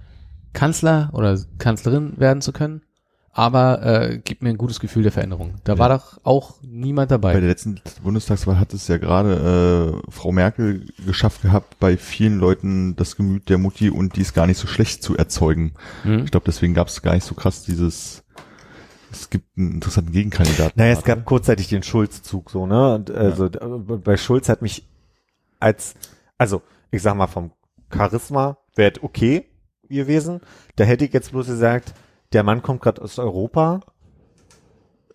[0.54, 2.80] Kanzler oder Kanzlerin werden zu können.
[3.38, 5.56] Aber äh, gibt mir ein gutes Gefühl der Veränderung.
[5.64, 7.32] Da war doch auch niemand Bei dabei.
[7.34, 12.96] der letzten Bundestagswahl hat es ja gerade äh, Frau Merkel geschafft gehabt, bei vielen Leuten
[12.96, 15.74] das Gemüt der Mutti und die ist gar nicht so schlecht zu erzeugen.
[16.04, 16.24] Hm?
[16.24, 18.24] Ich glaube, deswegen gab es gar nicht so krass dieses,
[19.12, 20.72] es gibt einen interessanten Gegenkandidaten.
[20.80, 22.94] Naja, es gab kurzzeitig den Schulz-Zug so, ne?
[22.94, 23.58] Und also d-
[23.98, 24.88] bei Schulz hat mich
[25.60, 25.92] als,
[26.38, 27.52] also ich sag mal vom
[27.94, 29.44] Charisma wäre okay
[29.90, 30.40] gewesen.
[30.76, 31.92] Da hätte ich jetzt bloß gesagt,
[32.32, 33.80] der Mann kommt gerade aus Europa,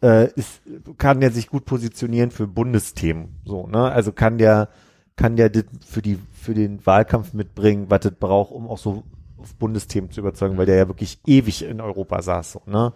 [0.02, 0.62] äh, ist,
[0.98, 3.92] kann der sich gut positionieren für Bundesthemen, so, ne?
[3.92, 4.70] Also kann der,
[5.16, 5.52] kann der
[5.86, 9.04] für die, für den Wahlkampf mitbringen, was das braucht, um auch so
[9.38, 12.94] auf Bundesthemen zu überzeugen, weil der ja wirklich ewig in Europa saß, so, ne?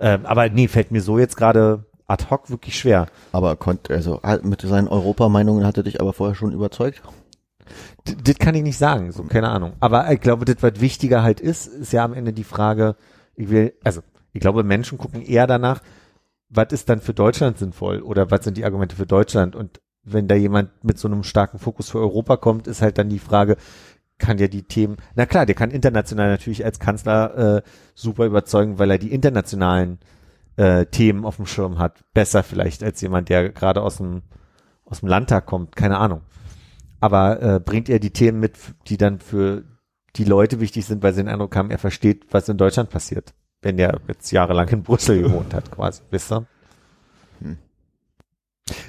[0.00, 3.06] Ähm, aber nee, fällt mir so jetzt gerade ad hoc wirklich schwer.
[3.32, 7.02] Aber konnte, also halt mit seinen Europameinungen hat er dich aber vorher schon überzeugt?
[8.24, 9.72] Das kann ich nicht sagen, so, keine Ahnung.
[9.80, 12.96] Aber ich glaube, das, was wichtiger halt ist, ist ja am Ende die Frage,
[13.34, 14.02] ich will, also,
[14.32, 15.80] ich glaube, Menschen gucken eher danach,
[16.48, 19.54] was ist dann für Deutschland sinnvoll oder was sind die Argumente für Deutschland?
[19.54, 23.08] Und wenn da jemand mit so einem starken Fokus für Europa kommt, ist halt dann
[23.08, 23.56] die Frage,
[24.18, 27.62] kann der die Themen, na klar, der kann international natürlich als Kanzler äh,
[27.94, 29.98] super überzeugen, weil er die internationalen
[30.56, 32.02] äh, Themen auf dem Schirm hat.
[32.14, 34.22] Besser vielleicht als jemand, der gerade aus dem,
[34.84, 36.22] aus dem Landtag kommt, keine Ahnung.
[37.00, 38.56] Aber äh, bringt er die Themen mit,
[38.88, 39.64] die dann für
[40.16, 43.34] die Leute wichtig sind, weil sie den Eindruck haben, er versteht, was in Deutschland passiert,
[43.62, 46.46] wenn der jetzt jahrelang in Brüssel gewohnt hat, quasi, wisst ihr?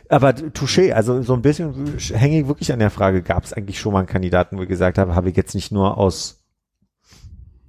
[0.10, 3.80] Aber Touché, also so ein bisschen hänge ich wirklich an der Frage, gab es eigentlich
[3.80, 6.40] schon mal einen Kandidaten, wo ich gesagt habe, habe ich jetzt nicht nur aus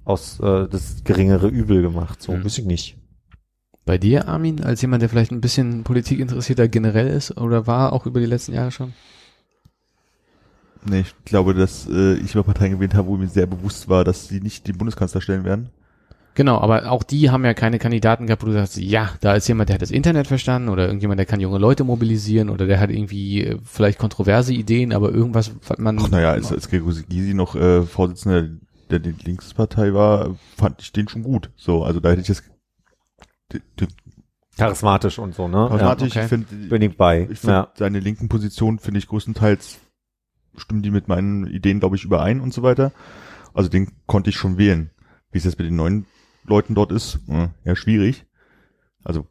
[0.03, 2.43] aus äh, das geringere Übel gemacht, so Hm.
[2.43, 2.97] weiß ich nicht.
[3.85, 7.93] Bei dir, Armin, als jemand, der vielleicht ein bisschen Politik interessierter generell ist oder war,
[7.93, 8.93] auch über die letzten Jahre schon?
[10.83, 14.03] Nee, ich glaube, dass äh, ich über Parteien gewählt habe, wo mir sehr bewusst war,
[14.03, 15.69] dass sie nicht den Bundeskanzler stellen werden.
[16.33, 19.47] Genau, aber auch die haben ja keine Kandidaten gehabt, wo du sagst, ja, da ist
[19.49, 22.79] jemand, der hat das Internet verstanden oder irgendjemand, der kann junge Leute mobilisieren oder der
[22.79, 25.99] hat irgendwie äh, vielleicht kontroverse Ideen, aber irgendwas, was man.
[25.99, 28.47] Ach naja, als, als Gregor Gysi noch äh, Vorsitzender
[28.89, 31.49] der, der Linkspartei war, fand ich den schon gut.
[31.57, 32.43] So, also da hätte ich jetzt
[33.51, 33.87] die, die,
[34.57, 35.67] Charismatisch und so, ne?
[35.67, 36.23] Charismatisch, okay.
[36.23, 37.27] ich finde, Ja, bin ich bei.
[37.29, 37.71] ich finde ja.
[37.75, 39.79] seine linken Position finde ich größtenteils
[40.55, 42.91] stimmen die mit meinen Ideen, glaube ich, überein und so weiter.
[43.53, 44.91] Also den konnte ich schon wählen.
[45.31, 46.05] Wie es jetzt mit den neuen
[46.45, 48.25] Leuten dort ist, äh, eher schwierig.
[49.03, 49.27] Also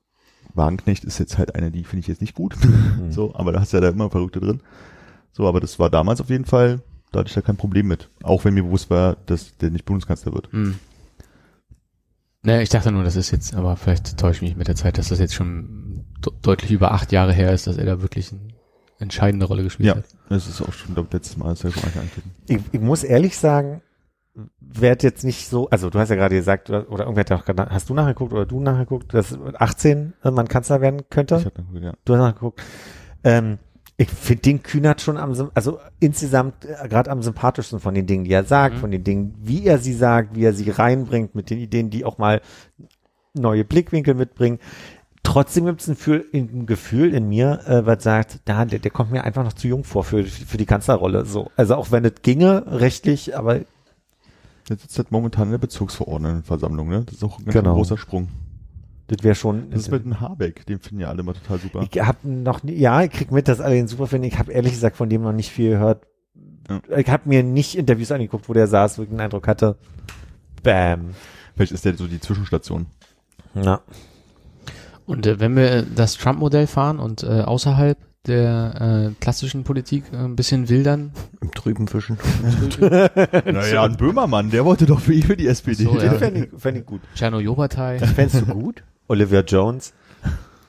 [0.55, 2.57] Wagenknecht ist jetzt halt eine, die finde ich jetzt nicht gut.
[2.65, 3.11] Mhm.
[3.13, 4.63] so, aber da hast du ja da immer Verrückte drin.
[5.33, 6.83] So, aber das war damals auf jeden Fall,
[7.13, 8.11] da hatte ich da kein Problem mit.
[8.23, 10.51] Auch wenn mir bewusst war, dass der nicht Bundeskanzler wird.
[10.53, 10.77] Hm.
[12.43, 14.97] Naja, ich dachte nur, das ist jetzt, aber vielleicht täusche ich mich mit der Zeit,
[14.97, 18.33] dass das jetzt schon de deutlich über acht Jahre her ist, dass er da wirklich
[18.33, 18.41] eine
[19.01, 20.05] entscheidende Rolle gespielt Ja, hat.
[20.29, 22.31] das ist auch schon, glaube ich, letztes Mal, als er schon angetreten.
[22.49, 23.83] Ich, ich muss ehrlich sagen,
[24.61, 27.37] werd jetzt nicht so, also du hast ja gerade gesagt, oder oder irgendwer hat ja
[27.37, 31.37] auch gerade, hast du nachgeguckt oder du nachgeguckt, dass 18 man Kanzler werden könnte?
[31.39, 31.95] Ich hab dann, ja.
[32.05, 32.63] Du hast nachgeguckt.
[33.25, 33.59] Ähm,
[33.97, 38.25] ich finde den Kühnert schon am, also insgesamt äh, gerade am sympathischsten von den Dingen,
[38.25, 38.81] die er sagt, Mhm.
[38.81, 42.05] von den Dingen, wie er sie sagt, wie er sie reinbringt, mit den Ideen, die
[42.07, 42.41] auch mal
[43.35, 44.59] neue Blickwinkel mitbringen.
[45.23, 48.91] Trotzdem gibt es ein, Gefühl- ein Gefühl in mir, äh, was sagt, da, der, der
[48.91, 51.25] kommt mir einfach noch zu jung vor für, für die Kanzlerrolle.
[51.27, 53.61] So, also auch wenn es ginge rechtlich, aber
[54.69, 57.03] Der sitzt halt momentan in der Bezirksverordnetenversammlung, ne?
[57.05, 57.75] Das ist auch ein ganz Genau.
[57.75, 58.29] großer Sprung.
[59.09, 59.71] das wäre schon.
[59.71, 61.87] Das ist mit dem Habeck, den finden ja alle immer total super.
[61.91, 64.27] Ich habe noch nie, ja, ich krieg mit, dass alle ihn super finden.
[64.27, 66.07] Ich habe ehrlich gesagt von dem noch nicht viel gehört.
[66.69, 66.81] Ja.
[66.99, 69.77] Ich habe mir nicht Interviews angeguckt, wo der saß, wo ich den Eindruck hatte,
[70.63, 71.11] bam.
[71.57, 72.87] Vielleicht ist der so die Zwischenstation.
[73.55, 73.81] Ja.
[75.11, 80.17] Und äh, wenn wir das Trump-Modell fahren und äh, außerhalb der äh, klassischen Politik äh,
[80.19, 82.17] ein bisschen wildern, Im Trüben fischen.
[82.81, 85.85] naja, ein Böhmermann, der wollte doch für, für die SPD.
[85.85, 86.11] So, ja.
[86.11, 87.01] Den fände ich, fänd ich gut.
[87.15, 89.93] Tscherno Jobatai, Fändest du gut, Olivia Jones.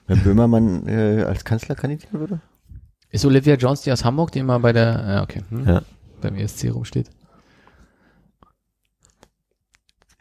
[0.08, 2.40] wenn Böhmermann äh, als Kanzler kandidieren würde?
[3.12, 5.82] ist Olivia Jones die aus Hamburg, die immer bei der, ja okay, hm, Ja.
[6.22, 7.10] beim ESC rumsteht?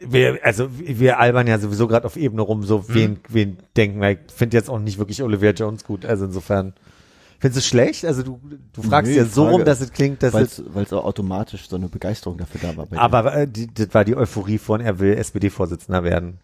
[0.03, 4.11] Wir, also wir albern ja sowieso gerade auf Ebene rum, so wen, wen denken wir.
[4.11, 6.05] Ich finde jetzt auch nicht wirklich Olivia Jones gut.
[6.05, 6.73] Also insofern.
[7.39, 8.05] Findest du es schlecht?
[8.05, 8.39] Also du,
[8.73, 11.05] du fragst Nee, ja so Frage- rum, dass es klingt, dass Weil es, es auch
[11.05, 12.87] automatisch so eine Begeisterung dafür da war.
[12.99, 16.39] Aber äh, die, das war die Euphorie von, er will SPD-Vorsitzender werden.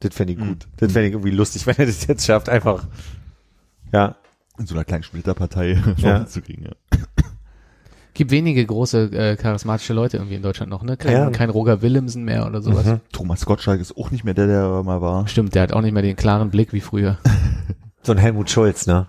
[0.00, 0.68] Das fände ich gut.
[0.76, 2.86] Das fände ich irgendwie lustig, wenn er das jetzt schafft, einfach.
[3.92, 4.14] Ja.
[4.60, 6.24] In so einer kleinen Splitterpartei Ja.
[6.28, 6.72] zu kriegen, ja.
[8.18, 10.96] Gibt wenige große äh, charismatische Leute irgendwie in Deutschland noch, ne?
[10.96, 11.30] Kein, Ja.
[11.30, 12.84] kein Roger Willemsen mehr oder sowas.
[12.84, 13.00] Mhm.
[13.12, 15.28] Thomas Gottschalk ist auch nicht mehr der, der er mal war.
[15.28, 17.18] Stimmt, der hat auch nicht mehr den klaren Blick wie früher.
[18.02, 19.06] So ein Helmut Schulz, ne?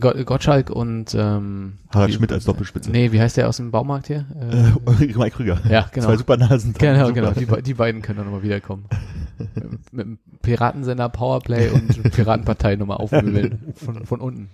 [0.00, 2.90] Go Gottschalk und ähm, Harald wie- Schmidt als Doppelspitze.
[2.90, 4.24] Nee, wie heißt der aus dem Baumarkt hier?
[4.40, 5.58] Äh, Mike Krüger.
[5.68, 6.06] Ja, genau.
[6.06, 6.74] Zwei Supernasen.
[6.78, 7.32] Genau, Super.
[7.32, 7.56] genau.
[7.56, 8.84] Die, die beiden können dann nochmal wiederkommen.
[9.54, 13.72] mit, mit dem Piratensender Powerplay und Piratenpartei nochmal aufmöbeln.
[13.74, 14.48] Von, von unten.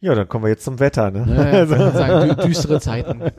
[0.00, 1.26] Ja, dann kommen wir jetzt zum Wetter, ne?
[1.28, 3.22] Ja, ja, wollte sagen, dü düstere Zeiten.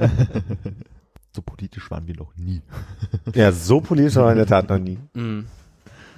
[1.33, 2.61] So politisch waren wir noch nie.
[3.33, 4.99] Ja, so politisch war er in der Tat noch nie.
[5.13, 5.45] Mhm.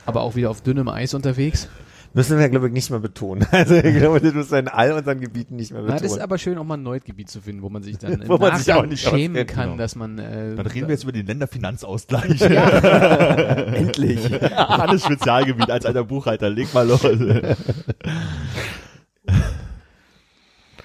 [0.08, 1.70] Aber auch wieder auf dünnem Eis unterwegs.
[2.16, 3.46] Müssen wir, glaube ich, nicht mehr betonen.
[3.52, 6.04] Also ich glaube, das müssen wir in all unseren Gebieten nicht mehr Na, betonen.
[6.04, 8.28] das ist aber schön, auch mal ein neues Gebiet zu finden, wo man sich dann
[8.28, 9.78] Wo man sich auch nicht schämen auskennt, kann, genau.
[9.78, 10.18] dass man...
[10.18, 12.42] Äh, Dann reden wir jetzt über den Länderfinanzausgleich.
[12.42, 14.42] Endlich.
[14.58, 16.50] Alles Spezialgebiet als alter Buchhalter.
[16.50, 17.02] Leg mal los.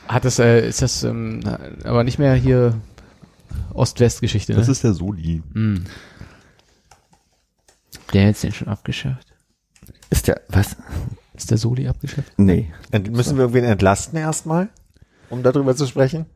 [0.09, 1.41] Hat das, äh, ist das ähm,
[1.85, 2.75] aber nicht mehr hier
[3.75, 4.59] Ost-West-Geschichte, ne?
[4.59, 5.43] Das ist der Soli.
[5.53, 5.85] Mhm.
[8.13, 9.35] Der hat den schon abgeschafft.
[10.11, 10.77] Ist der, was?
[11.35, 12.33] Ist der Soli abgeschafft?
[12.39, 12.73] Nee.
[12.91, 14.71] Ent müssen wir irgendwen entlasten erstmal,
[15.29, 16.27] um darüber zu sprechen?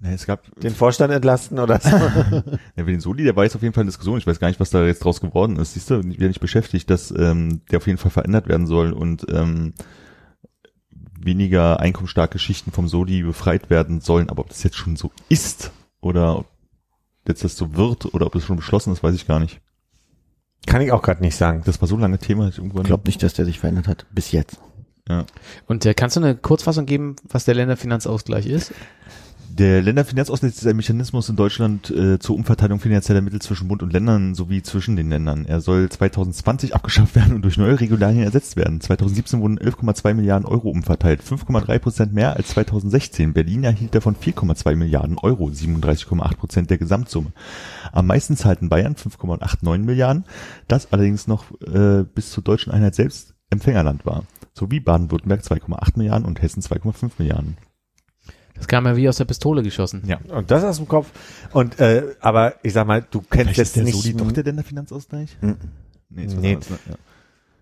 [0.00, 1.88] Nee, es gab, Den Vorstand entlasten oder so?
[2.76, 4.18] ja, für den Soli, der war jetzt auf jeden Fall in Diskussion.
[4.18, 5.74] Ich weiß gar nicht, was da jetzt draus geworden ist.
[5.74, 9.26] Siehst du, wieder nicht beschäftigt, dass ähm, der auf jeden Fall verändert werden soll und
[9.30, 9.74] ähm,
[11.28, 14.30] weniger einkommensstarke Schichten vom Soli befreit werden sollen.
[14.30, 16.46] Aber ob das jetzt schon so ist oder ob
[17.26, 19.60] jetzt das so wird oder ob das schon beschlossen ist, weiß ich gar nicht.
[20.66, 21.62] Kann ich auch gerade nicht sagen.
[21.64, 22.82] Das war so lange Thema, dass ich irgendwann.
[22.82, 24.06] Ich glaube nicht, dass der sich verändert hat.
[24.10, 24.58] Bis jetzt.
[25.08, 25.24] ja.
[25.66, 28.72] Und äh, kannst du eine Kurzfassung geben, was der Länderfinanzausgleich ist?
[29.58, 33.92] Der Länderfinanzausgleich ist ein Mechanismus in Deutschland äh, zur Umverteilung finanzieller Mittel zwischen Bund und
[33.92, 35.46] Ländern sowie zwischen den Ländern.
[35.46, 38.80] Er soll 2020 abgeschafft werden und durch neue Regularien ersetzt werden.
[38.80, 43.32] 2017 wurden 11,2 Milliarden Euro umverteilt, 5,3 Prozent mehr als 2016.
[43.32, 47.32] Berlin erhielt davon 4,2 Milliarden Euro, 37,8 Prozent der Gesamtsumme.
[47.90, 50.24] Am meisten zahlten Bayern 5,89 Milliarden,
[50.68, 54.22] das allerdings noch äh, bis zur deutschen Einheit selbst Empfängerland war.
[54.52, 57.56] Sowie Baden-Württemberg 2,8 Milliarden und Hessen 2,5 Milliarden.
[58.58, 60.02] Das kam ja wie aus der Pistole geschossen.
[60.06, 60.18] Ja.
[60.28, 61.10] Und das aus dem Kopf.
[61.52, 64.02] Und äh, aber ich sag mal, du kennst Vielleicht jetzt ist der nicht.
[64.02, 65.36] Soli doch der Länderfinanzausgleich?
[65.40, 65.56] Mhm.
[66.10, 66.52] Nee, ist was Nee.
[66.54, 66.78] anderes, ne?
[66.90, 66.94] ja.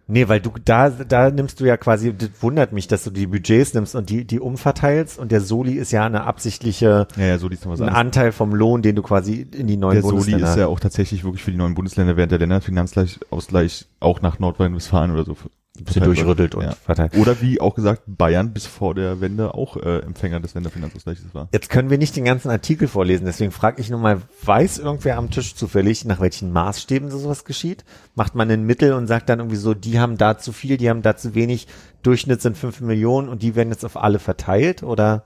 [0.09, 3.27] Nee, weil du da da nimmst du ja quasi, das wundert mich, dass du die
[3.27, 7.39] Budgets nimmst und die die umverteilst und der Soli ist ja eine absichtliche ja, ja,
[7.39, 8.01] Soli ist noch was ein anderes.
[8.06, 10.78] Anteil vom Lohn, den du quasi in die neuen Der Soli Bundesländer ist ja auch
[10.78, 15.36] tatsächlich wirklich für die neuen Bundesländer während der Länderfinanzausgleich auch nach Nordrhein-Westfalen oder so.
[15.81, 16.73] Ein bisschen durchrüttelt und Ja.
[16.85, 17.16] verteilt.
[17.16, 21.48] Oder wie auch gesagt, Bayern bis vor der Wende auch äh, Empfänger des Länderfinanzausgleichs war.
[21.53, 25.16] Jetzt können wir nicht den ganzen Artikel vorlesen, deswegen frage ich nur mal, weiß irgendwer
[25.19, 27.85] am Tisch zufällig, nach welchen Maßstäben so sowas geschieht?
[28.15, 30.89] Macht man ein Mittel und sagt dann irgendwie so, die haben da zu viel, die
[30.90, 31.66] haben da zu wenig,
[32.03, 35.24] Durchschnitt sind fünf Millionen und die werden jetzt auf alle verteilt oder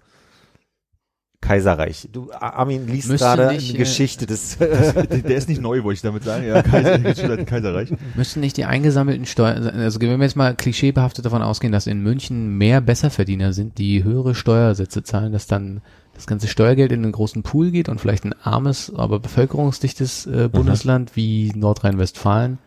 [1.40, 2.08] Kaiserreich?
[2.12, 5.82] Du, Armin, liest Müsste gerade eine nicht, äh, Geschichte des, der, der ist nicht neu,
[5.82, 6.46] wollte ich damit sagen.
[6.46, 7.92] Ja, Kaiser, Kaiserreich.
[8.14, 12.02] Müssten nicht die eingesammelten Steuern, also wenn wir jetzt mal klischeebehaftet davon ausgehen, dass in
[12.02, 15.80] München mehr Besserverdiener sind, die höhere Steuersätze zahlen, dass dann
[16.14, 20.48] das ganze Steuergeld in einen großen Pool geht und vielleicht ein armes, aber bevölkerungsdichtes äh,
[20.52, 22.58] Bundesland wie Nordrhein-Westfalen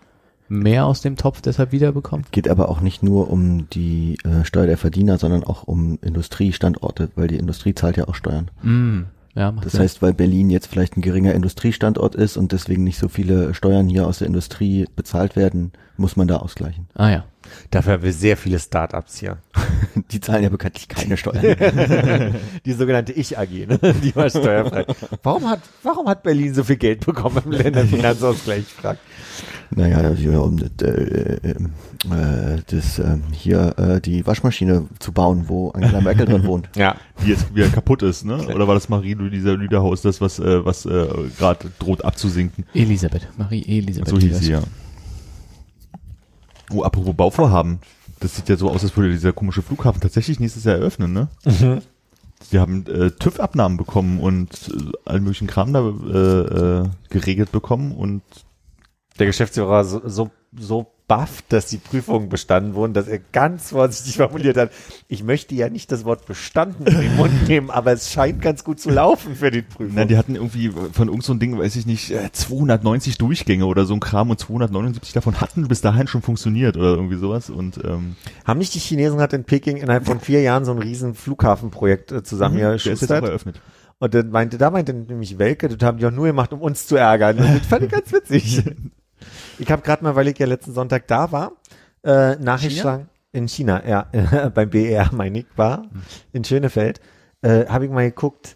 [0.62, 2.32] mehr aus dem Topf deshalb wiederbekommt?
[2.32, 7.10] Geht aber auch nicht nur um die äh, Steuer der Verdiener, sondern auch um Industriestandorte,
[7.16, 8.50] weil die Industrie zahlt ja auch Steuern.
[8.62, 9.02] Mm,
[9.36, 9.82] ja, macht Das Sinn.
[9.82, 13.88] heißt, weil Berlin jetzt vielleicht ein geringer Industriestandort ist und deswegen nicht so viele Steuern
[13.90, 16.88] hier aus der Industrie bezahlt werden, muss man da ausgleichen.
[16.96, 17.26] ah ja.
[17.72, 19.38] Dafür haben wir sehr viele Startups hier.
[20.12, 22.36] Die zahlen ja bekanntlich keine Steuern.
[22.66, 23.80] Die sogenannte Ich-AG, ne?
[24.02, 24.86] die war steuerfrei.
[25.22, 28.66] Warum hat, warum hat Berlin so viel Geld bekommen im Länderfinanzausgleich?
[28.66, 29.00] Fragt.
[29.72, 35.46] naja, ja, um das, äh, äh, äh, das äh, hier äh, die Waschmaschine zu bauen,
[35.48, 36.70] wo Angela Merkel drin wohnt.
[36.76, 38.48] Ja, Die jetzt wieder kaputt ist, ne?
[38.48, 41.08] Oder war das Marie-Louisa Lüderhaus, das, was, äh, was äh,
[41.38, 42.66] gerade droht abzusinken?
[42.74, 44.10] Elisabeth, Marie Elisabeth.
[44.10, 44.62] So hieß sie, ja.
[46.72, 47.80] Oh, apropos Bauvorhaben.
[48.20, 51.28] Das sieht ja so aus, als würde dieser komische Flughafen tatsächlich nächstes Jahr eröffnen, ne?
[52.52, 57.92] Die haben äh, TÜV-Abnahmen bekommen und äh, allen möglichen Kram da äh, äh, geregelt bekommen
[57.94, 58.22] und
[59.20, 64.18] der Geschäftsführer so, so, so baff, dass die Prüfungen bestanden wurden, dass er ganz vorsichtig
[64.18, 64.72] formuliert hat,
[65.08, 68.64] ich möchte ja nicht das Wort bestanden in den Mund nehmen, aber es scheint ganz
[68.64, 69.96] gut zu laufen für die Prüfung.
[69.96, 73.66] Nein, die hatten irgendwie von irgend so ein Ding, weiß ich nicht, äh, 290 Durchgänge
[73.66, 77.50] oder so ein Kram und 279 davon hatten bis dahin schon funktioniert oder irgendwie sowas
[77.50, 78.16] und ähm,
[78.46, 82.12] Haben nicht die Chinesen hat in Peking innerhalb von vier Jahren so ein riesen Flughafenprojekt
[82.12, 83.62] äh, zusammen hier der ist jetzt auch eröffnet.
[84.00, 86.88] Und dann meinte, da meinte nämlich Welke, das haben die auch nur gemacht, um uns
[86.88, 87.38] zu ärgern.
[87.38, 88.64] Und das fand ich ganz witzig.
[89.60, 91.54] ich habe gerade mal, weil ich ja letzten Sonntag da war,
[92.04, 95.86] äh, Nachrichten in China, ja, beim BER, meine ich, war,
[96.32, 97.02] in Schönefeld,
[97.42, 98.56] äh, habe ich mal geguckt,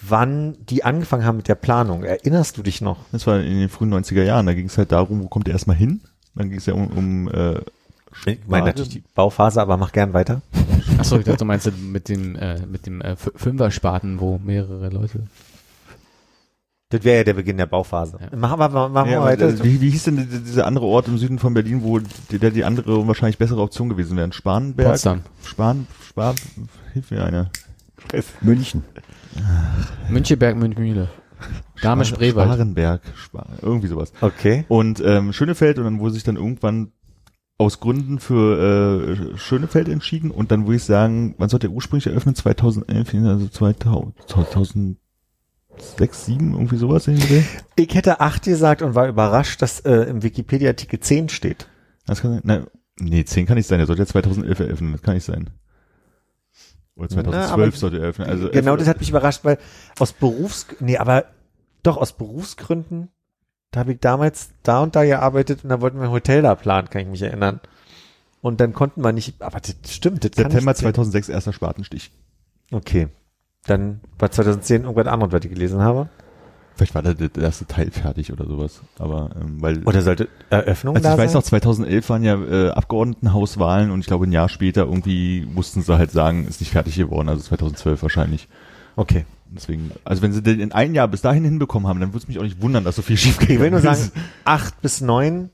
[0.00, 2.04] wann die angefangen haben mit der Planung.
[2.04, 2.98] Erinnerst du dich noch?
[3.12, 5.52] Das war in den frühen 90er Jahren, da ging es halt darum, wo kommt er
[5.52, 6.00] erstmal hin?
[6.34, 7.60] Dann ging es ja um, um äh,
[8.26, 10.40] Ich meine natürlich die Bauphase, aber mach gern weiter.
[10.98, 15.24] Achso, ich dachte, du meinst mit dem, äh, mit dem äh, Fünfer-Spaten, wo mehrere Leute.
[16.90, 18.18] Das wäre ja der Beginn der Bauphase.
[18.20, 18.36] Ja.
[18.36, 19.44] Machen wir, machen wir ja, weiter.
[19.48, 21.98] aber, äh, wie, wie hieß denn die- dieser andere Ort im Süden von Berlin, wo
[22.00, 24.32] die, der die andere und wahrscheinlich bessere Option gewesen wäre?
[24.32, 24.88] Spanberg?
[24.88, 25.20] Potsdam.
[25.44, 26.34] Span, Span,
[26.92, 27.50] hilf mir einer.
[28.40, 28.82] München.
[30.08, 31.08] Müncheberg, Münchmühle.
[31.80, 32.48] Dame Spreewald.
[32.48, 34.12] Sparenberg, Spar, irgendwie sowas.
[34.20, 34.64] Okay.
[34.68, 36.92] Und ähm, Schönefeld und dann wurde sich dann irgendwann
[37.56, 42.06] aus Gründen für äh, Schönefeld entschieden und dann würde ich sagen, wann sollte der ursprünglich
[42.08, 42.34] eröffnen?
[42.34, 44.98] 2011, also 2000,
[45.80, 45.96] 2006,
[46.26, 47.42] 2007, irgendwie sowas in den Dreh?
[47.76, 51.66] Ich hätte acht gesagt und war überrascht, dass äh, im Wikipedia-Artikel 10 steht.
[52.06, 52.40] Das kann.
[52.44, 52.66] Nein,
[52.98, 55.50] nee, 10 kann nicht sein, der sollte ja 2011 eröffnen, das kann nicht sein.
[56.96, 58.28] Oder Na, 2012 aber sollte er eröffnen.
[58.28, 59.58] Also genau, elf- das hat mich überrascht, weil
[59.98, 61.24] aus Berufs, nee, aber
[61.82, 63.08] doch aus Berufsgründen,
[63.70, 66.54] da habe ich damals da und da gearbeitet und da wollten wir ein Hotel da
[66.54, 67.60] planen, kann ich mich erinnern.
[68.42, 70.94] Und dann konnten wir nicht, aber das stimmt, das September nicht zählen.
[70.94, 72.10] 2006 erster Spatenstich.
[72.72, 73.08] Okay.
[73.66, 76.08] Dann war 2010 irgendwas anderes, was ich gelesen habe.
[76.76, 78.80] Vielleicht war da der erste Teil fertig oder sowas.
[78.98, 81.38] Aber ähm, weil Oder sollte Eröffnung Also da ich weiß sein?
[81.40, 85.98] noch, 2011 waren ja äh, Abgeordnetenhauswahlen und ich glaube ein Jahr später irgendwie mussten sie
[85.98, 88.48] halt sagen, ist nicht fertig geworden, also 2012 wahrscheinlich.
[88.96, 89.26] Okay.
[89.52, 92.28] Deswegen, also wenn sie den in ein Jahr bis dahin hinbekommen haben, dann würde es
[92.28, 94.10] mich auch nicht wundern, dass so viel schief Ich will nur sagen,
[94.44, 95.50] acht bis neun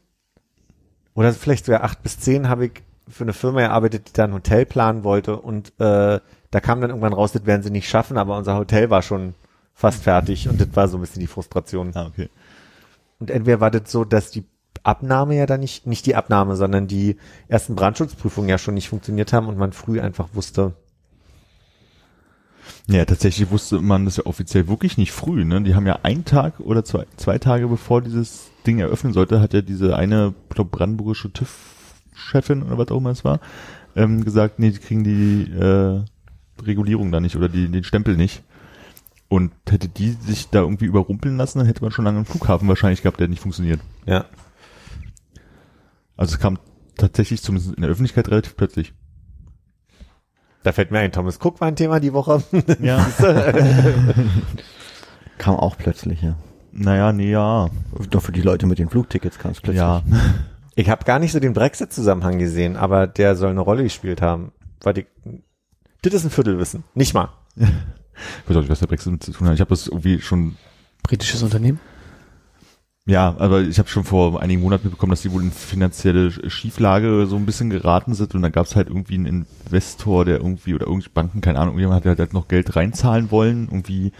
[1.15, 4.35] oder vielleicht sogar acht bis zehn habe ich für eine Firma gearbeitet, die da ein
[4.35, 6.20] Hotel planen wollte und äh,
[6.57, 9.35] da kam dann irgendwann raus, das werden sie nicht schaffen, aber unser Hotel war schon
[9.74, 11.91] fast fertig und das war so ein bisschen die Frustration.
[11.93, 12.31] Ah, okay.
[13.20, 14.47] Und entweder war das so, dass die
[14.83, 17.19] Abnahme ja dann nicht, nicht die Abnahme, sondern die
[17.49, 20.73] ersten Brandschutzprüfungen ja schon nicht funktioniert haben und man früh einfach wusste,
[22.89, 25.45] Ja, tatsächlich wusste man das ja offiziell wirklich nicht früh.
[25.45, 25.61] Ne?
[25.61, 29.53] Die haben ja einen Tag oder zwei, zwei Tage bevor dieses Ding eröffnen sollte, hat
[29.53, 33.41] ja diese eine, glaub, brandenburgische TÜV-Chefin oder was auch immer es war,
[33.95, 36.01] ähm, gesagt, nee, die kriegen die äh,
[36.66, 38.43] Regulierung da nicht oder die, den Stempel nicht.
[39.28, 42.68] Und hätte die sich da irgendwie überrumpeln lassen, dann hätte man schon lange einen Flughafen
[42.68, 43.80] wahrscheinlich gehabt, der nicht funktioniert.
[44.06, 44.26] ja.
[46.16, 46.59] Also es kam
[46.97, 48.94] tatsächlich zumindest in der Öffentlichkeit relativ plötzlich.
[50.62, 52.43] Da fällt mir ein, Thomas Cook war ein Thema die Woche.
[52.80, 53.06] Ja.
[55.38, 56.34] Kam auch plötzlich, ja.
[56.72, 57.68] naja, nee, ja.
[58.10, 59.78] Doch für die Leute mit den Flugtickets kam es plötzlich.
[59.78, 60.02] Ja.
[60.74, 64.52] Ich habe gar nicht so den Brexit-Zusammenhang gesehen, aber der soll eine Rolle gespielt haben.
[64.82, 65.06] Weil ich,
[66.02, 66.85] das ist ein Viertelwissen.
[66.94, 67.31] Nicht mal.
[67.56, 69.55] Ich weiß auch nicht, was der Brexit mit zu tun hat.
[69.55, 70.56] Ich habe das irgendwie schon,
[71.02, 71.81] Britisches Unternehmen?
[73.06, 77.27] ja, aber ich habe schon vor einigen Monaten mitbekommen, dass die wohl in finanzielle Schieflage
[77.27, 80.74] so ein bisschen geraten sind und dann gab es halt irgendwie einen Investor, der irgendwie,
[80.74, 84.12] oder irgendwie Banken, keine Ahnung, irgendjemand hat halt noch Geld reinzahlen wollen, irgendwie,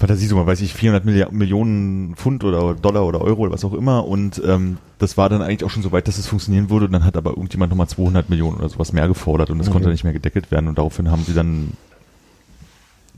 [0.00, 3.64] Fantasie so mal, weiß ich, 400 Milliard Millionen Pfund oder Dollar oder Euro oder was
[3.64, 6.70] auch immer und ähm, das war dann eigentlich auch schon so weit, dass es funktionieren
[6.70, 9.68] würde und dann hat aber irgendjemand nochmal 200 Millionen oder sowas mehr gefordert und das
[9.68, 9.72] Mhm.
[9.72, 11.72] konnte nicht mehr gedeckelt werden und daraufhin haben sie dann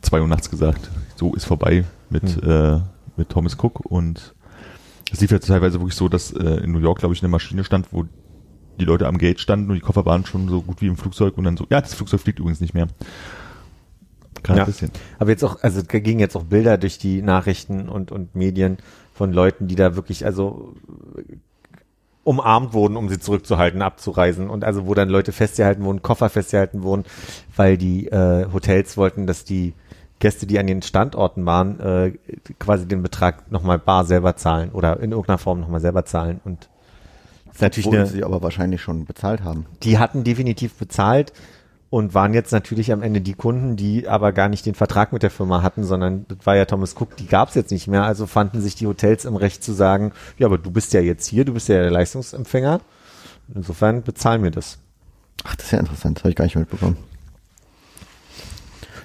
[0.03, 2.51] zwei Uhr nachts gesagt, so ist vorbei mit, Mhm.
[2.51, 2.81] äh,
[3.17, 4.35] mit Thomas Cook und
[5.13, 7.63] es lief ja teilweise wirklich so, dass äh, in New York, glaube ich, eine Maschine
[7.65, 8.07] stand, wo
[8.81, 11.37] die Leute am Gate standen und die Koffer waren schon so gut wie im Flugzeug
[11.39, 12.89] und dann so, ja, das Flugzeug fliegt übrigens nicht mehr.
[14.43, 14.65] Gerade Ja.
[14.65, 14.91] ein bisschen.
[15.19, 18.79] Aber jetzt auch, also da gingen jetzt auch Bilder durch die Nachrichten und, und Medien
[19.15, 20.75] von Leuten, die da wirklich, also
[22.25, 24.49] umarmt wurden, um sie zurückzuhalten, abzureisen.
[24.49, 27.05] Und also wo dann Leute festgehalten wurden, Koffer festgehalten wurden,
[27.57, 29.75] weil die äh, Hotels wollten, dass die
[30.21, 32.13] Gäste, die an den Standorten waren, äh,
[32.61, 36.41] quasi den Betrag nochmal bar selber zahlen oder in irgendeiner Form nochmal selber zahlen.
[36.45, 36.69] Und
[37.47, 39.67] das ist natürlich Obwohl eine, sie aber wahrscheinlich schon bezahlt haben.
[39.83, 41.33] die hatten definitiv bezahlt
[41.93, 45.23] und waren jetzt natürlich am Ende die Kunden, die aber gar nicht den Vertrag mit
[45.23, 48.05] der Firma hatten, sondern das war ja Thomas Cook, die gab es jetzt nicht mehr,
[48.05, 51.27] also fanden sich die Hotels im Recht zu sagen, ja, aber du bist ja jetzt
[51.27, 52.81] hier, du bist ja der Leistungsempfänger,
[53.55, 54.79] insofern bezahlen wir das.
[55.45, 56.97] Ach, das ist ja interessant, das habe ich gar nicht mitbekommen.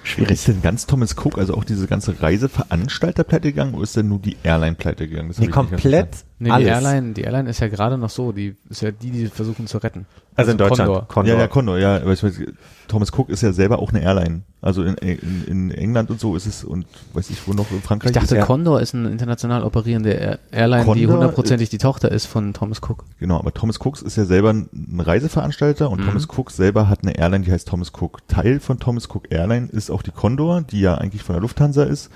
[0.02, 0.44] Ist Schwierig.
[0.46, 4.20] denn ganz Thomas Cook, also auch diese ganze Reiseveranstalter pleite gegangen oder ist denn nur
[4.20, 5.28] die Airline pleite gegangen?
[5.28, 6.24] Das Nee, komplett.
[6.40, 6.66] Nee, alles.
[6.66, 9.66] die Airline, die Airline ist ja gerade noch so, die ist ja die, die versuchen
[9.66, 10.06] zu retten.
[10.36, 10.86] Also in Deutschland.
[10.88, 11.08] Condor.
[11.08, 11.34] Condor.
[11.34, 11.96] Ja, ja, Condor, ja.
[11.96, 12.40] Aber ich weiß,
[12.86, 14.42] Thomas Cook ist ja selber auch eine Airline.
[14.60, 17.82] Also in, in, in England und so ist es und weiß ich wo noch in
[17.82, 18.10] Frankreich.
[18.10, 22.12] Ich dachte, ja- Condor ist eine international operierende Air- Airline, die Condor hundertprozentig die Tochter
[22.12, 23.04] ist von Thomas Cook.
[23.18, 26.06] Genau, aber Thomas Cook ist ja selber ein Reiseveranstalter und Mhm.
[26.06, 28.20] Thomas Cook selber hat eine Airline, die heißt Thomas Cook.
[28.28, 31.82] Teil von Thomas Cook Airline ist auch die Condor, die ja eigentlich von der Lufthansa
[31.82, 32.10] ist,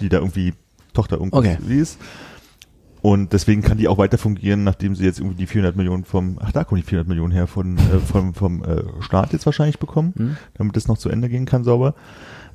[0.00, 0.54] die da irgendwie
[0.92, 1.58] Tochter irgendwie Okay.
[1.68, 1.98] ist.
[3.02, 6.38] Und deswegen kann die auch weiter fungieren, nachdem sie jetzt irgendwie die 400 Millionen vom,
[6.40, 9.78] ach da kommen die 400 Millionen her von, äh, vom, vom äh, Staat jetzt wahrscheinlich
[9.78, 10.36] bekommen, Mhm.
[10.54, 11.94] damit es noch zu Ende gehen kann sauber.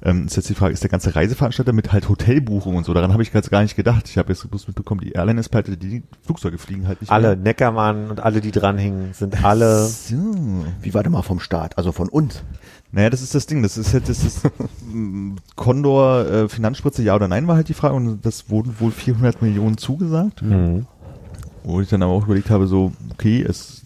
[0.03, 3.13] Ähm, ist jetzt die Frage, ist der ganze Reiseveranstalter mit halt Hotelbuchung und so, daran
[3.13, 4.07] habe ich jetzt gar nicht gedacht.
[4.09, 7.29] Ich habe jetzt bloß mitbekommen, die Airline ist pleite, die Flugzeuge fliegen halt nicht Alle,
[7.29, 7.37] mehr.
[7.37, 10.15] Neckermann und alle, die dranhingen, sind alle, So.
[10.81, 11.77] Wie war der mal vom Staat?
[11.77, 12.43] Also von uns.
[12.95, 13.61] Naja, das ist das Ding.
[13.61, 14.41] Das ist halt, das ist
[15.57, 17.93] Condor äh, Finanzspritze, ja oder nein, war halt die Frage.
[17.93, 20.41] Und das wurden wohl 400 Millionen zugesagt.
[20.41, 20.85] Mhm.
[21.65, 23.81] Wo ich dann aber auch überlegt habe, so, okay, es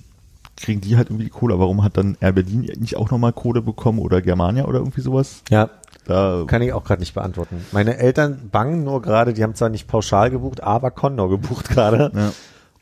[0.57, 3.63] kriegen die halt irgendwie die Kohle, warum hat dann Air Berlin nicht auch nochmal Kohle
[3.63, 5.41] bekommen oder Germania oder irgendwie sowas?
[5.49, 5.71] ja,
[6.05, 7.65] Da, kann ich auch gerade nicht beantworten.
[7.71, 12.11] Meine Eltern bangen nur gerade, die haben zwar nicht pauschal gebucht, aber Condor gebucht gerade
[12.13, 12.31] ja,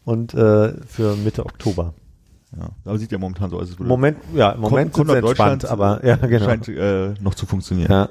[0.04, 1.94] und äh, für Mitte Oktober.
[2.56, 2.70] Ja.
[2.86, 5.66] Aber sieht ja momentan so aus, als würde Moment, ja, im Moment Con- sind Deutschland,
[5.66, 6.46] aber ja, genau.
[6.46, 7.92] scheint äh, noch zu funktionieren.
[7.92, 8.10] Ja.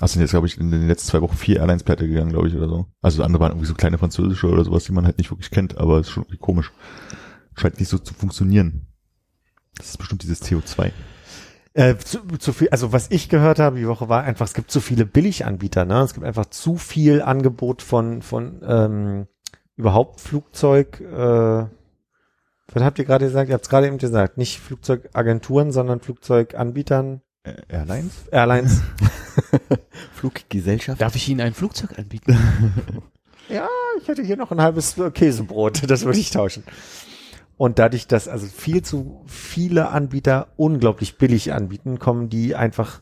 [0.00, 2.48] Ach, sind jetzt, glaube ich, in den letzten zwei Wochen vier Airlines pleite gegangen, glaube
[2.48, 2.86] ich, oder so.
[3.02, 5.76] Also andere waren irgendwie so kleine französische oder sowas, die man halt nicht wirklich kennt,
[5.76, 6.72] aber ist schon irgendwie komisch.
[7.56, 8.86] Scheint nicht so zu funktionieren.
[9.76, 10.92] Das ist bestimmt dieses CO2.
[11.74, 14.70] Äh, zu, zu viel, also was ich gehört habe die Woche war einfach, es gibt
[14.70, 16.00] zu viele Billiganbieter, ne?
[16.00, 19.26] Es gibt einfach zu viel Angebot von, von ähm,
[19.78, 21.66] überhaupt Flugzeug, äh,
[22.70, 23.48] was habt ihr gerade gesagt?
[23.48, 28.26] Ihr habt es gerade eben gesagt, nicht Flugzeugagenturen, sondern Flugzeuganbietern, Äh, Airlines?
[28.30, 28.82] Airlines.
[30.12, 31.00] Fluggesellschaft.
[31.00, 32.36] Darf ich Ihnen ein Flugzeug anbieten?
[33.48, 33.68] ja,
[34.02, 36.64] ich hätte hier noch ein halbes Käsebrot, das würde ich tauschen.
[37.56, 43.00] Und dadurch, dass also viel zu viele Anbieter unglaublich billig anbieten, kommen die einfach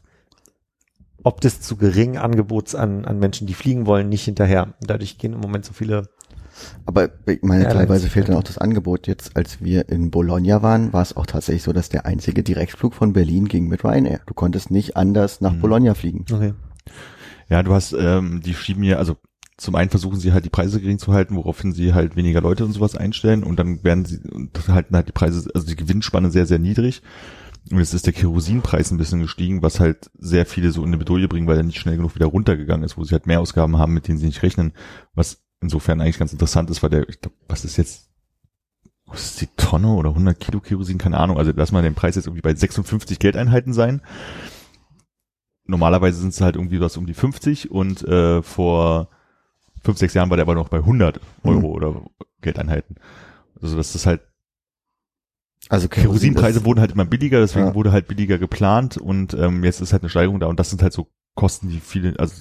[1.27, 4.75] ob das zu geringen Angebots an, an Menschen, die fliegen wollen, nicht hinterher.
[4.81, 6.09] Dadurch gehen im Moment so viele.
[6.85, 9.07] Aber ich meine, Ja, teilweise fehlt dann auch das Angebot.
[9.07, 12.95] Jetzt, als wir in Bologna waren, war es auch tatsächlich so, dass der einzige Direktflug
[12.95, 14.21] von Berlin ging mit Ryanair.
[14.27, 15.61] Du konntest nicht anders nach Mhm.
[15.61, 16.25] Bologna fliegen.
[16.33, 16.55] Okay.
[17.49, 19.17] Ja, du hast, ähm, die schieben ja, also
[19.57, 22.65] zum einen versuchen sie halt die Preise gering zu halten, woraufhin sie halt weniger Leute
[22.65, 26.31] und sowas einstellen und dann werden sie und halten halt die Preise, also die Gewinnspanne
[26.31, 27.03] sehr, sehr niedrig.
[27.73, 30.99] Und jetzt ist der Kerosinpreis ein bisschen gestiegen, was halt sehr viele so in eine
[30.99, 33.77] Bedouille bringt, weil er nicht schnell genug wieder runtergegangen ist, wo sie halt mehr Ausgaben
[33.79, 34.73] haben, mit denen sie nicht rechnen.
[35.15, 38.11] Was insofern eigentlich ganz interessant ist, weil der, ich glaub, was ist jetzt,
[39.07, 41.39] was ist die Tonne oder 100 Kilo Kerosin, keine Ahnung.
[41.39, 44.03] Also lass mal den Preis jetzt irgendwie bei 56 Geldeinheiten sein.
[45.67, 49.09] Normalerweise sind es halt irgendwie was um die 50 und äh, vor
[49.83, 51.65] fünf, sechs Jahren war der aber noch bei 100 Euro Mhm.
[51.65, 52.03] oder
[52.41, 52.97] Geldeinheiten.
[53.61, 54.21] Also das ist halt,
[55.69, 57.75] Also Kerosinpreise wurden halt immer billiger, deswegen Ja.
[57.75, 60.83] wurde halt billiger geplant und ähm, jetzt ist halt eine Steigerung da und das sind
[60.83, 62.35] halt so Kosten, die viele, also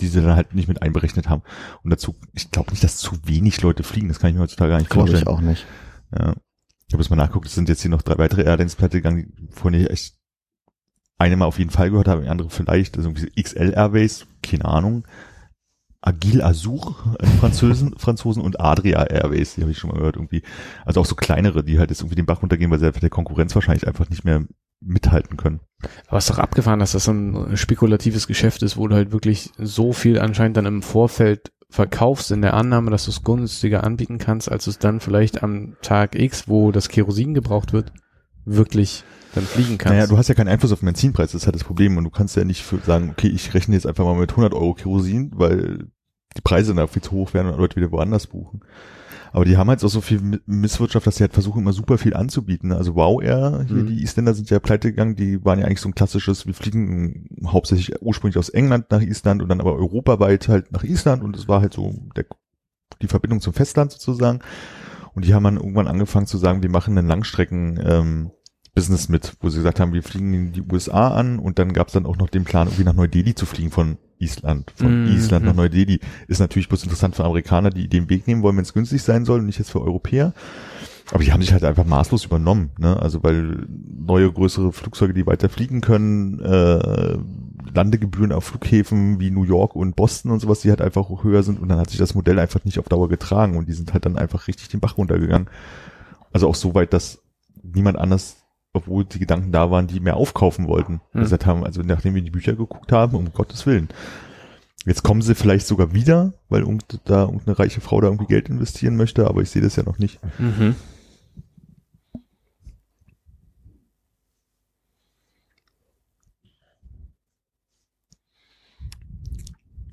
[0.00, 1.42] die sie dann halt nicht mit einberechnet haben.
[1.82, 4.70] Und dazu, ich glaube nicht, dass zu wenig Leute fliegen, das kann ich mir heutzutage
[4.70, 5.22] gar nicht Glaube vorstellen.
[5.22, 5.66] ich auch nicht.
[6.18, 6.34] Ja.
[6.88, 9.48] Ich habe jetzt mal nachgeguckt, es sind jetzt hier noch drei weitere Airlines pleite gegangen,
[9.52, 10.14] von denen ich echt
[11.18, 14.64] eine mal auf jeden Fall gehört habe, die andere vielleicht, also irgendwie XL Airways, keine
[14.64, 15.06] Ahnung.
[16.02, 20.42] Agile Azur, äh, Franzosen, Franzosen und Adria Airways, die habe ich schon mal gehört irgendwie.
[20.86, 23.10] Also auch so kleinere, die halt jetzt irgendwie den Bach runtergehen, weil sie einfach der
[23.10, 24.46] Konkurrenz wahrscheinlich einfach nicht mehr
[24.80, 25.60] mithalten können.
[26.08, 29.12] Aber es ist doch abgefahren, dass das so ein spekulatives Geschäft ist, wo du halt
[29.12, 33.84] wirklich so viel anscheinend dann im Vorfeld verkaufst in der Annahme, dass du es günstiger
[33.84, 37.92] anbieten kannst, als du es dann vielleicht am Tag X, wo das Kerosin gebraucht wird,
[38.44, 39.04] wirklich
[39.34, 39.94] dann fliegen kannst.
[39.94, 41.96] Naja, du hast ja keinen Einfluss auf den Benzinpreis, das ist halt das Problem.
[41.96, 44.74] Und du kannst ja nicht sagen, okay, ich rechne jetzt einfach mal mit 100 Euro
[44.74, 45.86] Kerosin, weil
[46.36, 48.60] die Preise da viel zu hoch werden und Leute wieder woanders buchen.
[49.32, 51.98] Aber die haben halt auch so viel Mi- Misswirtschaft, dass sie halt versuchen, immer super
[51.98, 52.72] viel anzubieten.
[52.72, 53.86] Also Wow Air, hier Mhm.
[53.86, 57.28] die Isländer sind ja pleite gegangen, die waren ja eigentlich so ein klassisches, wir fliegen
[57.46, 61.46] hauptsächlich ursprünglich aus England nach Island und dann aber europaweit halt nach Island und es
[61.48, 62.26] war halt so der,
[63.02, 64.40] die Verbindung zum Festland sozusagen.
[65.14, 68.30] Und die haben dann irgendwann angefangen zu sagen, wir machen einen Langstrecken ähm,
[68.74, 71.88] Business mit, wo sie gesagt haben, wir fliegen in die USA an und dann gab
[71.88, 74.72] es dann auch noch den Plan, irgendwie nach Neu-Delhi zu fliegen von Island.
[74.76, 75.12] Von Mhm.
[75.16, 76.00] Island nach Neu-Delhi.
[76.28, 79.24] Ist natürlich bloß interessant für Amerikaner, die den Weg nehmen wollen, wenn es günstig sein
[79.24, 80.34] soll und nicht jetzt für Europäer.
[81.12, 82.96] Aber die haben sich halt einfach maßlos übernommen, ne?
[83.00, 87.18] Also weil neue größere Flugzeuge, die weiter fliegen können, äh,
[87.74, 91.60] Landegebühren auf Flughäfen wie New York und Boston und sowas, die halt einfach höher sind
[91.60, 94.06] und dann hat sich das Modell einfach nicht auf Dauer getragen und die sind halt
[94.06, 95.48] dann einfach richtig den Bach runtergegangen.
[96.32, 97.20] Also auch so weit, dass
[97.62, 98.39] niemand anders,
[98.72, 101.22] obwohl die Gedanken da waren, die mehr aufkaufen wollten, Hm.
[101.22, 103.88] gesagt haben, also nachdem wir die Bücher geguckt haben, um Gottes Willen.
[104.86, 106.64] Jetzt kommen sie vielleicht sogar wieder, weil
[107.04, 109.98] da irgendeine reiche Frau da irgendwie Geld investieren möchte, aber ich sehe das ja noch
[109.98, 110.18] nicht.
[110.38, 110.74] Mhm.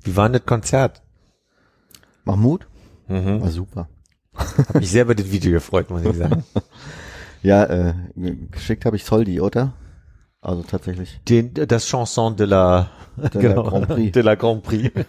[0.02, 1.02] Wie war denn das Konzert?
[2.24, 2.66] Mahmoud?
[3.08, 3.40] Mhm.
[3.42, 3.88] War super.
[4.34, 6.44] Hab mich sehr über das Video gefreut, muss ich sagen.
[7.42, 7.94] Ja, äh,
[8.50, 9.74] geschickt habe ich Soldi, oder?
[10.40, 11.20] Also tatsächlich.
[11.28, 12.90] Den, das Chanson de la,
[13.34, 14.12] De la Grand Prix.
[14.12, 14.92] de la Grand Prix.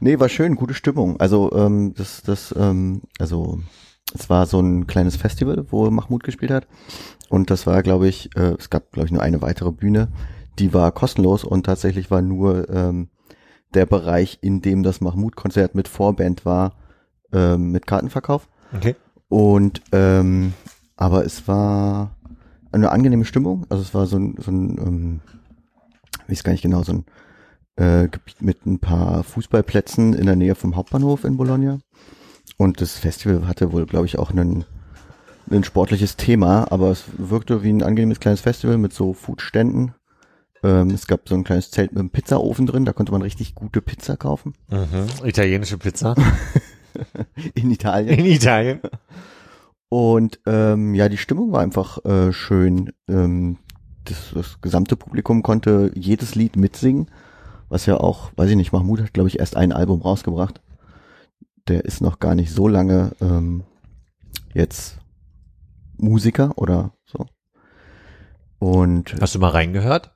[0.00, 1.20] Nee, war schön, gute Stimmung.
[1.20, 3.60] Also ähm, das, das, ähm, also
[4.14, 6.66] es war so ein kleines Festival, wo Mahmoud gespielt hat.
[7.28, 10.08] Und das war, glaube ich, äh, es gab, glaube ich, nur eine weitere Bühne.
[10.58, 13.08] Die war kostenlos und tatsächlich war nur ähm,
[13.74, 16.74] der Bereich, in dem das Mahmoud-Konzert mit Vorband war,
[17.32, 18.48] ähm, mit Kartenverkauf.
[18.74, 18.96] Okay.
[19.28, 20.52] Und ähm,
[20.96, 22.16] aber es war
[22.72, 23.66] eine angenehme Stimmung.
[23.68, 25.20] Also es war so ein, so ein ähm,
[26.28, 27.04] ich weiß gar nicht genau, so ein
[27.76, 31.78] äh, Gebiet mit ein paar Fußballplätzen in der Nähe vom Hauptbahnhof in Bologna.
[32.56, 34.64] Und das Festival hatte wohl, glaube ich, auch einen,
[35.50, 39.94] ein sportliches Thema, aber es wirkte wie ein angenehmes kleines Festival mit so Foodständen.
[40.62, 43.54] Ähm, es gab so ein kleines Zelt mit einem Pizzaofen drin, da konnte man richtig
[43.54, 44.54] gute Pizza kaufen.
[44.70, 45.26] Mhm.
[45.26, 46.14] Italienische Pizza.
[47.54, 48.18] In Italien.
[48.18, 48.80] In Italien.
[49.88, 52.92] Und ähm, ja, die Stimmung war einfach äh, schön.
[53.08, 53.58] Ähm,
[54.04, 57.10] das, das gesamte Publikum konnte jedes Lied mitsingen,
[57.68, 60.60] was ja auch, weiß ich nicht, Mahmoud hat, glaube ich, erst ein Album rausgebracht.
[61.68, 63.64] Der ist noch gar nicht so lange ähm,
[64.54, 64.98] jetzt
[65.96, 67.26] Musiker oder so.
[68.58, 70.12] Und Hast du mal reingehört?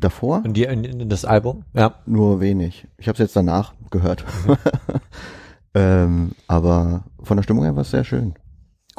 [0.00, 1.64] davor In, die, in, in das Album?
[1.74, 1.96] Ja.
[2.06, 2.86] nur wenig.
[2.98, 4.24] Ich habe es jetzt danach gehört.
[5.74, 8.34] ähm, aber von der Stimmung her war es sehr schön.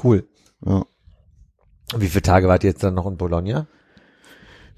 [0.01, 0.27] Cool.
[0.65, 0.83] Ja.
[1.97, 3.67] Wie viele Tage wart ihr jetzt dann noch in Bologna?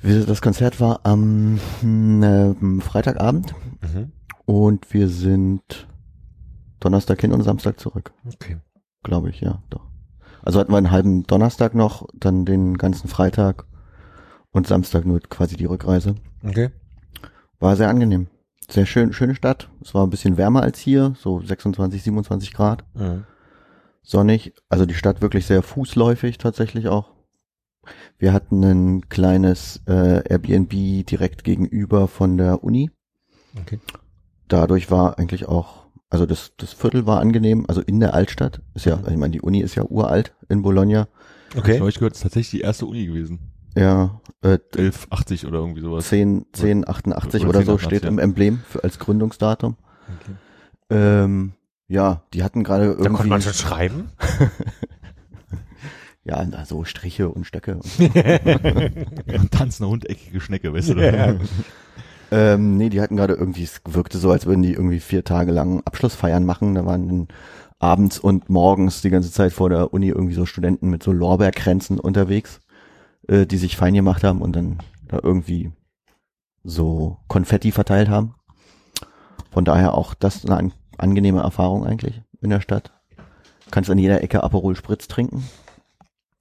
[0.04, 4.12] Das Konzert war am ähm, Freitagabend Mhm.
[4.46, 5.88] und wir sind
[6.80, 8.58] Donnerstag hin und Samstag zurück, Okay.
[9.04, 9.88] glaube ich, ja, doch.
[10.44, 13.66] Also hatten wir einen halben Donnerstag noch, dann den ganzen Freitag
[14.52, 16.16] und Samstag nur quasi die Rückreise.
[16.44, 16.70] Okay.
[17.60, 18.28] War sehr angenehm.
[18.72, 19.70] Sehr schön, schöne Stadt.
[19.84, 22.86] Es war ein bisschen wärmer als hier, so 26, 27 Grad.
[22.94, 23.26] Mhm.
[24.02, 24.54] Sonnig.
[24.70, 27.12] Also die Stadt wirklich sehr fußläufig tatsächlich auch.
[28.18, 30.72] Wir hatten ein kleines äh, Airbnb
[31.06, 32.90] direkt gegenüber von der Uni.
[33.60, 33.80] Okay.
[34.48, 38.62] dadurch war eigentlich auch, also das, das Viertel war angenehm, also in der Altstadt.
[38.76, 39.04] Ist ja, Mhm.
[39.10, 41.10] ich meine, die Uni ist ja uralt in Bologna.
[41.58, 41.74] Okay.
[41.76, 43.51] Ich habe gehört, es ist tatsächlich die erste Uni gewesen.
[43.76, 46.08] Ja, äh, 1180 oder irgendwie sowas.
[46.08, 48.10] 10, 1088 Oder oder, so 1088, steht ja.
[48.10, 49.76] im Emblem für, als Gründungsdatum.
[50.08, 50.36] okay.
[50.90, 51.54] Ähm,
[51.88, 54.12] ja, die hatten gerade Da konnte irgendwie, man schon schreiben.
[56.24, 57.76] ja, na, so Striche und Stöcke.
[57.76, 60.94] Und, Ein tanzender Hund, eckige Schnecke, weißt du?
[61.02, 61.36] Ja.
[62.34, 65.52] Ähm, nee, die hatten gerade irgendwie, es wirkte so, als würden die irgendwie vier Tage
[65.52, 66.76] lang Abschlussfeiern machen.
[66.76, 67.28] Da waren dann
[67.78, 72.00] abends und morgens die ganze Zeit vor der Uni irgendwie so Studenten mit so Lorbeerkränzen
[72.00, 72.61] unterwegs,
[73.28, 75.72] äh, die sich fein gemacht haben und dann da irgendwie
[76.64, 78.36] so Konfetti verteilt haben.
[79.52, 82.92] Von daher auch das eine an, angenehme Erfahrung eigentlich in der Stadt.
[83.70, 85.44] Kannst an jeder Ecke Aperol Spritz trinken.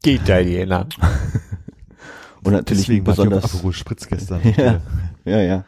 [0.04, 0.86] Die Italiener.
[2.42, 4.40] Und natürlich Deswegen besonders, Aperol Spritz gestern.
[4.56, 4.80] Ja.
[5.24, 5.64] ja, ja.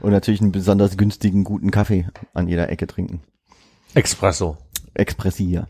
[0.00, 3.22] Und natürlich einen besonders günstigen, guten Kaffee an jeder Ecke trinken.
[3.94, 4.58] Espresso.
[4.94, 5.68] Expressia.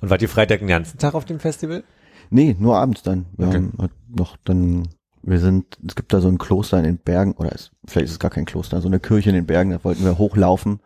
[0.00, 1.84] Und wart ihr Freitag den ganzen Tag auf dem Festival?
[2.30, 3.26] Nee, nur abends dann.
[3.36, 3.56] Wir Okay.
[3.56, 4.88] haben halt noch dann,
[5.22, 8.12] wir sind, es gibt da so ein Kloster in den Bergen, oder es, vielleicht ist
[8.12, 10.80] es gar kein Kloster, so eine Kirche in den Bergen, da wollten wir hochlaufen.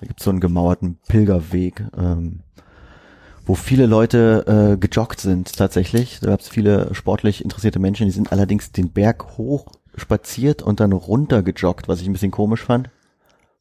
[0.00, 2.40] Da gibt's so einen gemauerten Pilgerweg, ähm,
[3.46, 6.20] wo viele Leute äh, gejoggt sind tatsächlich.
[6.20, 10.92] Da gab's viele sportlich interessierte Menschen, die sind allerdings den Berg hoch spaziert und dann
[10.92, 12.90] runter gejoggt, was ich ein bisschen komisch fand,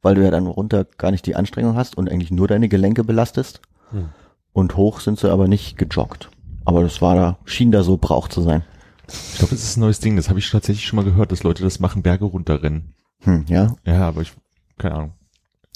[0.01, 3.03] weil du ja dann runter gar nicht die Anstrengung hast und eigentlich nur deine Gelenke
[3.03, 3.61] belastest.
[3.91, 4.09] Hm.
[4.53, 6.29] Und hoch sind sie aber nicht gejoggt.
[6.69, 8.61] Aber das war da, schien da so Brauch zu sein.
[9.07, 10.15] Ich glaube, das ist ein neues Ding.
[10.15, 12.93] Das habe ich tatsächlich schon mal gehört, dass Leute das machen, Berge runterrennen.
[13.21, 13.75] Hm, ja?
[13.87, 14.33] Ja, aber ich,
[14.77, 15.13] keine Ahnung.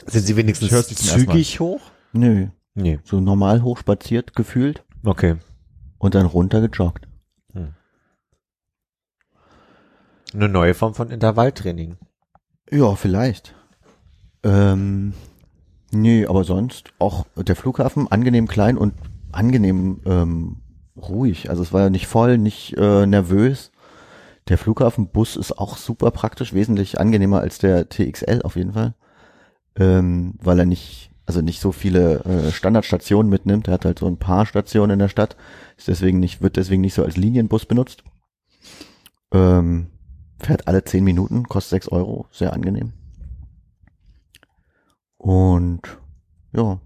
[0.06, 1.82] Sind sie wenigstens zügig hoch?
[2.12, 2.50] Nö.
[2.76, 3.00] Nee.
[3.06, 5.38] So normal hoch spaziert gefühlt Okay.
[5.98, 7.08] und dann runter gejoggt.
[10.36, 11.98] Eine neue Form von Intervalltraining.
[12.70, 13.56] Ja, vielleicht.
[14.44, 15.14] Ähm,
[15.90, 18.94] nee, aber sonst auch der Flughafen angenehm klein und
[19.32, 20.63] angenehm ähm,
[20.96, 21.50] ruhig.
[21.50, 23.72] Also es war ja nicht voll, nicht äh, nervös.
[24.50, 28.94] Der Flughafenbus ist auch super praktisch, wesentlich angenehmer als der TXL auf jeden Fall,
[29.78, 33.68] ähm, weil er nicht, also nicht so viele äh, Standardstationen mitnimmt.
[33.68, 35.38] Er hat halt so ein paar Stationen in der Stadt,
[35.78, 38.04] ist deswegen nicht, wird deswegen nicht so als Linienbus benutzt.
[39.32, 39.88] Ähm,
[40.40, 42.92] fährt alle zehn Minuten, kostet sechs Euro, sehr angenehm.
[45.18, 45.82] Und
[46.52, 46.82] ja,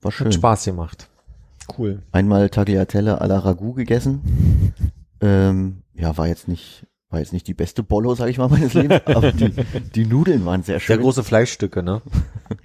[0.00, 0.26] war schön.
[0.26, 1.09] Hat Spaß gemacht.
[1.78, 2.02] Cool.
[2.12, 4.20] Einmal Tagliatelle à la Ragout gegessen.
[5.22, 8.72] Ähm, ja, war jetzt nicht, war jetzt nicht die beste Bollo, sag ich mal, meines
[8.72, 9.52] Lebens, aber die,
[9.94, 11.00] die Nudeln waren sehr Sehr schön.
[11.02, 12.00] große Fleischstücke, ne?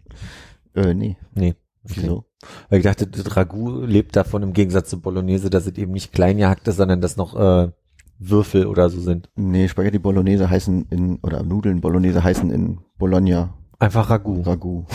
[0.73, 1.56] Äh, nee, Nee.
[1.84, 2.23] wieso?
[2.69, 6.14] Weil ich dachte, das Ragout lebt davon im Gegensatz zu Bolognese, dass es eben nicht
[6.14, 7.72] klein gehackt ist, sondern dass noch äh,
[8.19, 9.30] Würfel oder so sind.
[9.36, 14.44] Nee, Spaghetti Bolognese heißen in, oder Nudeln Bolognese heißen in Bologna Einfach Ragout.
[14.45, 14.86] Ragout.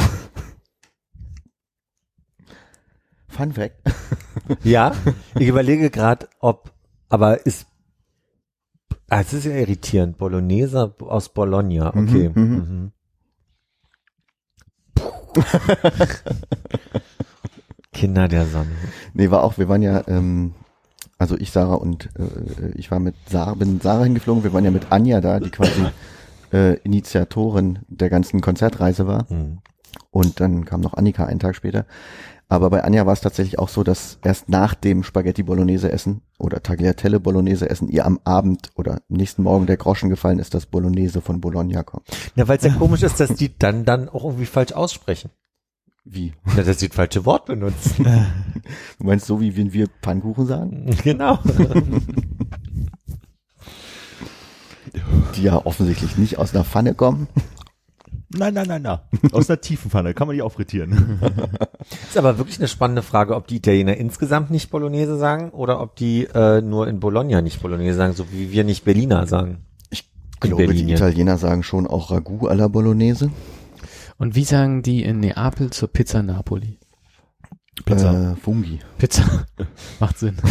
[3.30, 3.76] Fun Fact.
[4.64, 4.92] Ja,
[5.38, 6.72] ich überlege gerade, ob,
[7.08, 7.66] aber ist,
[9.08, 12.30] ah, es ist ja irritierend, Bolognese aus Bologna, okay.
[12.34, 12.56] Mhm, mhm.
[12.56, 12.92] Mhm.
[17.92, 18.70] Kinder der Sonne.
[19.14, 20.54] Nee, war auch, wir waren ja, ähm,
[21.18, 24.72] also ich, Sarah und äh, ich war mit Sarah, bin Sarah hingeflogen, wir waren ja
[24.72, 25.86] mit Anja da, die quasi
[26.52, 29.26] äh, Initiatorin der ganzen Konzertreise war.
[29.28, 29.58] Mhm.
[30.10, 31.86] Und dann kam noch Annika einen Tag später.
[32.50, 36.22] Aber bei Anja war es tatsächlich auch so, dass erst nach dem Spaghetti Bolognese essen
[36.36, 40.66] oder Tagliatelle Bolognese essen ihr am Abend oder nächsten Morgen der Groschen gefallen ist, dass
[40.66, 42.08] Bolognese von Bologna kommt.
[42.34, 45.30] Ja, weil es ja komisch ist, dass die dann dann auch irgendwie falsch aussprechen.
[46.04, 46.32] Wie?
[46.56, 48.04] Ja, dass sie das falsche Wort benutzen.
[48.98, 50.94] Du meinst so, wie wenn wir Pfannkuchen sagen?
[51.02, 51.38] genau.
[55.34, 57.28] Die ja offensichtlich nicht aus einer Pfanne kommen.
[58.32, 58.98] Nein, nein, nein, nein.
[59.32, 60.92] Aus einer tiefen Pfanne kann man die auch frittieren.
[62.08, 65.96] Ist aber wirklich eine spannende Frage, ob die Italiener insgesamt nicht Bolognese sagen oder ob
[65.96, 69.64] die äh, nur in Bologna nicht Bolognese sagen, so wie wir nicht Berliner sagen.
[69.90, 70.08] Ich
[70.38, 70.92] glaube, Berlin, die.
[70.92, 73.32] Italiener sagen schon auch Ragout à la Bolognese.
[74.16, 76.78] Und wie sagen die in Neapel zur Pizza Napoli?
[77.84, 78.32] Pizza.
[78.32, 78.78] Äh, Fungi.
[78.98, 79.46] Pizza.
[79.98, 80.36] Macht Sinn.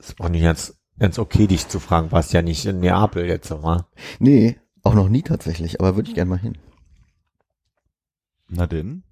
[0.00, 3.50] Ist auch nicht ganz, ganz okay, dich zu fragen, warst ja nicht in Neapel jetzt,
[3.50, 3.86] wa?
[4.18, 6.58] Nee, auch noch nie tatsächlich, aber würde ich gerne mal hin.
[8.48, 9.04] Na denn?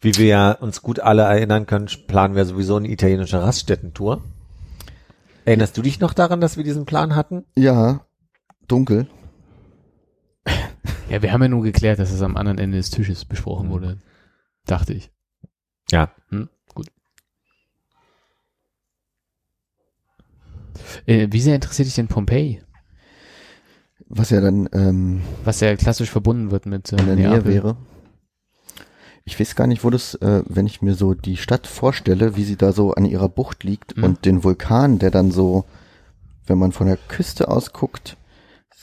[0.00, 4.22] Wie wir ja uns gut alle erinnern können, planen wir sowieso eine italienische Raststättentour.
[5.46, 7.44] Erinnerst du dich noch daran, dass wir diesen Plan hatten?
[7.56, 8.06] Ja,
[8.68, 9.08] dunkel.
[11.08, 13.98] Ja, wir haben ja nur geklärt, dass es am anderen Ende des Tisches besprochen wurde.
[14.66, 15.10] Dachte ich.
[15.90, 16.10] Ja.
[16.30, 16.48] Hm,
[21.06, 22.60] Äh, wie sehr interessiert dich denn Pompeji?
[24.08, 27.52] Was ja dann ähm, Was ja klassisch verbunden wird mit äh, in der Nähe Neapel.
[27.54, 27.76] wäre.
[29.24, 32.44] Ich weiß gar nicht, wo das, äh, wenn ich mir so die Stadt vorstelle, wie
[32.44, 34.04] sie da so an ihrer Bucht liegt Mhm.
[34.04, 35.64] und den Vulkan, der dann so,
[36.46, 38.16] wenn man von der Küste aus guckt,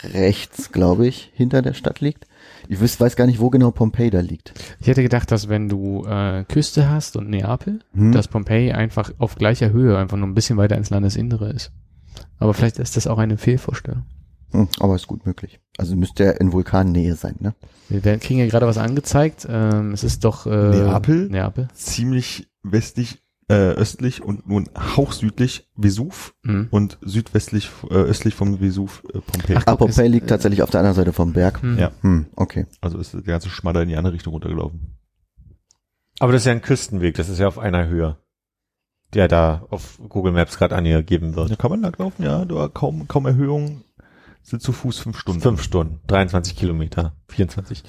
[0.04, 2.26] rechts, glaube ich, hinter der Stadt liegt.
[2.74, 4.54] Ich weiß gar nicht, wo genau Pompeji da liegt.
[4.80, 8.14] Ich hätte gedacht, dass wenn du äh, Küste hast und Neapel, Hm?
[8.14, 11.72] dass Pompeji einfach auf gleicher Höhe einfach nur ein bisschen weiter ins Landesinnere ist.
[12.40, 14.04] Aber vielleicht ist das auch eine Fehlvorstellung.
[14.52, 15.60] Hm, aber ist gut möglich.
[15.78, 17.54] Also müsste er in Vulkannähe sein, ne?
[17.90, 19.46] Wir werden, kriegen ja gerade was angezeigt.
[19.50, 21.28] Ähm, es ist doch äh, Neapel?
[21.30, 21.68] Neapel.
[21.74, 23.22] Ziemlich westlich,
[23.52, 26.68] äh, östlich und nun hauchsüdlich Vesuv Hm.
[26.72, 29.58] und südwestlich, äh, östlich vom Vesuv äh, Pompeji.
[29.58, 31.62] Ach, Ah, Pompeji liegt tatsächlich auf der anderen Seite vom Berg.
[31.62, 31.78] Hm.
[31.78, 31.92] Ja.
[32.02, 32.66] Hm, okay.
[32.80, 34.98] Also ist der ganze Schmadder in die andere Richtung runtergelaufen.
[36.20, 38.18] Aber das ist ja ein Küstenweg, das ist ja auf einer Höhe,
[39.14, 41.60] der da auf Google Maps gerade angegeben Da wird.
[41.60, 43.84] kann man lang laufen, ja, da kaum, kaum Erhöhung,
[44.44, 45.42] sind zu Fuß fünf Stunden.
[45.42, 47.84] Fünf Stunden, 23 Kilometer, 24.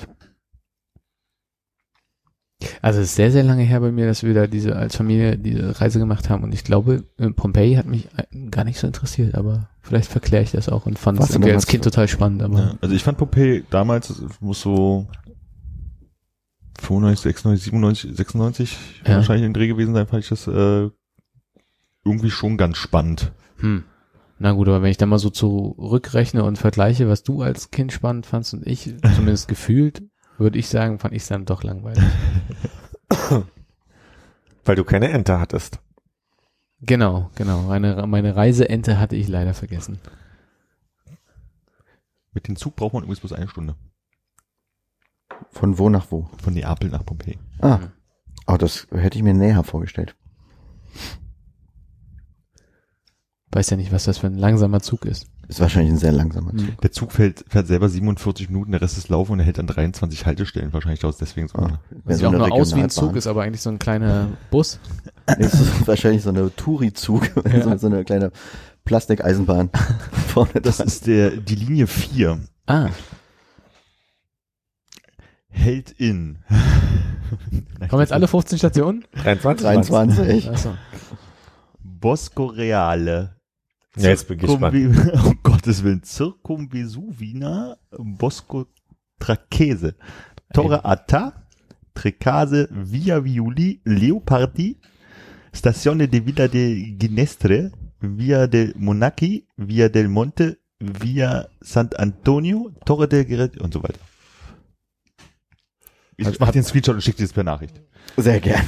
[2.80, 5.38] Also es ist sehr, sehr lange her bei mir, dass wir da diese als Familie
[5.38, 6.42] diese Reise gemacht haben.
[6.42, 10.42] Und ich glaube, äh, Pompeji hat mich äh, gar nicht so interessiert, aber vielleicht verkläre
[10.42, 12.42] ich das auch und fand es irgendwie als Kind total spannend.
[12.42, 15.06] Aber Ja, also ich fand Pompeji damals, muss so
[16.80, 19.16] 95, 96, 97, 96 Ja.
[19.16, 20.90] wahrscheinlich in Dreh gewesen sein, fand ich das äh,
[22.04, 23.32] irgendwie schon ganz spannend.
[23.58, 23.84] Hm.
[24.38, 27.92] Na gut, aber wenn ich da mal so zurückrechne und vergleiche, was du als Kind
[27.92, 30.02] spannend fandst und ich zumindest gefühlt,
[30.38, 32.02] würde ich sagen, fand ich es dann doch langweilig.
[34.64, 35.80] Weil du keine Ente hattest.
[36.80, 37.62] genau, genau.
[37.62, 39.98] Meine, meine Reiseente hatte ich leider vergessen.
[42.32, 43.76] Mit dem Zug braucht man übrigens bloß eine Stunde.
[45.50, 46.30] Von wo nach wo?
[46.42, 47.38] Von Neapel nach Pompeji.
[47.60, 47.80] Ah.
[48.46, 50.16] Oh, das hätte ich mir näher vorgestellt.
[53.50, 55.26] Weiß ja nicht, was das für ein langsamer Zug ist.
[55.52, 56.66] Ist wahrscheinlich ein sehr langsamer Zug.
[56.66, 56.76] Hm.
[56.82, 59.66] Der Zug fährt, fährt selber 47 Minuten, der Rest ist Laufen und er hält an
[59.66, 61.58] 23 Haltestellen wahrscheinlich aus, deswegen so.
[61.58, 62.88] Ah, wär Sieht so auch nur aus wie ein.
[62.88, 64.80] Zug, ist aber eigentlich so ein kleiner Bus.
[65.38, 67.30] Ist wahrscheinlich so eine Touri-Zug,
[67.64, 68.32] so, so eine kleine
[68.86, 69.68] Plastikeisenbahn
[70.28, 70.86] vorne Das dran.
[70.86, 72.40] ist der, die Linie 4.
[72.64, 72.88] Ah,
[75.50, 76.38] Hält in.
[77.90, 79.04] kommen jetzt alle 15 Stationen?
[79.22, 79.66] 23?
[79.66, 80.50] 23.
[80.50, 80.74] Achso.
[81.82, 83.36] Bosco Reale.
[83.96, 84.74] Ja, jetzt bin ich gespannt.
[85.62, 86.02] Gottes Willen.
[86.02, 88.66] Circumvesuvina Bosco
[89.20, 89.94] Tracese.
[90.52, 91.46] Torre Atta.
[91.94, 94.78] Trecase Via Viuli Leopardi.
[95.54, 97.70] Stazione de Villa de Ginestre.
[98.00, 99.46] Via del Monachi.
[99.56, 100.58] Via del Monte.
[100.80, 102.72] Via Sant'Antonio.
[102.84, 104.00] Torre del Gerät und so weiter.
[106.16, 107.80] Ich mach den Screenshot und schick dir das per Nachricht.
[108.16, 108.64] Sehr gern.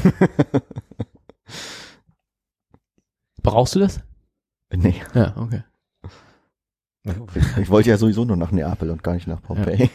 [3.42, 4.00] Brauchst du das?
[4.72, 5.62] Nee, Ja, okay.
[7.60, 9.90] ich wollte ja sowieso nur nach Neapel und gar nicht nach Pompeji.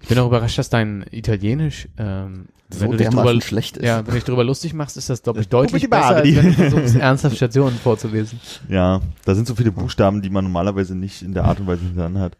[0.00, 3.78] Ich bin auch überrascht, dass dein Italienisch, ähm, So wenn du dich dermaßen drüber, schlecht
[3.78, 3.84] ist.
[3.86, 6.14] ja, wenn du dich drüber lustig machst, ist das, glaube ich, Das deutlich Pubblicità, besser,
[6.16, 8.38] als die- wenn du versuchst, ernsthaft Stationen vorzulesen.
[8.68, 11.82] Ja, da sind so viele Buchstaben, die man normalerweise nicht in der Art und Weise
[11.82, 12.36] hintereinander hat.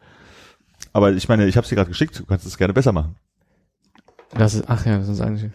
[0.92, 3.16] Aber ich meine, ich habe dir gerade geschickt, du kannst es gerne besser machen.
[4.36, 5.50] Das ist, ach ja, das ist eigentlich,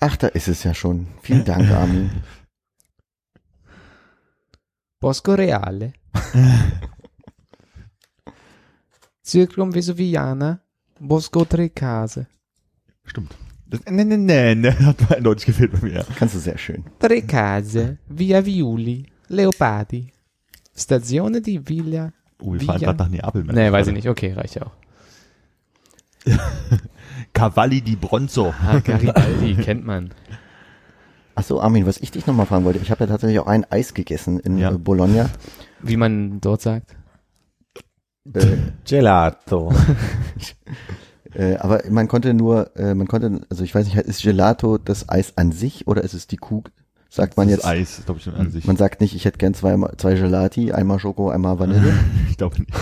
[0.00, 1.06] Ach, da ist es ja schon.
[1.22, 2.10] Vielen Dank, Armin.
[5.00, 5.92] Bosco Reale.
[9.24, 10.60] Circumvesuviana.
[10.98, 12.26] Bosco Trecase.
[13.04, 13.34] Stimmt.
[13.66, 16.06] Das, ne, ne, ne, ne, hat mir eindeutig gefehlt bei mir.
[16.16, 16.84] Kannst du sehr schön.
[16.98, 17.98] Trecase.
[18.08, 19.06] Via Viuli.
[19.28, 20.12] Leopardi.
[20.74, 22.12] Stazione di Villa.
[22.40, 23.44] Oh, wir Wie, fahren gerade nach Neapel.
[23.44, 24.08] Nee, weiß ich nicht.
[24.08, 24.72] Okay, reicht ja auch.
[27.32, 28.54] Cavalli di Bronzo.
[28.62, 30.12] Ah, Garibaldi, kennt man.
[31.34, 32.78] Ach so, Armin, was ich dich nochmal fragen wollte.
[32.78, 34.70] Ich habe ja tatsächlich auch ein Eis gegessen in Ja.
[34.70, 35.30] Bologna.
[35.82, 36.96] Wie man dort sagt.
[38.32, 39.72] Äh, Gelato.
[41.34, 45.08] äh, aber man konnte nur, äh, man konnte, also ich weiß nicht, ist Gelato das
[45.08, 46.62] Eis an sich oder ist es die Kuh?
[47.08, 48.66] Sagt man das jetzt, Eis, glaube ich, an sich.
[48.66, 51.94] man sagt nicht, ich hätte gern zwei, zwei Gelati, einmal Schoko, einmal Vanille.
[52.30, 52.72] ich glaube nicht.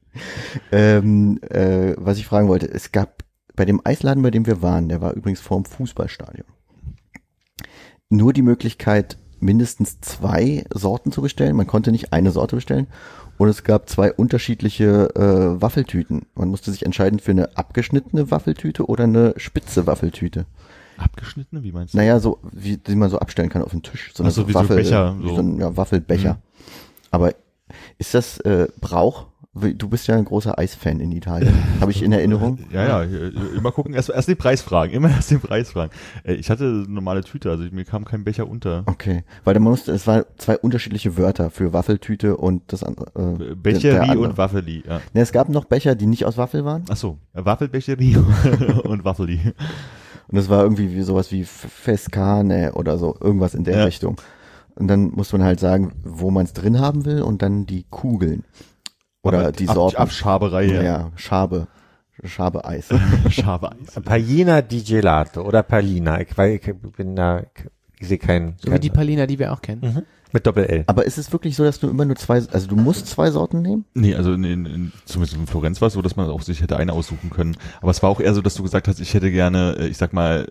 [0.72, 3.24] ähm, äh, was ich fragen wollte, es gab
[3.56, 6.46] bei dem Eisladen, bei dem wir waren, der war übrigens vorm Fußballstadion,
[8.10, 11.56] nur die Möglichkeit, mindestens zwei Sorten zu bestellen.
[11.56, 12.88] Man konnte nicht eine Sorte bestellen.
[13.36, 16.26] Und es gab zwei unterschiedliche äh, Waffeltüten.
[16.34, 20.46] Man musste sich entscheiden für eine abgeschnittene Waffeltüte oder eine spitze Waffeltüte.
[20.96, 21.98] Abgeschnittene, wie meinst du?
[21.98, 24.12] Naja, so wie die man so abstellen kann auf den Tisch.
[24.14, 25.34] So Ach so, wie so Becher, so.
[25.34, 26.34] so ein ja, Waffelbecher.
[26.34, 26.38] Mhm.
[27.10, 27.34] Aber
[27.98, 29.26] ist das äh, Brauch?
[29.54, 31.54] Du bist ja ein großer Eisfan in Italien.
[31.80, 32.58] Habe ich in Erinnerung.
[32.72, 35.92] Ja, ja, äh, immer gucken, erst, erst den Preis fragen, immer erst den Preis fragen.
[36.24, 38.82] Äh, Ich hatte eine normale Tüte, also mir kam kein Becher unter.
[38.86, 43.06] Okay, weil da musste, es waren zwei unterschiedliche Wörter für Waffeltüte und das andere.
[43.14, 44.28] Äh, der- der Becherie andere.
[44.28, 45.00] und Waffeli, ja.
[45.12, 46.84] Ne, es gab noch Becher, die nicht aus Waffel waren.
[46.90, 48.16] Ach so, Waffelbecherie
[48.84, 49.38] und Waffeli.
[50.26, 53.84] Und das war irgendwie wie sowas wie Fescane oder so, irgendwas in der Ja.
[53.84, 54.16] Richtung.
[54.74, 57.84] Und dann muss man halt sagen, wo man es drin haben will und dann die
[57.90, 58.42] Kugeln.
[59.24, 59.96] Oder Aber die Ab- Sorten.
[59.96, 60.64] Abschaberei.
[60.66, 61.66] ja, Schabe.
[62.22, 62.88] Schabe Eis.
[63.30, 64.00] Schabe Eis.
[64.04, 66.20] Palina di Gelato oder Palina.
[66.20, 67.40] Ich, weil ich bin da,
[67.98, 68.54] ich, sehe keinen.
[68.58, 69.80] So wie kein, die Palina, die wir auch kennen.
[69.82, 70.02] Mhm.
[70.32, 70.82] Mit Doppel-L.
[70.88, 73.62] Aber ist es wirklich so, dass du immer nur zwei, also du musst zwei Sorten
[73.62, 73.84] nehmen?
[73.94, 76.60] Nee, also in, in, in, zumindest in Florenz war es so, dass man auch sich
[76.60, 77.56] hätte eine aussuchen können.
[77.80, 79.96] Aber es war auch eher so, dass du gesagt hast, ich hätte gerne, äh, ich
[79.96, 80.48] sag mal,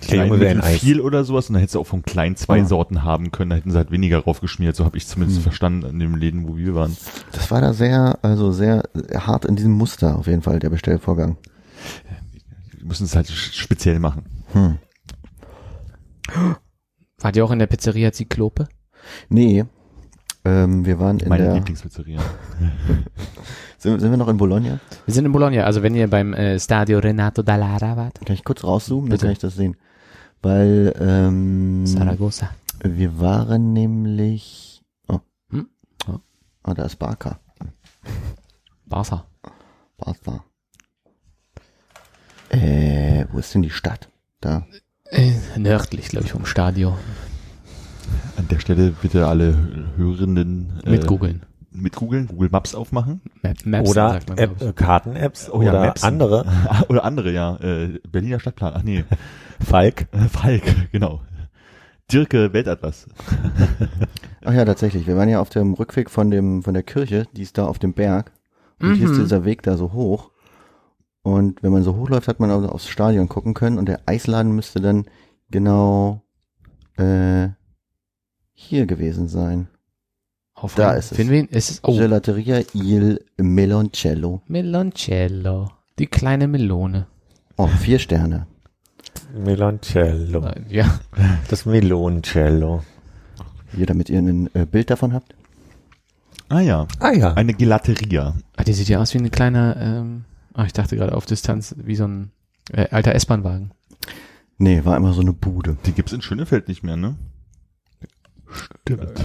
[0.00, 0.78] klein, Junge ein Eis.
[0.80, 2.64] viel oder sowas und dann hättest du auch von klein zwei Ah.
[2.64, 5.42] Sorten haben können, da hätten sie halt weniger draufgeschmiert, so habe ich zumindest Hm.
[5.44, 6.96] verstanden in den Läden, wo wir waren.
[7.32, 8.82] Das war da sehr, also sehr
[9.14, 11.36] hart in diesem Muster auf jeden Fall, der Bestellvorgang.
[12.76, 14.22] Wir müssen es halt speziell machen.
[14.52, 14.78] Hm.
[17.18, 18.68] Wart ihr auch in der Pizzeria Zyklope?
[19.28, 19.64] Nee.
[20.44, 22.20] Ähm, wir waren in Meine der, Lieblingspizzeria.
[23.78, 24.80] sind, sind wir noch in Bologna?
[25.04, 28.24] Wir sind in Bologna, also wenn ihr beim äh, Stadio Renato Dallara wart.
[28.24, 29.18] Kann ich kurz rauszoomen, Bitte.
[29.18, 29.76] dann kann ich das sehen.
[30.42, 32.50] Weil, ähm, Saragossa.
[32.82, 35.68] wir waren nämlich, oh, Hm?
[36.08, 36.18] Oh.
[36.62, 37.38] ah, da ist Barca.
[38.86, 39.26] Barca.
[39.98, 40.44] Barca.
[42.48, 44.08] Äh, wo ist denn die Stadt?
[44.40, 44.66] Da.
[45.04, 46.96] Äh, nördlich, glaube ich, vom Stadio.
[48.36, 49.54] An der Stelle bitte alle
[49.96, 51.42] Hörenden äh, Mit googeln.
[51.72, 53.20] Mit googeln, Google Maps aufmachen.
[53.42, 56.06] Map, Maps, Oder sagt man, App, äh, Karten-Apps Oh ja, oder Mapsen.
[56.06, 56.44] andere.
[56.88, 57.56] Oder andere, ja.
[57.56, 58.72] Äh, Berliner Stadtplan.
[58.76, 59.04] Ach nee,
[59.60, 60.06] Falk.
[60.12, 61.20] äh, Falk, genau.
[62.12, 63.06] Dirke Weltatlas.
[64.44, 65.06] Ach ja, tatsächlich.
[65.06, 67.78] Wir waren ja auf dem Rückweg von dem, von der Kirche, die ist da auf
[67.78, 68.32] dem Berg.
[68.80, 69.22] Und hier ist Mhm.
[69.22, 70.30] dieser Weg da so hoch.
[71.22, 73.78] Und wenn man so hochläuft, hat man also aufs Stadion gucken können.
[73.78, 75.04] Und der Eisladen müsste dann
[75.50, 76.22] genau
[76.96, 77.48] äh,
[78.54, 79.68] hier gewesen sein.
[80.60, 81.16] Auf Da ist es.
[81.16, 81.80] Für wen ist es?
[81.82, 84.42] Oh, Gelateria Il Meloncello.
[84.46, 85.70] Meloncello.
[85.98, 87.06] Die kleine Melone.
[87.56, 88.46] Oh, vier Sterne.
[89.34, 90.50] Meloncello.
[90.68, 91.00] Ja,
[91.48, 92.82] Das Meloncello.
[93.74, 95.34] Hier, damit ihr ein äh, Bild davon habt.
[96.48, 97.34] Ah ja, Ah ja.
[97.34, 98.34] eine Gelateria.
[98.56, 100.24] ah, die sieht ja aus wie ein kleiner, ähm,
[100.54, 102.32] ah, ich dachte gerade auf Distanz, wie so ein
[102.72, 103.70] äh, alter S-Bahn-Wagen.
[104.58, 105.76] Nee, war immer so eine Bude.
[105.86, 107.14] Die gibt's in Schönefeld nicht mehr, ne?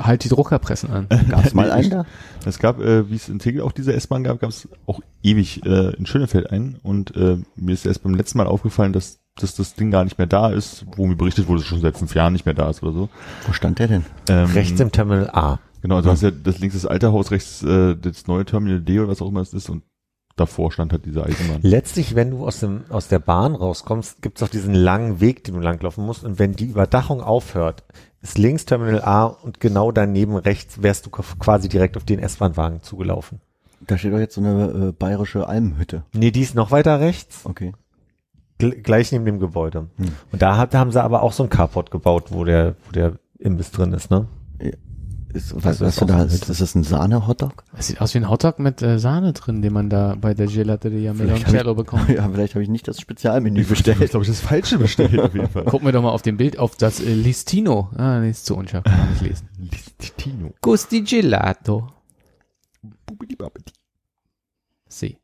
[0.01, 1.07] Halt die Druckerpressen an.
[1.29, 2.05] Gab's mal einen da?
[2.45, 5.65] Es gab, äh, wie es in Tegel auch diese S-Bahn gab, gab es auch ewig
[5.65, 6.79] äh, in Schönefeld einen.
[6.83, 10.17] Und äh, mir ist erst beim letzten Mal aufgefallen, dass, dass das Ding gar nicht
[10.17, 12.55] mehr da ist, wo mir berichtet wurde, dass es schon seit fünf Jahren nicht mehr
[12.55, 13.09] da ist oder so.
[13.47, 14.05] Wo stand der denn?
[14.29, 15.59] Ähm, Rechts im Terminal A.
[15.81, 18.99] Genau, du hast ja das links das alte Haus, rechts äh, das neue Terminal D
[18.99, 19.83] oder was auch immer es ist und
[20.35, 21.59] davor stand halt diese Eisenbahn.
[21.61, 25.55] Letztlich, wenn du aus, dem, aus der Bahn rauskommst, gibt's auch diesen langen Weg, den
[25.55, 26.23] du langlaufen musst.
[26.23, 27.83] Und wenn die Überdachung aufhört,
[28.21, 32.81] ist links Terminal A und genau daneben rechts wärst du quasi direkt auf den S-Bahn-Wagen
[32.81, 33.39] zugelaufen.
[33.81, 36.03] Da steht doch jetzt so eine äh, bayerische Almhütte.
[36.13, 37.73] Nee, die ist noch weiter rechts, Okay.
[38.57, 39.89] gl gleich neben dem Gebäude.
[39.97, 40.07] Hm.
[40.31, 43.19] Und da hat, haben sie aber auch so ein Carport gebaut, wo der, wo der
[43.37, 44.27] Imbiss drin ist, ne?
[45.35, 47.65] Ist, Also was, das was da, so ist, ist das ein Sahne-Hotdog?
[47.75, 50.47] Das sieht aus wie ein Hotdog mit äh, Sahne drin, den man da bei der
[50.47, 52.07] Gelateria Meloncello bekommt.
[52.15, 53.97] Ja, vielleicht habe ich nicht das Spezialmenü Ich bestellt.
[54.09, 55.65] glaube, ich das Falsche bestellt auf jeden Fall.
[55.65, 57.89] Gucken wir doch mal auf dem Bild auf das äh, Listino.
[57.97, 59.49] Ah, nee, ist zu unscharf, kann man nicht lesen.
[59.99, 60.53] Listino.
[60.61, 61.91] Gusti Gelato.
[64.87, 65.17] Sie.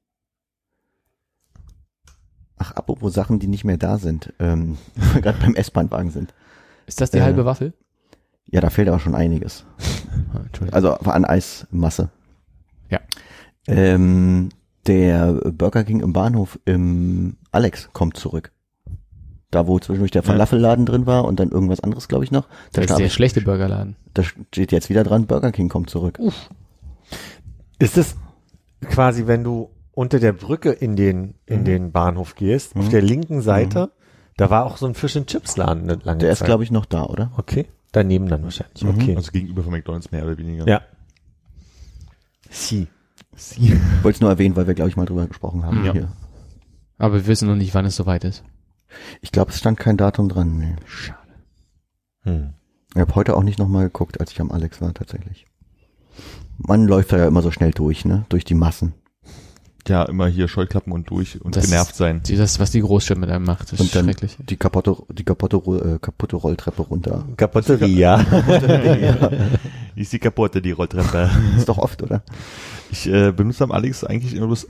[2.58, 4.78] Ach, apropos Sachen, die nicht mehr da sind, ähm,
[5.22, 6.34] gerade beim S-Bahn-Wagen sind.
[6.86, 7.74] Ist das die Äh, halbe Waffel?
[8.52, 9.66] Ja, da fehlt aber schon einiges.
[10.46, 10.74] Entschuldigung.
[10.74, 12.10] Also an Eismasse.
[12.90, 13.00] Ja.
[13.68, 14.50] Ähm,
[14.88, 18.52] der Burger King im Bahnhof im Alex kommt zurück.
[19.52, 22.48] Da, wo zwischendurch der Falafelladen drin war und dann irgendwas anderes, glaube ich, noch.
[22.72, 23.96] Da, das ist der schlechte Burgerladen.
[24.14, 26.20] da steht jetzt wieder dran, Burger King kommt zurück.
[27.80, 28.16] Ist es
[28.90, 31.66] quasi, wenn du unter der Brücke in den, in Mhm.
[31.66, 32.90] den Bahnhof gehst, auf Mhm.
[32.92, 33.92] der linken Seite,
[34.38, 36.46] da war auch so ein Fish and Chips Laden eine lange Der ist, Zeit.
[36.48, 37.32] glaube ich, noch da, oder?
[37.38, 37.66] Okay.
[37.92, 38.84] Daneben dann wahrscheinlich.
[38.84, 38.90] Mhm.
[38.90, 39.16] Okay.
[39.16, 40.68] Also gegenüber von McDonalds mehr oder weniger.
[40.68, 40.82] ja.
[42.50, 42.88] Sie.
[43.38, 43.72] Ich
[44.04, 45.86] wollte es nur erwähnen, weil wir, glaube ich, mal drüber gesprochen haben.
[45.86, 45.94] Ja.
[45.94, 46.12] Hier.
[46.98, 48.44] Aber wir wissen noch nicht, wann es soweit ist.
[49.22, 50.58] Ich glaube, es stand kein Datum dran.
[50.58, 50.76] Nee.
[52.24, 52.54] Hm.
[52.94, 55.46] Ich habe heute auch nicht nochmal geguckt, als ich am Alex war, tatsächlich.
[56.58, 58.26] Man läuft da ja immer so schnell durch, ne?
[58.30, 58.94] Durch die Massen.
[59.88, 62.22] Ja, immer hier Scheuklappen und durch und Das genervt sein.
[62.24, 64.38] Die- Das, was die Großstadt mit einem macht, das ist Und dann schrecklich.
[64.40, 67.26] die kaputte, die kaputte, äh, kaputte Rolltreppe runter.
[67.36, 68.20] Capotteria.
[69.96, 71.30] Ist die kaputte, die Rolltreppe.
[71.58, 72.24] ist doch oft, oder?
[72.92, 74.68] Ich äh, benutze am Alex eigentlich immer bloß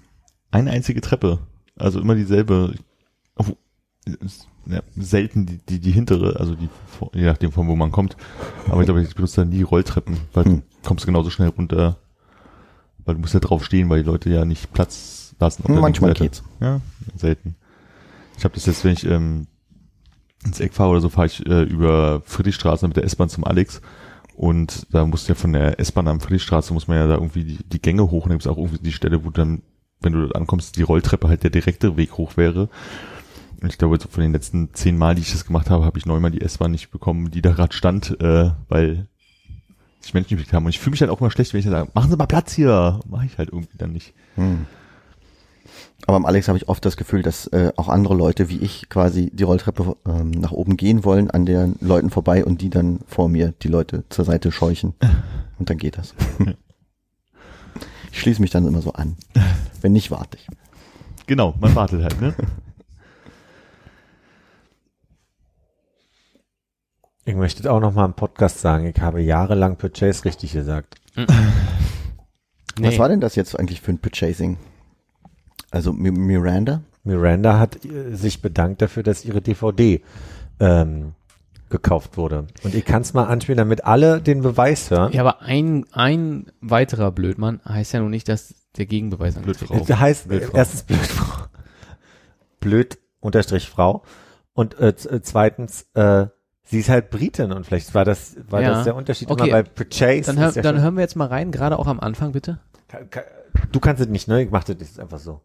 [0.52, 1.40] eine einzige Treppe.
[1.78, 2.76] Also immer dieselbe.
[4.20, 7.92] Ist, ja, selten die, die, die hintere, also die, vor- je nachdem von wo man
[7.92, 8.18] kommt.
[8.68, 10.56] Aber ich glaube, ich benutze dann nie Rolltreppen, weil Hm.
[10.82, 11.98] du kommst genauso schnell runter.
[13.12, 15.64] Weil du musst ja drauf stehen, weil die Leute ja nicht Platz lassen.
[15.68, 16.44] Manchmal geht's.
[16.62, 16.80] Ja,
[17.14, 17.58] selten.
[18.38, 19.48] Ich habe das jetzt, wenn ich ähm,
[20.46, 23.82] ins Eck fahre oder so, fahre ich äh, über Friedrichstraße mit der S-Bahn zum Alex.
[24.34, 27.44] Und da musst du ja von der S-Bahn am Friedrichstraße muss man ja da irgendwie
[27.44, 28.24] die, die Gänge hoch.
[28.24, 29.62] Und da gibt auch irgendwie die Stelle, wo dann,
[30.00, 32.70] wenn du dort ankommst, die Rolltreppe halt der direkte Weg hoch wäre.
[33.62, 36.00] Und ich glaube, so von den letzten zehn Mal, die ich das gemacht habe, habe
[36.00, 39.10] ich neunmal die S-Bahn nicht bekommen, die da gerade stand, äh, weil
[40.02, 40.66] sich Menschen gekriegt haben.
[40.66, 42.26] Und ich fühle mich dann auch immer schlecht, wenn ich dann sage, machen Sie mal
[42.26, 43.00] Platz hier.
[43.10, 44.14] Mache ich halt irgendwie dann nicht.
[44.36, 44.66] Hm.
[46.08, 48.90] Aber am Alex habe ich oft das Gefühl, dass äh, auch andere Leute wie ich
[48.90, 53.00] quasi die Rolltreppe ähm, nach oben gehen wollen, an den Leuten vorbei und die dann
[53.06, 54.94] vor mir die Leute zur Seite scheuchen.
[55.60, 56.16] Und dann geht das.
[58.12, 59.16] ich schließe mich dann immer so an.
[59.82, 60.48] Wenn nicht, warte ich.
[61.28, 62.34] Genau, man wartet halt, ne?
[67.32, 70.96] Ich möchte auch noch mal im Podcast sagen, ich habe jahrelang Purchase richtig gesagt.
[72.78, 74.58] Was war denn das jetzt eigentlich für ein Purchasing?
[75.72, 76.82] Also Mi- Miranda?
[77.06, 80.02] Miranda hat äh, sich bedankt dafür, dass ihre DVD
[80.60, 81.14] ähm,
[81.70, 82.48] gekauft wurde.
[82.64, 85.14] Und ich kann es mal anspielen, damit alle den Beweis hören.
[85.14, 89.86] Ja, aber ein, ein weiterer Blödmann heißt ja noch nicht, dass der Gegenbeweis Blödfrau.
[89.88, 90.58] Das heißt, Blödfrau.
[90.58, 91.46] erstens Blödfrau.
[92.60, 94.04] Blöd unterstrich Frau.
[94.52, 96.26] Und äh, äh, zweitens, äh,
[96.72, 98.70] sie ist halt Britin und vielleicht war das, war Ja.
[98.72, 99.44] das der Unterschied Okay.
[99.50, 100.24] immer bei Purchase.
[100.24, 102.60] Dann, hör, ja dann hören wir jetzt mal rein, gerade auch am Anfang, bitte.
[103.72, 104.42] Du kannst es nicht, ne?
[104.44, 105.42] Ich mach das jetzt einfach so.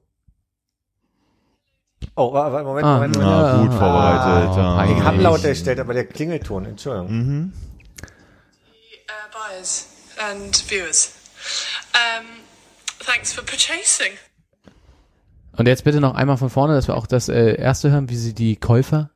[2.14, 2.94] Oh, wa- wa- Moment, Ah.
[2.94, 3.32] Moment, Moment.
[3.32, 4.58] Na, gut vorbereitet.
[4.58, 4.84] Ah, ja.
[4.84, 5.22] Ich habe Peinlich.
[5.22, 7.12] lauter gestellt, aber der Klingelton, Entschuldigung.
[7.12, 7.52] Mhm.
[9.08, 9.86] uh, buyers
[10.30, 11.12] and viewers.
[11.94, 12.26] Um,
[13.04, 14.12] thanks for purchasing.
[15.56, 18.16] Und jetzt bitte noch einmal von vorne, dass wir auch das äh, erste hören, wie
[18.16, 19.10] sie die Käufer.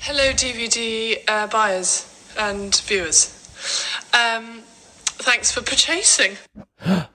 [0.00, 2.06] Hello, DVD uh, buyers
[2.38, 3.32] and viewers.
[4.12, 4.62] Um,
[5.18, 6.36] thanks for purchasing.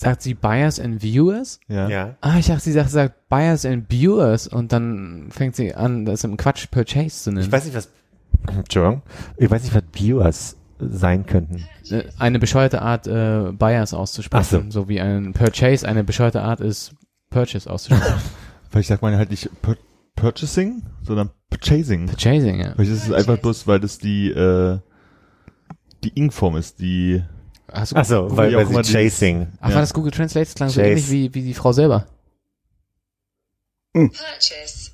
[0.00, 1.58] Sagt sie Buyers and Viewers?
[1.66, 1.88] Ja.
[1.88, 2.16] Ja.
[2.20, 6.22] Ah, ich dachte, sie sagt, sagt Buyers and Viewers und dann fängt sie an, das
[6.22, 7.46] im Quatsch Purchase zu nennen.
[7.46, 7.88] Ich weiß nicht, was,
[8.46, 9.02] Entschuldigung,
[9.36, 11.66] ich weiß nicht, was Viewers sein könnten.
[11.90, 14.66] Äh, eine bescheuerte Art, äh, Buyers auszusprechen.
[14.68, 14.88] Ach so.
[14.88, 16.94] wie ein Purchase eine bescheuerte Art ist,
[17.30, 18.20] Purchase auszusprechen.
[18.70, 19.76] Vielleicht sagt man halt nicht pur
[20.20, 22.06] Purchasing, sondern Purchasing.
[22.06, 22.72] Purchasing, ja.
[22.74, 24.78] Vielleicht ist es einfach bloß, weil das die, äh,
[26.04, 27.22] die Ing-Form ist, die,
[27.70, 29.46] Hast du, Ach so, weil, weil sie die- Chasing.
[29.60, 29.74] ach, ja.
[29.74, 30.46] war das Google Translate?
[30.46, 32.06] Das klang so ähnlich wie, wie die Frau selber.
[33.92, 34.92] Purchase.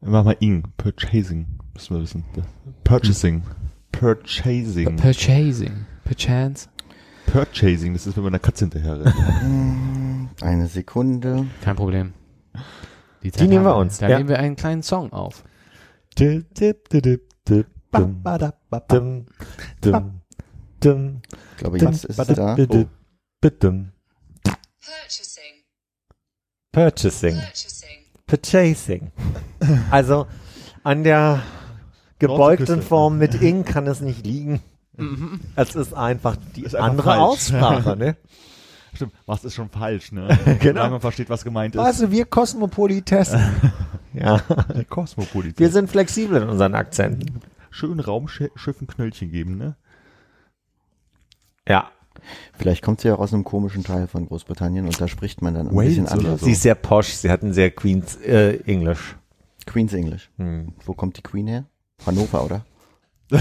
[0.00, 2.24] mach mal Ing, Purchasing, müssen wir wissen.
[2.84, 3.42] Purchasing.
[3.92, 4.96] Purchasing.
[4.96, 5.86] Purchasing.
[6.04, 6.68] Perchance.
[7.26, 10.30] Purchasing, das ist, wenn man einer Katze hinterher rennt.
[10.40, 11.46] Eine Sekunde.
[11.62, 12.14] Kein Problem.
[13.22, 14.18] Die Zeit nehmen wir uns, Da ja.
[14.18, 15.44] nehmen wir einen kleinen Song auf.
[16.10, 16.14] Ich
[21.56, 22.56] glaube, jetzt ist es da.
[22.56, 23.92] dum.
[24.80, 25.54] Purchasing.
[26.72, 27.34] Purchasing.
[27.34, 27.98] Purchasing.
[28.26, 29.12] Purchasing.
[29.90, 30.26] Also
[30.84, 31.42] an der
[32.18, 32.82] gebeugten.
[32.82, 34.60] Form mit ing kann es nicht liegen.
[35.54, 37.20] Es ist einfach die Ist einfach andere falsch.
[37.20, 38.16] Aussprache, ne?
[38.98, 40.26] Stimmt, was ist schon falsch, ne?
[40.44, 40.72] Genau.
[40.72, 41.80] Solange man versteht, was gemeint ist.
[41.80, 43.40] Also wir Kosmopolitessen.
[44.12, 44.40] ja.
[44.88, 45.60] Kosmopolitik.
[45.60, 47.40] Wir sind flexibel in unseren Akzenten.
[47.70, 49.76] Schön Raumschiffen Knöllchen geben, ne?
[51.68, 51.92] Ja.
[52.54, 55.54] Vielleicht kommt sie ja auch aus einem komischen Teil von Großbritannien und da spricht man
[55.54, 56.40] dann ein Wales bisschen anders.
[56.40, 56.46] so.
[56.46, 59.14] Sie ist sehr posch, sie hat ein sehr Queens äh, English.
[59.64, 60.28] Queen's English.
[60.38, 60.72] Hm.
[60.84, 61.66] Wo kommt die Queen her?
[62.04, 62.64] Hannover, oder?
[63.30, 63.38] Äh,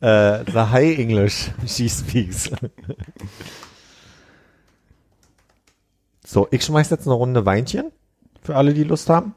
[0.00, 2.50] the High English she speaks.
[6.24, 7.92] so, ich schmeiß jetzt eine Runde Weinchen
[8.42, 9.34] für alle, die Lust haben.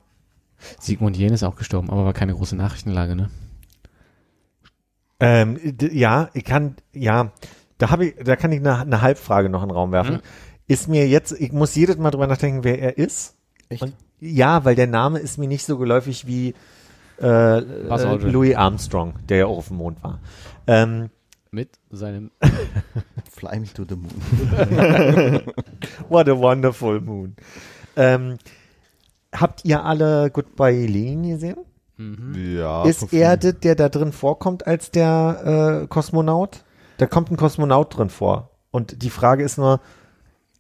[0.80, 3.30] Sigmund Jähn ist auch gestorben, aber war keine große Nachrichtenlage, ne?
[5.22, 5.60] Ähm,
[5.92, 7.32] ja, ich kann, ja,
[7.78, 10.16] da habe ich, da kann ich eine, eine Halbfrage noch in den Raum werfen.
[10.16, 10.22] Mhm.
[10.68, 13.36] Ist mir jetzt, ich muss jedes Mal drüber nachdenken, wer er ist.
[13.70, 13.82] Echt?
[13.82, 16.54] Und, ja, weil der Name ist mir nicht so geläufig wie
[17.22, 18.16] äh, äh.
[18.30, 20.20] Louis Armstrong, der ja auch auf dem Mond war.
[20.68, 21.10] Ähm,
[21.52, 22.32] Mit seinem
[23.32, 25.42] Fly me to the moon.
[26.10, 27.36] what a wonderful moon.
[27.96, 28.38] Ähm,
[29.34, 31.58] habt ihr alle Goodbye Lenin gesehen?
[32.34, 32.86] Ja.
[32.86, 36.64] ist er das, der da drin vorkommt als der äh, Kosmonaut?
[36.98, 38.52] Da kommt ein Kosmonaut drin vor.
[38.72, 39.82] Und die Frage ist nur,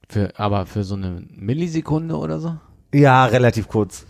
[0.09, 2.57] für, aber für so eine Millisekunde oder so?
[2.93, 4.05] Ja, relativ kurz.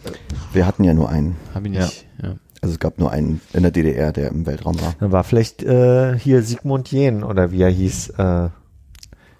[0.54, 1.36] Wir hatten ja nur einen.
[1.54, 2.06] Hab ich nicht.
[2.22, 2.36] Ja.
[2.62, 4.94] Also es gab nur einen in der DDR, der im Weltraum war.
[5.00, 8.10] Dann war vielleicht äh, hier Sigmund Jähn oder wie er hieß.
[8.18, 8.50] Äh,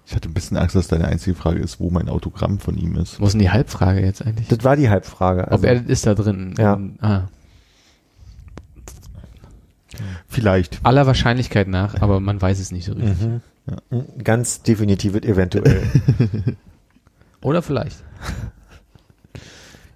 [0.06, 2.96] Ich hatte ein bisschen Angst, dass deine einzige Frage ist, wo mein Autogramm von ihm
[2.96, 3.20] ist.
[3.20, 4.48] Wo ist denn die Halbfrage jetzt eigentlich?
[4.48, 5.42] das war die Halbfrage.
[5.48, 6.54] Ob Also, er das ist da drin?
[6.58, 6.80] Ja.
[7.00, 7.22] Ah.
[10.28, 10.80] Vielleicht.
[10.84, 13.20] Aller Wahrscheinlichkeit nach, aber man weiß es nicht so richtig.
[13.20, 13.40] mhm.
[13.90, 15.82] Ein Ganz definitiv eventuell.
[17.42, 18.02] Oder vielleicht.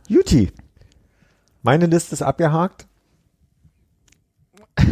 [0.09, 0.51] Juti.
[1.63, 2.87] Meine Liste ist abgehakt.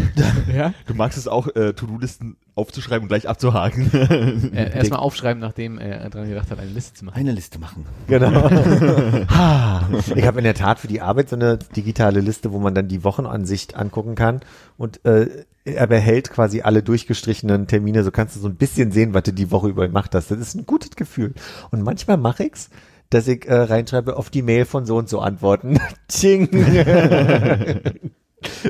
[0.53, 0.75] Ja?
[0.87, 3.91] Du magst es auch, äh, To-Do-Listen aufzuschreiben und gleich abzuhaken.
[3.93, 7.17] Äh, Erstmal aufschreiben, nachdem er dran gedacht hat, eine Liste zu machen.
[7.17, 7.87] Eine Liste machen.
[8.07, 8.51] Genau.
[9.31, 9.89] Ha.
[10.15, 12.89] ich habe in der Tat für die Arbeit so eine digitale Liste, wo man dann
[12.89, 14.41] die Wochenansicht angucken kann
[14.77, 19.15] und äh, er behält quasi alle durchgestrichenen Termine, so kannst du so ein bisschen sehen,
[19.15, 20.31] was du die Woche über gemacht hast.
[20.31, 21.35] Das ist ein gutes Gefühl.
[21.71, 22.69] Und manchmal mache ich's,
[23.13, 25.79] dass ich äh, reinschreibe, auf die Mail von so und so antworten.
[26.09, 26.49] Ching.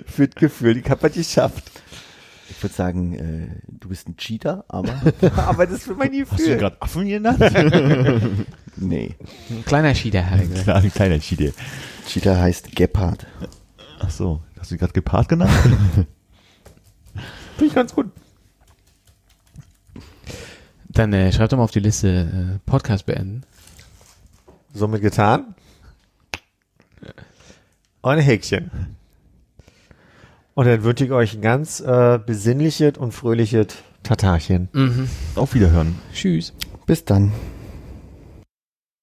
[0.06, 1.64] Für das Gefühl, ich habe was geschafft.
[2.50, 4.94] Ich würde sagen, äh, du bist ein Cheater, aber
[5.36, 6.56] Aber das ist für mein Hast du Gefühl.
[6.58, 7.40] gerade Affen genannt?
[8.76, 9.14] nee.
[9.48, 10.64] Ein kleiner Schieder, hat er gesagt.
[10.64, 11.54] Klar, ein kleiner Chide.
[12.06, 13.26] Cheater heißt Gepard.
[14.00, 15.50] Ach so, hast du ihn gerade gepaart genannt?
[17.56, 18.10] Finde ich ganz gut.
[20.88, 23.44] Dann äh, schreib doch mal auf die Liste äh, Podcast beenden.
[24.72, 25.54] Somit getan.
[28.00, 28.70] Und ein Häkchen.
[30.54, 33.68] Und dann wünsche ich euch ein ganz äh, besinnliches und fröhliches
[34.02, 34.68] Tatarchen.
[34.72, 35.08] Mhm.
[35.34, 35.98] Auf Wiederhören.
[36.12, 36.52] Tschüss.
[36.86, 37.32] Bis dann.